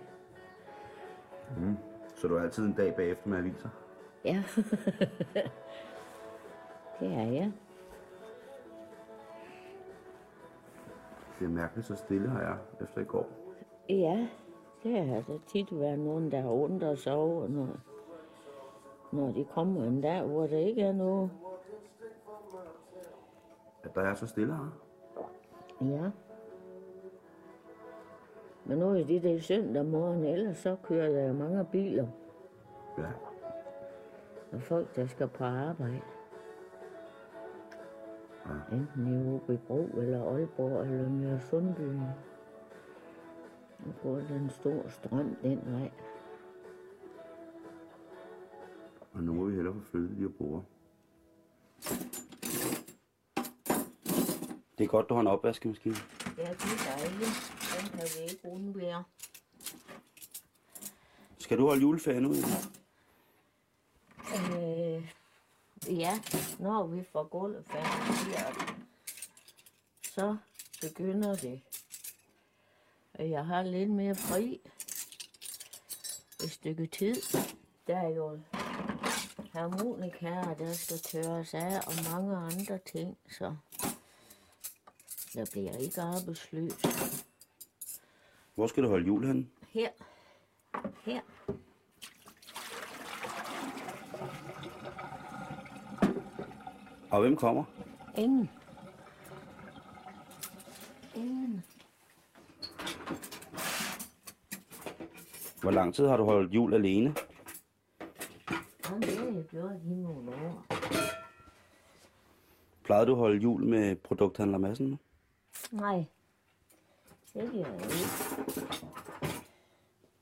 Mm. 1.59 1.77
Så 2.17 2.29
du 2.29 2.37
er 2.37 2.43
altid 2.43 2.67
en 2.67 2.73
dag 2.73 2.97
bagefter 2.97 3.29
med 3.29 3.39
aviser? 3.39 3.69
Ja, 4.25 4.43
det 7.01 7.13
er 7.15 7.33
jeg. 7.33 7.53
Det 11.39 11.45
er 11.45 11.49
mærkeligt 11.49 11.87
så 11.87 11.97
stille 11.97 12.29
har 12.29 12.41
jeg 12.41 12.57
efter 12.81 13.01
i 13.01 13.05
går. 13.05 13.27
Ja, 13.89 14.29
det 14.83 15.07
har 15.07 15.21
der 15.21 15.39
tit 15.47 15.81
været 15.81 15.99
nogen, 15.99 16.33
der 16.33 16.41
har 16.41 16.51
undret 16.51 16.99
sig 16.99 17.13
over, 17.13 17.49
når, 17.49 17.69
når 19.13 19.33
de 19.33 19.45
kommer 19.45 19.85
en 19.85 20.01
dag, 20.01 20.23
hvor 20.23 20.47
der 20.47 20.59
ikke 20.59 20.83
er 20.83 20.93
noget. 20.93 21.31
At 23.83 23.95
der 23.95 24.01
er 24.01 24.15
så 24.15 24.27
stille 24.27 24.57
her. 24.57 24.71
Ja. 25.81 26.11
Men 28.69 28.79
nu 28.79 28.89
er 28.89 29.05
det 29.05 29.23
det 29.23 29.45
søndag 29.45 29.85
morgen, 29.85 30.25
ellers 30.25 30.57
så 30.57 30.77
kører 30.83 31.09
der 31.09 31.33
mange 31.33 31.65
biler 31.73 32.07
Ja. 32.99 33.07
og 34.53 34.63
folk, 34.63 34.97
der 34.97 35.07
skal 35.07 35.29
på 35.29 35.45
arbejde. 35.45 36.01
Ja. 38.47 38.77
Enten 38.77 39.07
i 39.07 39.29
Åbybro 39.35 39.85
eller 39.99 40.23
Aalborg 40.35 40.83
eller 40.83 41.09
Nørre 41.09 41.41
Sundby. 41.41 41.81
Og 43.87 43.93
går 44.03 44.15
der 44.15 44.37
en 44.37 44.51
stor 44.51 44.89
strøm 44.89 45.37
den 45.43 45.61
vej. 45.67 45.91
Og 49.13 49.23
nu 49.23 49.33
må 49.35 49.45
vi 49.45 49.55
hellere 49.55 49.75
få 49.75 49.81
flyttet 49.81 50.11
de 50.17 50.23
her 50.23 50.29
borer. 50.39 50.61
Det 54.79 54.85
er 54.85 54.89
godt, 54.89 55.09
du 55.09 55.15
har 55.15 55.21
en 55.21 55.27
opvaskemaskine. 55.27 55.95
Ja, 56.39 56.51
det 56.51 56.63
er 56.63 56.97
dejligt. 56.97 57.53
Den 57.77 57.89
kan 57.99 58.09
vi 58.17 58.31
ikke 58.31 58.41
undvære. 58.45 59.05
Skal 61.39 61.59
du 61.59 61.67
holde 61.67 61.81
juleferie 61.81 62.21
nu? 62.21 62.33
Eva? 62.33 62.57
Øh, 64.35 65.13
ja, 65.89 66.21
når 66.59 66.87
vi 66.87 67.05
får 67.13 67.25
gulvet 67.25 67.65
færdigt, 67.67 68.77
så 70.03 70.37
begynder 70.81 71.37
det. 71.37 71.61
Og 73.15 73.31
Jeg 73.31 73.47
har 73.47 73.63
lidt 73.63 73.91
mere 73.91 74.15
fri 74.15 74.61
et 76.45 76.51
stykke 76.51 76.87
tid. 76.87 77.15
Der 77.87 77.97
er 77.97 78.09
jo 78.09 78.41
harmonikaer, 79.53 80.55
der 80.55 80.73
skal 80.73 80.99
tørres 80.99 81.55
af, 81.55 81.81
og 81.87 81.93
mange 82.13 82.37
andre 82.37 82.79
ting, 82.79 83.19
så 83.31 83.57
der 85.37 85.49
bliver 85.53 85.77
ikke 85.77 86.01
arbejdsløs. 86.01 86.73
Hvor 88.55 88.67
skal 88.67 88.83
du 88.83 88.89
holde 88.89 89.07
jul 89.07 89.27
hen? 89.27 89.51
Her, 89.69 89.89
her, 91.05 91.21
Og 97.11 97.21
hvem 97.21 97.37
kommer? 97.37 97.65
ingen. 98.19 98.51
Ingen. 101.15 101.65
Hvor 105.61 105.71
lang 105.71 105.95
tid 105.95 106.07
har 106.07 106.17
du 106.17 106.25
holdt 106.25 106.55
jul 106.55 106.75
alene? 106.75 107.15
Jamen, 108.85 109.03
det 109.03 109.19
har 109.19 109.25
jeg 109.27 109.45
gjort 109.51 109.73
i 109.85 109.95
nogle 109.95 110.31
år. 110.31 110.67
Plejede 112.85 113.07
du 113.07 113.13
at 113.13 113.19
holde 113.19 113.39
jul 113.43 113.65
med 113.65 113.97
produkthandler 113.97 114.59
Madsen? 114.59 114.99
Nej, 115.73 116.05
det 117.35 117.53
gør 117.53 117.59
jeg 117.59 117.75
ikke. 117.75 117.97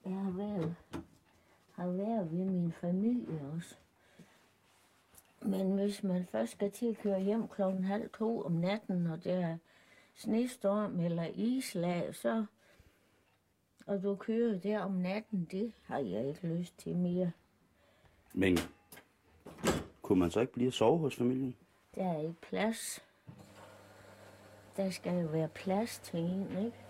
Jeg 0.05 0.15
har 0.15 0.31
været, 0.31 0.77
har 1.73 1.87
været 1.87 2.33
ved 2.33 2.45
min 2.45 2.73
familie 2.73 3.41
også. 3.57 3.75
Men 5.43 5.75
hvis 5.75 6.03
man 6.03 6.27
først 6.27 6.53
skal 6.53 6.71
til 6.71 6.87
at 6.87 6.99
køre 6.99 7.21
hjem 7.21 7.49
klokken 7.49 7.85
halv 7.85 8.11
to 8.11 8.43
om 8.43 8.53
natten, 8.53 9.07
og 9.07 9.25
det 9.25 9.33
er 9.33 9.59
snestorm 10.15 11.01
eller 11.01 11.27
islag, 11.35 12.15
så... 12.15 12.45
Og 13.87 14.03
du 14.03 14.17
kører 14.17 14.59
der 14.59 14.81
om 14.81 14.93
natten, 14.93 15.49
det 15.51 15.73
har 15.83 15.99
jeg 15.99 16.29
ikke 16.29 16.47
lyst 16.47 16.79
til 16.79 16.97
mere. 16.97 17.33
Men 18.33 18.59
kunne 20.03 20.19
man 20.19 20.31
så 20.31 20.41
ikke 20.41 20.53
blive 20.53 20.67
at 20.67 20.75
sove 20.75 20.99
hos 20.99 21.17
familien? 21.17 21.57
Der 21.95 22.13
er 22.13 22.21
ikke 22.21 22.41
plads. 22.41 23.05
Der 24.77 24.91
skal 24.91 25.21
jo 25.21 25.27
være 25.27 25.49
plads 25.49 25.99
til 25.99 26.21
en, 26.21 26.49
ikke? 26.51 26.85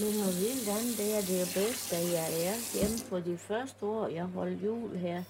Men 0.00 0.12
hvor 0.22 0.32
vildt 0.42 0.68
andet, 0.76 0.96
det 1.00 1.08
er 1.16 1.20
det 1.30 1.38
er 1.44 1.50
bedst, 1.60 1.92
at 1.92 2.12
jeg 2.16 2.28
er 2.48 2.56
hjemme 2.74 2.98
på 3.10 3.30
de 3.30 3.38
første 3.38 3.86
år, 3.86 4.06
jeg 4.08 4.24
holdt 4.24 4.64
jul 4.64 4.96
her. 4.96 5.22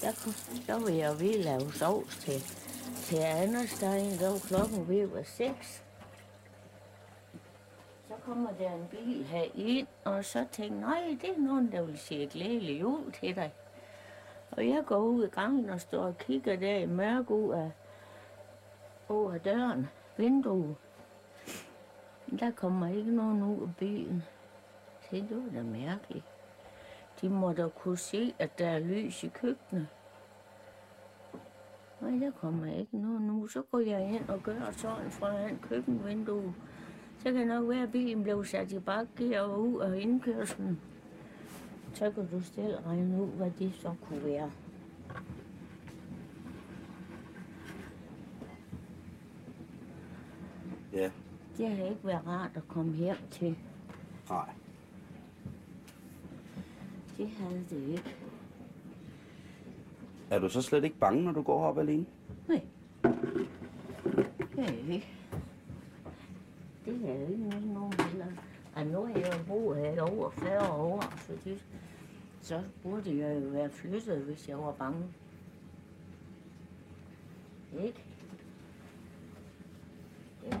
Der, 0.00 0.12
kom, 0.12 0.32
der 0.66 0.80
var 0.80 0.88
jeg 0.88 1.20
ved 1.20 1.34
at 1.34 1.44
lave 1.44 1.72
sovs 1.72 2.16
til, 2.16 2.40
til 3.06 3.16
Anderstein, 3.18 4.18
der 4.18 4.30
var 4.30 4.38
klokken 4.38 4.88
ved 4.88 5.00
at 5.00 5.14
være 5.14 5.24
seks. 5.24 5.82
Så 8.08 8.14
kommer 8.24 8.50
der 8.58 8.72
en 8.72 8.86
bil 8.90 9.24
her 9.24 9.44
ind, 9.54 9.86
og 10.04 10.24
så 10.24 10.46
tænkte 10.52 10.62
jeg, 10.62 10.70
nej, 10.70 11.16
det 11.20 11.30
er 11.30 11.38
nogen, 11.38 11.72
der 11.72 11.82
vil 11.82 11.98
sige 11.98 12.26
glædelig 12.26 12.80
jul 12.80 13.12
til 13.12 13.36
dig. 13.36 13.52
Og 14.50 14.68
jeg 14.68 14.82
går 14.86 14.98
ud 14.98 15.24
i 15.24 15.28
gangen 15.28 15.70
og 15.70 15.80
står 15.80 16.02
og 16.02 16.18
kigger 16.18 16.56
der 16.56 16.76
i 16.76 16.86
mørke 16.86 17.34
ud 17.34 17.52
af, 17.52 17.70
ud 19.08 19.32
af 19.32 19.40
døren, 19.40 19.88
vinduet. 20.16 20.76
Der 22.40 22.50
kommer 22.50 22.88
ikke 22.88 23.16
nogen 23.16 23.42
ud 23.42 23.62
af 23.62 23.76
bilen. 23.78 24.22
Se, 25.10 25.16
det 25.16 25.36
var 25.36 25.58
da 25.58 25.62
mærkeligt. 25.62 26.24
De 27.20 27.28
må 27.28 27.52
da 27.52 27.68
kunne 27.68 27.96
se, 27.96 28.34
at 28.38 28.58
der 28.58 28.68
er 28.68 28.78
lys 28.78 29.24
i 29.24 29.28
køkkenet. 29.28 29.86
Nej, 32.00 32.10
der 32.10 32.30
kommer 32.30 32.78
ikke 32.78 32.98
noget 32.98 33.22
nu. 33.22 33.46
Så 33.46 33.62
går 33.62 33.78
jeg 33.78 34.10
ind 34.14 34.28
og 34.28 34.42
gør 34.42 34.70
sådan 34.70 35.10
fra 35.10 35.34
køkkenvinduet. 35.62 36.54
Så 37.18 37.32
kan 37.32 37.46
nok 37.46 37.68
være, 37.68 37.82
at 37.82 37.92
bilen 37.92 38.22
blev 38.22 38.44
sat 38.44 38.72
i 38.72 38.78
bakgear 38.78 39.40
og 39.40 39.60
ud 39.60 39.80
af 39.80 40.00
indkørselen. 40.00 40.80
Så 41.98 42.10
kan 42.10 42.28
du 42.32 42.40
selv 42.40 42.76
regne 42.86 43.22
ud, 43.22 43.28
hvad 43.28 43.50
det 43.58 43.74
så 43.74 43.94
kunne 44.02 44.24
være. 44.24 44.50
Ja. 50.92 51.10
Det 51.56 51.68
har 51.76 51.84
ikke 51.84 52.06
været 52.06 52.26
rart 52.26 52.50
at 52.54 52.68
komme 52.68 52.96
hjem 52.96 53.16
til. 53.30 53.58
Nej. 54.30 54.50
Det 57.16 57.28
havde 57.28 57.64
det 57.70 57.88
ikke. 57.88 58.16
Er 60.30 60.38
du 60.38 60.48
så 60.48 60.62
slet 60.62 60.84
ikke 60.84 60.98
bange, 60.98 61.22
når 61.22 61.32
du 61.32 61.42
går 61.42 61.64
op 61.64 61.78
alene? 61.78 62.06
Nej. 62.48 62.62
Det 63.02 64.58
er 64.58 64.62
jeg 64.62 64.88
ikke. 64.88 65.08
Det 66.84 67.04
er 67.04 67.14
jeg 67.14 67.30
ikke 67.30 67.48
noget 67.48 67.66
nogen 67.66 67.92
heller. 68.00 68.26
Og 68.76 68.86
nu 68.86 69.06
har 69.06 69.14
jeg 69.14 69.40
boet 69.48 69.78
her 69.78 70.02
over 70.02 70.30
40 70.30 70.70
år, 70.72 71.02
så 71.26 71.32
det, 71.44 71.64
så 72.48 72.62
burde 72.82 73.18
jeg 73.18 73.42
jo 73.42 73.48
være 73.48 73.70
flyttet, 73.70 74.18
hvis 74.18 74.48
jeg 74.48 74.58
var 74.58 74.72
bange. 74.72 75.04
Ikke? 77.82 78.04
Ja. 80.44 80.60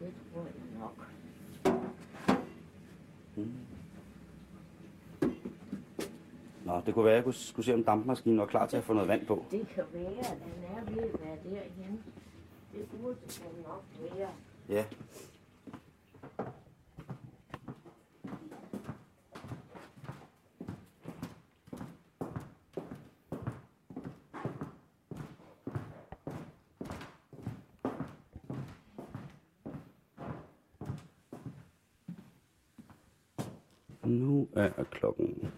Det 0.00 0.12
tror 0.32 0.40
jeg 0.40 0.78
nok. 0.78 1.08
Nå, 6.64 6.80
det 6.86 6.94
kunne 6.94 7.04
være, 7.04 7.12
at 7.12 7.16
jeg 7.16 7.24
kunne, 7.24 7.34
skulle 7.34 7.66
se, 7.66 7.74
om 7.74 7.84
dampmaskinen 7.84 8.38
var 8.38 8.46
klar 8.46 8.66
til 8.66 8.76
at 8.76 8.84
få 8.84 8.92
noget 8.92 9.08
vand 9.08 9.26
på. 9.26 9.44
Det 9.50 9.68
kan 9.68 9.84
være, 9.92 10.18
at 10.18 10.38
den 10.44 10.64
er 10.76 10.90
ved 10.90 11.02
at 11.02 11.20
være 11.20 11.36
derhen. 11.44 12.04
Det 12.72 12.88
burde 12.90 13.16
den 13.26 13.62
nok 13.62 13.84
være. 14.00 14.30
Ja. 14.68 14.84
Nu 34.08 34.48
er 34.78 34.84
klokken 34.84 35.52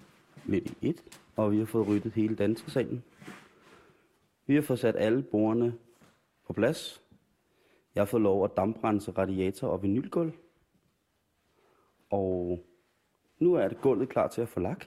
lidt 0.45 0.71
i 0.81 0.89
et, 0.89 1.05
og 1.37 1.53
vi 1.53 1.59
har 1.59 1.67
fået 1.67 1.89
ryddet 1.89 2.13
hele 2.13 2.37
dansesalen. 2.37 3.05
Vi 4.47 4.55
har 4.55 4.63
fået 4.63 4.79
sat 4.79 4.97
alle 4.97 5.23
bordene 5.23 5.75
på 6.47 6.53
plads. 6.53 7.03
Jeg 7.95 8.01
har 8.01 8.07
fået 8.07 8.23
lov 8.23 8.45
at 8.45 8.51
damprense 8.57 9.11
radiator 9.11 9.69
og 9.69 9.83
vinylgulv. 9.83 10.33
Og 12.11 12.65
nu 13.39 13.55
er 13.55 13.69
det 13.69 13.81
gulvet 13.81 14.09
klar 14.09 14.29
til 14.29 14.41
at 14.41 14.49
få 14.49 14.61
lak. 14.61 14.85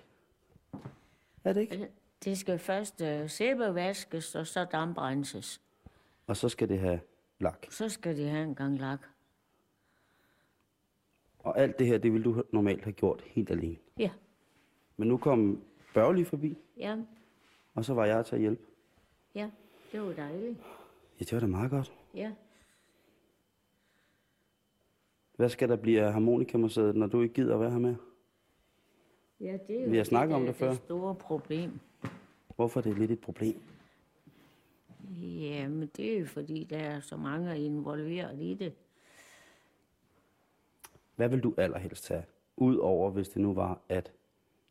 Er 1.44 1.54
det 1.54 1.62
ikke? 1.62 1.90
Det 2.24 2.38
skal 2.38 2.60
først 2.60 3.02
uh, 3.02 3.30
sæbevaskes, 3.30 4.36
og 4.36 4.48
så 4.48 4.66
damprenses. 4.66 5.62
Og 6.28 6.38
så 6.38 6.50
skal 6.50 6.70
det 6.70 6.80
have 6.80 7.00
lak. 7.40 7.66
Så 7.70 7.90
skal 7.90 8.18
de 8.18 8.30
have 8.30 8.44
en 8.44 8.56
gang 8.56 8.80
lak. 8.80 9.00
Og 11.40 11.60
alt 11.60 11.80
det 11.80 11.88
her, 11.88 11.98
det 11.98 12.14
ville 12.14 12.24
du 12.24 12.44
normalt 12.52 12.84
have 12.84 12.94
gjort 12.94 13.22
helt 13.26 13.52
alene. 13.52 13.78
Ja. 14.00 14.10
Men 14.98 15.08
nu 15.08 15.18
kom 15.18 15.64
Børge 15.94 16.16
lige 16.16 16.26
forbi, 16.26 16.58
Ja, 16.78 16.98
og 17.74 17.86
så 17.86 17.94
var 17.94 18.06
jeg 18.06 18.26
til 18.26 18.36
at 18.36 18.42
hjælpe. 18.42 18.62
ja, 19.36 19.50
det 19.92 20.02
var 20.02 20.14
dejligt. 20.14 20.60
Ja, 21.20 21.26
det 21.26 21.34
var 21.34 21.40
da 21.40 21.48
meget 21.48 21.72
godt. 21.72 21.94
Ja, 22.14 22.32
Hvad 25.36 25.50
skal 25.50 25.70
der 25.70 25.76
blive 25.76 26.02
af 26.02 26.14
harmonikamuseet, 26.14 26.96
når 26.96 27.08
du 27.08 27.22
ikke 27.22 27.34
gider 27.34 27.54
at 27.54 27.60
være 27.60 27.72
her 27.72 27.80
med? 27.80 27.96
ja 29.40 29.58
det 29.68 29.80
er 29.80 29.84
jo 29.84 29.90
Vi 29.90 29.98
har 29.98 30.04
snakket 30.04 30.30
det, 30.30 30.36
om 30.36 30.42
der 30.46 30.52
det 30.52 30.62
er 30.62 30.66
før. 30.66 30.70
det 30.70 30.78
store 30.78 31.16
problem. 31.16 31.80
Hvorfor 32.56 32.80
er 32.80 32.84
det 32.84 32.98
lidt 32.98 33.12
et 33.12 33.20
problem? 33.20 33.62
Ja, 35.22 35.68
men 35.68 35.90
det 35.98 36.16
er 36.16 36.20
jo 36.20 36.26
fordi, 36.26 36.64
der 36.64 36.78
er 36.78 37.00
så 37.00 37.18
mange 37.18 37.60
involveret 37.66 38.40
i 38.42 38.54
det. 38.54 38.74
Hvad 41.16 41.30
vil 41.30 41.40
du 41.44 41.54
allerhelst 41.58 42.08
have? 42.10 42.24
Udover 42.58 43.10
hvis 43.12 43.30
det 43.30 43.42
nu 43.42 43.54
var, 43.54 43.80
at 43.90 44.12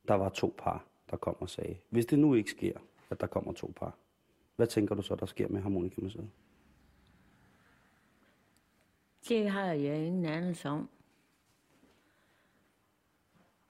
der 0.08 0.14
var 0.14 0.28
to 0.28 0.54
par, 0.58 0.84
der 1.10 1.16
kom 1.16 1.36
og 1.40 1.50
sagde, 1.50 1.76
hvis 1.90 2.06
det 2.06 2.18
nu 2.18 2.34
ikke 2.34 2.50
sker, 2.50 2.78
at 3.10 3.20
der 3.20 3.26
kommer 3.26 3.52
to 3.52 3.72
par, 3.76 3.96
hvad 4.56 4.66
tænker 4.66 4.94
du 4.94 5.02
så, 5.02 5.14
der 5.14 5.26
sker 5.26 5.48
med 5.48 5.60
harmonikamuseet? 5.60 6.30
Det 9.28 9.50
har 9.50 9.72
jeg 9.72 10.06
ingen 10.06 10.24
anelse 10.24 10.68
om. 10.68 10.88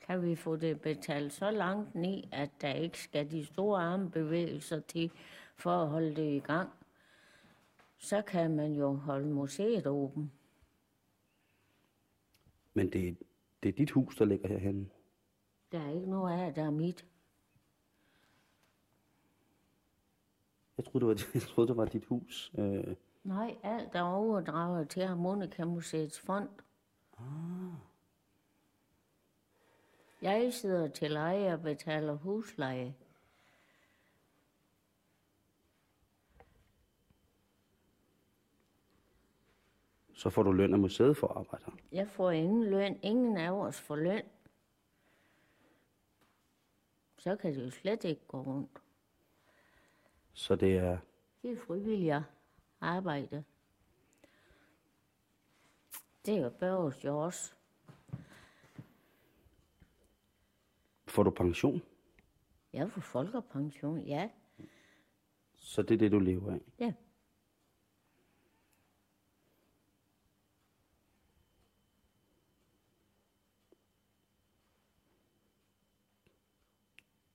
Kan 0.01 0.22
vi 0.22 0.37
få 0.37 0.57
det 0.57 0.80
betalt 0.80 1.33
så 1.33 1.51
langt 1.51 1.95
ned, 1.95 2.22
at 2.33 2.51
der 2.61 2.72
ikke 2.72 2.99
skal 2.99 3.30
de 3.30 3.45
store 3.45 3.83
armbevægelser 3.83 4.80
til 4.80 5.12
for 5.57 5.70
at 5.70 5.89
holde 5.89 6.16
det 6.16 6.37
i 6.37 6.39
gang, 6.39 6.70
så 7.99 8.22
kan 8.22 8.57
man 8.57 8.72
jo 8.72 8.93
holde 8.93 9.26
museet 9.26 9.87
åben. 9.87 10.33
Men 12.74 12.93
det, 12.93 13.16
det 13.62 13.68
er 13.68 13.72
dit 13.72 13.91
hus, 13.91 14.16
der 14.16 14.24
ligger 14.24 14.49
herhenne. 14.49 14.87
Der 15.73 15.81
er 15.81 15.91
ikke 15.91 16.11
noget 16.11 16.41
af, 16.41 16.55
der 16.55 16.62
er 16.62 16.70
mit. 16.70 17.07
Jeg 20.77 20.85
troede, 20.85 21.07
det 21.07 21.09
var, 21.09 21.31
jeg 21.35 21.43
troede, 21.43 21.68
det 21.68 21.77
var 21.77 21.85
dit 21.85 22.05
hus. 22.05 22.53
Øh, 22.59 22.97
Nej, 23.25 23.57
alt 23.62 23.95
er 23.95 24.03
overdraget 24.03 24.89
til 24.89 25.03
Harmonikamuseets 25.03 26.20
fond. 26.20 26.49
Jeg 30.23 30.53
sidder 30.53 30.89
til 30.89 31.11
leje 31.11 31.53
og 31.55 31.61
betaler 31.61 32.14
husleje. 32.14 32.95
så 40.23 40.31
får 40.31 40.43
du 40.43 40.53
løn 40.53 40.73
af 40.73 40.79
museet 40.79 41.16
for 41.16 41.29
at 41.29 41.37
arbejde 41.37 41.64
her. 41.66 41.73
Jeg 41.93 42.09
får 42.09 42.31
ingen 42.31 42.64
løn. 42.64 42.99
Ingen 43.03 43.37
af 43.37 43.51
os 43.51 43.81
får 43.81 43.97
løn. 43.97 44.23
Så 47.23 47.37
kan 47.37 47.55
det 47.55 47.64
jo 47.64 47.70
slet 47.70 48.05
ikke 48.05 48.27
gå 48.29 48.43
rundt. 48.43 48.79
Så 50.33 50.57
det 50.57 50.77
er, 50.77 50.99
Det 51.43 51.51
er 51.53 51.57
frivilligt 51.57 52.23
arbejde. 52.81 53.45
Det 56.27 56.37
er 56.39 56.43
jo 56.43 56.51
Børges 56.51 57.05
jo 57.05 57.25
også. 57.25 57.55
får 61.07 61.23
du 61.23 61.31
pension, 61.31 61.83
Jeg 62.73 62.91
får 62.91 63.01
folkepension, 63.01 63.99
ja. 64.01 64.31
så 65.55 65.83
det 65.83 65.95
er 65.95 65.99
det, 65.99 66.12
du 66.12 66.18
lever 66.18 66.53
af. 66.53 66.61
Ja. 66.79 66.93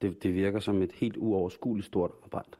Det, 0.07 0.23
det 0.23 0.33
virker 0.33 0.59
som 0.59 0.81
et 0.81 0.91
helt 0.91 1.17
uoverskueligt 1.17 1.87
stort 1.87 2.11
arbejde. 2.23 2.57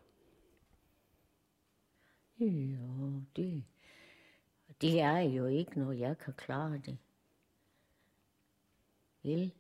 Jo, 2.40 3.22
det, 3.36 3.64
det 4.82 5.00
er 5.00 5.20
jo 5.20 5.46
ikke 5.46 5.80
noget, 5.80 6.00
jeg 6.00 6.18
kan 6.18 6.34
klare 6.34 6.82
det. 6.86 6.98
Vel? 9.24 9.54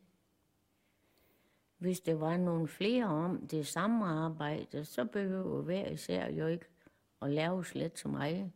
Hvis 1.77 1.99
det 1.99 2.19
var 2.19 2.38
nogle 2.38 2.67
flere 2.67 3.05
om 3.05 3.47
det 3.47 3.67
samme 3.67 4.05
arbejde, 4.05 4.85
så 4.85 5.05
behøver 5.05 5.61
hver 5.61 5.89
især 5.89 6.29
jo 6.29 6.47
ikke 6.47 6.65
at 7.21 7.29
lave 7.29 7.65
slet 7.65 7.99
så 7.99 8.07
meget. 8.07 8.51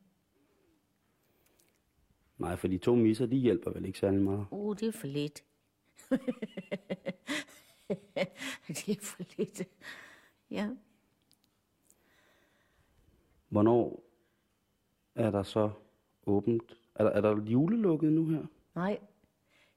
Nej, 2.38 2.56
for 2.56 2.68
de 2.68 2.78
to 2.78 2.96
misser, 2.96 3.26
de 3.26 3.36
hjælper 3.36 3.72
vel 3.72 3.86
ikke 3.86 4.00
særlig 4.00 4.22
meget. 4.22 4.46
Uh, 4.52 4.76
det 4.76 4.88
er 4.88 4.92
for 4.92 5.08
lidt. 5.08 5.44
det 8.68 8.90
er 8.90 9.02
for 9.02 9.24
lidt. 9.38 9.62
Ja. 10.50 10.70
Hvornår 13.50 14.04
er 15.16 15.32
der 15.32 15.44
så 15.44 15.72
åbent? 16.26 16.78
Er 16.96 17.04
der, 17.04 17.12
er 17.12 17.22
der 17.22 17.42
julelukket 17.42 18.14
nu 18.14 18.26
her? 18.26 18.46
Nej, 18.76 19.00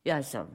ja, 0.05 0.17
altså, 0.17 0.47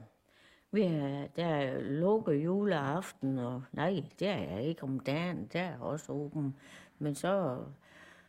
vi 0.70 0.82
er, 0.82 1.26
der 1.26 1.46
er 1.46 1.80
lukket 1.80 2.44
juleaften, 2.44 3.38
og 3.38 3.62
nej, 3.72 4.04
det 4.18 4.28
er 4.28 4.36
jeg 4.36 4.64
ikke 4.64 4.82
om 4.82 5.00
dagen, 5.00 5.48
der 5.52 5.60
er 5.60 5.78
også 5.78 6.12
åben. 6.12 6.56
Men 6.98 7.14
så, 7.14 7.64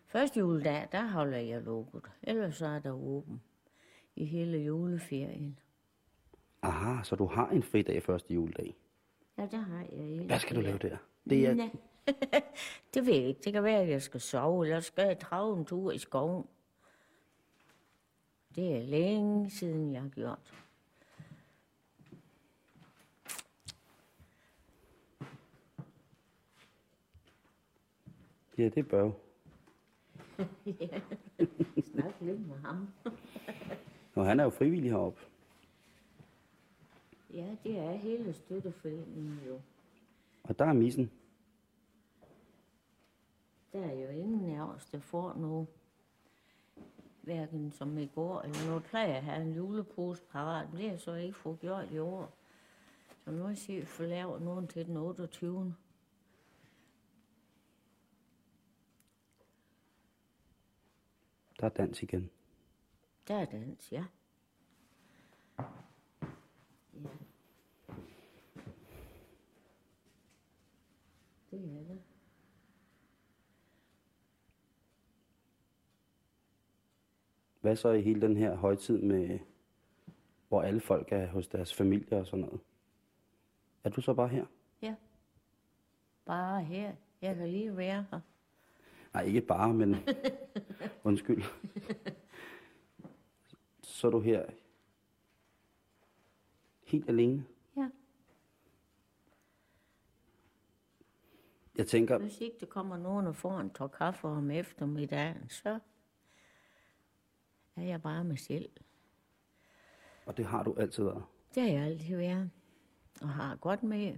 første 0.05 0.39
juledag, 0.39 0.87
der 0.91 1.07
holder 1.07 1.37
jeg 1.37 1.61
lukket, 1.61 2.01
ellers 2.23 2.55
så 2.55 2.67
er 2.67 2.79
der 2.79 2.91
åben 2.91 3.41
i 4.15 4.25
hele 4.25 4.57
juleferien. 4.57 5.59
Aha, 6.61 7.03
så 7.03 7.15
du 7.15 7.25
har 7.25 7.49
en 7.49 7.63
fridag 7.63 8.03
første 8.03 8.33
juledag. 8.33 8.75
Ja, 9.37 9.47
der 9.51 9.57
har 9.57 9.79
jeg 9.79 9.89
en. 9.91 10.25
Hvad 10.25 10.39
skal 10.39 10.55
du 10.55 10.61
lave 10.61 10.77
der? 10.77 10.97
Det 11.29 11.47
er, 11.47 11.69
Det 12.93 13.05
ved 13.05 13.13
jeg 13.13 13.27
ikke. 13.27 13.41
Det 13.43 13.53
kan 13.53 13.63
være, 13.63 13.81
at 13.81 13.89
jeg 13.89 14.01
skal 14.01 14.21
sove, 14.21 14.65
eller 14.65 14.79
skal 14.79 15.05
jeg 15.05 15.19
trage 15.19 15.57
en 15.57 15.65
tur 15.65 15.91
i 15.91 15.97
skoven. 15.97 16.45
Det 18.55 18.77
er 18.77 18.83
længe 18.83 19.49
siden, 19.49 19.93
jeg 19.93 20.01
har 20.01 20.09
gjort. 20.09 20.53
Ja, 28.57 28.63
det 28.63 28.77
er 28.77 28.83
børg. 28.83 29.19
Snak 31.91 32.13
lidt 32.21 32.47
med 32.47 32.57
ham. 32.57 32.89
Og 34.15 34.25
han 34.25 34.39
er 34.39 34.43
jo 34.43 34.49
frivillig 34.49 34.91
heroppe. 34.91 35.21
Ja, 37.33 37.55
det 37.63 37.77
er 37.77 37.91
hele 37.91 38.33
støtteforeningen 38.33 39.39
jo. 39.47 39.61
Og 40.43 40.59
der 40.59 40.65
er 40.65 40.73
missen. 40.73 41.11
Der 43.73 43.79
er 43.79 43.93
jo 43.93 44.09
ingen 44.09 44.55
af 44.55 44.61
os, 44.61 44.85
der 44.85 44.99
får 44.99 45.33
noget. 45.33 45.67
Hverken 47.21 47.71
som 47.71 47.97
i 47.97 48.05
går 48.15 48.41
eller 48.41 48.65
noget. 48.65 48.83
Plejer 48.83 49.15
at 49.15 49.23
have 49.23 49.41
en 49.41 49.55
julepose 49.55 50.23
parat, 50.31 50.67
det 50.71 50.83
jeg 50.83 50.99
så 50.99 51.13
ikke 51.13 51.37
fået 51.37 51.59
gjort 51.59 51.91
i 51.91 51.99
år. 51.99 52.33
Så 53.23 53.31
nu 53.31 53.43
har 53.43 53.65
jeg 53.69 53.87
for 53.87 54.03
lavet 54.03 54.41
nogen 54.41 54.67
til 54.67 54.85
den 54.85 54.97
28. 54.97 55.75
Der 61.59 61.65
er 61.65 61.69
dans 61.69 62.03
igen. 62.03 62.29
Der 63.27 63.35
er 63.35 63.45
dans. 63.45 63.91
Ja. 63.91 64.05
Det 71.61 71.77
er 71.79 71.83
det. 71.83 72.01
Hvad 77.61 77.75
så 77.75 77.89
i 77.89 78.01
hele 78.01 78.21
den 78.21 78.37
her 78.37 78.55
højtid 78.55 78.97
med, 78.97 79.39
hvor 80.47 80.61
alle 80.61 80.81
folk 80.81 81.11
er 81.11 81.27
hos 81.27 81.47
deres 81.47 81.73
familie 81.73 82.17
og 82.17 82.27
sådan 82.27 82.45
noget? 82.45 82.61
Er 83.83 83.89
du 83.89 84.01
så 84.01 84.13
bare 84.13 84.27
her? 84.27 84.45
Ja. 84.81 84.95
Bare 86.25 86.63
her. 86.63 86.95
Jeg 87.21 87.35
kan 87.35 87.49
lige 87.49 87.77
være 87.77 88.05
her. 88.11 88.19
Nej, 89.13 89.23
ikke 89.23 89.41
bare, 89.41 89.73
men 89.73 89.95
undskyld. 91.03 91.43
Så 93.83 94.07
er 94.07 94.11
du 94.11 94.19
her 94.19 94.45
helt 96.83 97.09
alene. 97.09 97.45
Ja. 97.77 97.89
Jeg 101.81 101.87
tænker, 101.87 102.17
Hvis 102.17 102.41
ikke 102.41 102.57
der 102.59 102.65
kommer 102.65 102.97
nogen 102.97 103.27
og 103.27 103.35
får 103.35 103.59
en 103.59 103.69
tår 103.69 103.87
kaffe 103.87 104.27
om 104.27 104.51
eftermiddagen, 104.51 105.49
så 105.49 105.79
er 107.75 107.81
jeg 107.81 108.01
bare 108.01 108.23
mig 108.23 108.39
selv. 108.39 108.69
og 110.25 110.37
det 110.37 110.45
har 110.45 110.63
du 110.63 110.75
altid 110.77 111.03
været. 111.03 111.23
Det 111.55 111.63
har 111.63 111.69
jeg 111.69 111.81
altid 111.83 112.17
været. 112.17 112.51
Og 113.21 113.29
har 113.29 113.55
godt 113.55 113.83
med. 113.83 114.17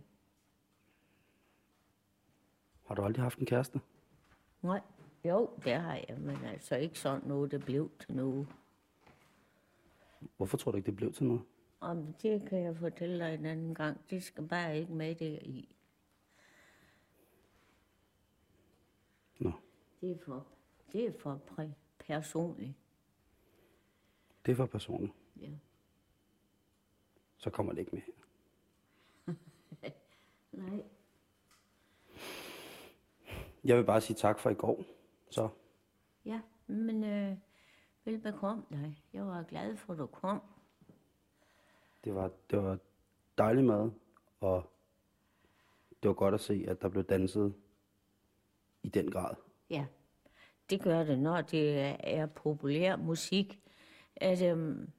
Har 2.87 2.95
du 2.95 3.01
aldrig 3.01 3.23
haft 3.23 3.39
en 3.39 3.45
kæreste? 3.45 3.81
Nej, 4.61 4.81
jo, 5.25 5.49
det 5.63 5.73
har 5.73 5.95
jeg, 6.09 6.17
men 6.19 6.37
altså 6.45 6.75
ikke 6.75 6.99
sådan 6.99 7.27
noget, 7.27 7.51
der 7.51 7.57
blev 7.57 7.91
til 7.99 8.15
noget. 8.15 8.47
Hvorfor 10.37 10.57
tror 10.57 10.71
du 10.71 10.77
ikke, 10.77 10.85
det 10.87 10.95
blev 10.95 11.13
til 11.13 11.25
noget? 11.25 11.41
Om 11.79 12.13
det 12.13 12.49
kan 12.49 12.59
jeg 12.59 12.77
fortælle 12.77 13.25
dig 13.25 13.33
en 13.33 13.45
anden 13.45 13.75
gang. 13.75 14.01
Det 14.09 14.23
skal 14.23 14.47
bare 14.47 14.77
ikke 14.77 14.93
med 14.93 15.15
der 15.15 15.39
i. 15.41 15.69
Nå, 19.39 19.51
Det 20.03 20.11
er 20.11 20.17
for, 20.25 20.47
det 20.91 21.05
er 21.05 21.11
for 21.19 21.41
præ- 21.51 21.73
personligt. 21.99 22.73
det 24.45 24.51
er 24.51 24.55
for 24.55 24.65
personligt. 24.65 25.13
Ja. 25.41 25.49
Så 27.37 27.49
kommer 27.49 27.73
det 27.73 27.79
ikke 27.79 27.91
med. 27.95 28.01
Nej. 30.51 30.83
Jeg 33.63 33.77
vil 33.77 33.83
bare 33.83 34.01
sige 34.01 34.17
tak 34.17 34.39
for 34.39 34.49
i 34.49 34.53
går. 34.53 34.83
Så 35.29 35.49
Ja, 36.25 36.41
men 36.67 37.03
øh, 37.03 37.37
velbekomme 38.05 38.63
dig. 38.69 39.03
Jeg 39.13 39.25
var 39.27 39.43
glad 39.43 39.75
for, 39.77 39.93
at 39.93 39.99
du 39.99 40.05
kom. 40.05 40.41
det 42.03 42.15
var, 42.15 42.31
det 42.49 42.63
var 42.63 42.77
dejlig 43.37 43.63
mad, 43.65 43.91
og 44.39 44.71
det 46.03 46.07
var 46.09 46.13
godt 46.15 46.33
at 46.33 46.41
se, 46.41 46.65
at 46.67 46.81
der 46.81 46.89
blev 46.89 47.03
danset 47.03 47.53
i 48.83 48.89
den 48.89 49.11
grad. 49.11 49.35
Ja, 49.73 49.85
det 50.69 50.81
gør 50.81 51.03
det, 51.03 51.19
når 51.19 51.41
det 51.41 51.79
er- 51.79 52.25
populær 52.25 52.95
musik. 52.95 53.59
At, 54.15 54.41
øhm, 54.41 54.89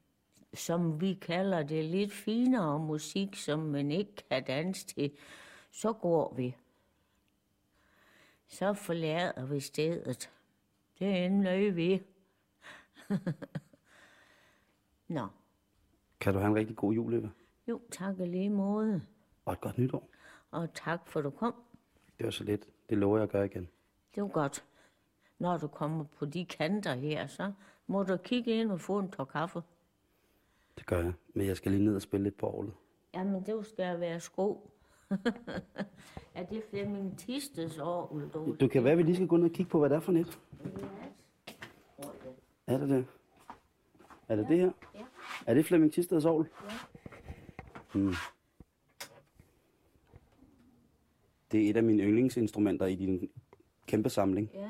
som 0.53 1.01
vi 1.01 1.13
kalder 1.13 1.63
det, 1.63 1.85
lidt 1.85 2.11
finere 2.13 2.79
musik, 2.79 3.35
som 3.35 3.59
man 3.59 3.91
ikke 3.91 4.13
kan 4.29 4.43
danse 4.43 4.85
til, 4.87 5.11
så 5.71 5.93
går 5.93 6.33
vi. 6.33 6.55
Så 8.47 8.73
forlader 8.73 9.45
vi 9.45 9.59
stedet. 9.59 10.31
Det 10.99 11.07
er 11.07 11.25
en 11.25 11.39
nøje 11.39 11.71
vi. 11.71 12.01
Nå, 15.07 15.27
Kan 16.19 16.33
du 16.33 16.39
have 16.39 16.49
en 16.49 16.55
rigtig 16.55 16.75
god 16.75 16.93
jul, 16.93 17.13
Eva? 17.13 17.29
jo, 17.67 17.81
tak 17.91 18.19
i 18.19 18.25
lige 18.25 18.49
måde. 18.49 19.01
Og 19.45 19.53
et 19.53 19.61
godt 19.61 19.77
nytår. 19.77 20.09
Og 20.51 20.73
tak 20.73 21.07
for, 21.07 21.19
at 21.19 21.23
du 21.23 21.29
kom. 21.29 21.55
Det 22.17 22.25
var 22.25 22.31
så 22.31 22.43
lidt. 22.43 22.69
Det 22.89 22.97
lover 22.97 23.17
jeg 23.17 23.23
at 23.23 23.29
gøre 23.29 23.45
igen. 23.45 23.69
Det 24.15 24.23
var 24.23 24.29
godt. 24.29 24.65
Når 25.39 25.57
du 25.57 25.67
kommer 25.67 26.05
på 26.19 26.25
de 26.25 26.45
kanter 26.45 26.93
her, 26.95 27.27
så 27.27 27.51
må 27.87 28.03
du 28.03 28.17
kigge 28.17 28.59
ind 28.59 28.71
og 28.71 28.81
få 28.81 28.99
en 28.99 29.11
tår 29.11 29.25
kaffe. 29.25 29.61
Det 30.77 30.85
gør 30.85 31.03
jeg. 31.03 31.13
Men 31.33 31.47
jeg 31.47 31.57
skal 31.57 31.71
lige 31.71 31.83
ned 31.83 31.95
og 31.95 32.01
spille 32.01 32.23
lidt 32.23 32.37
på 32.37 32.49
orlet. 32.49 32.73
Jamen, 33.13 33.45
det 33.45 33.65
skal 33.65 33.99
være 33.99 34.19
sko. 34.19 34.71
er 36.35 36.43
det 36.43 36.63
Flemming 36.69 37.17
Tistes 37.17 37.77
år, 37.77 38.21
du? 38.33 38.55
Du 38.59 38.67
kan 38.67 38.83
være, 38.83 38.91
at 38.91 38.97
vi 38.97 39.03
lige 39.03 39.15
skal 39.15 39.27
gå 39.27 39.37
ned 39.37 39.45
og 39.45 39.51
kigge 39.51 39.69
på, 39.69 39.79
hvad 39.79 39.89
det 39.89 39.95
er 39.95 39.99
for 39.99 40.11
net. 40.11 40.39
Er 42.67 42.77
det 42.77 42.89
det? 42.89 43.05
Er 44.27 44.35
det 44.35 44.47
det 44.47 44.57
her? 44.57 44.71
Ja. 44.95 45.05
Er 45.45 45.53
det 45.53 45.65
Flemming 45.65 45.93
Tisteds 45.93 46.25
Aarhus? 46.25 46.47
Ja. 46.69 46.73
Hmm. 47.93 48.13
Det 51.51 51.65
er 51.65 51.69
et 51.69 51.77
af 51.77 51.83
mine 51.83 52.03
yndlingsinstrumenter 52.03 52.85
i 52.85 52.95
din 52.95 53.29
kæmpe 53.87 54.09
samling. 54.09 54.49
Ja. 54.53 54.69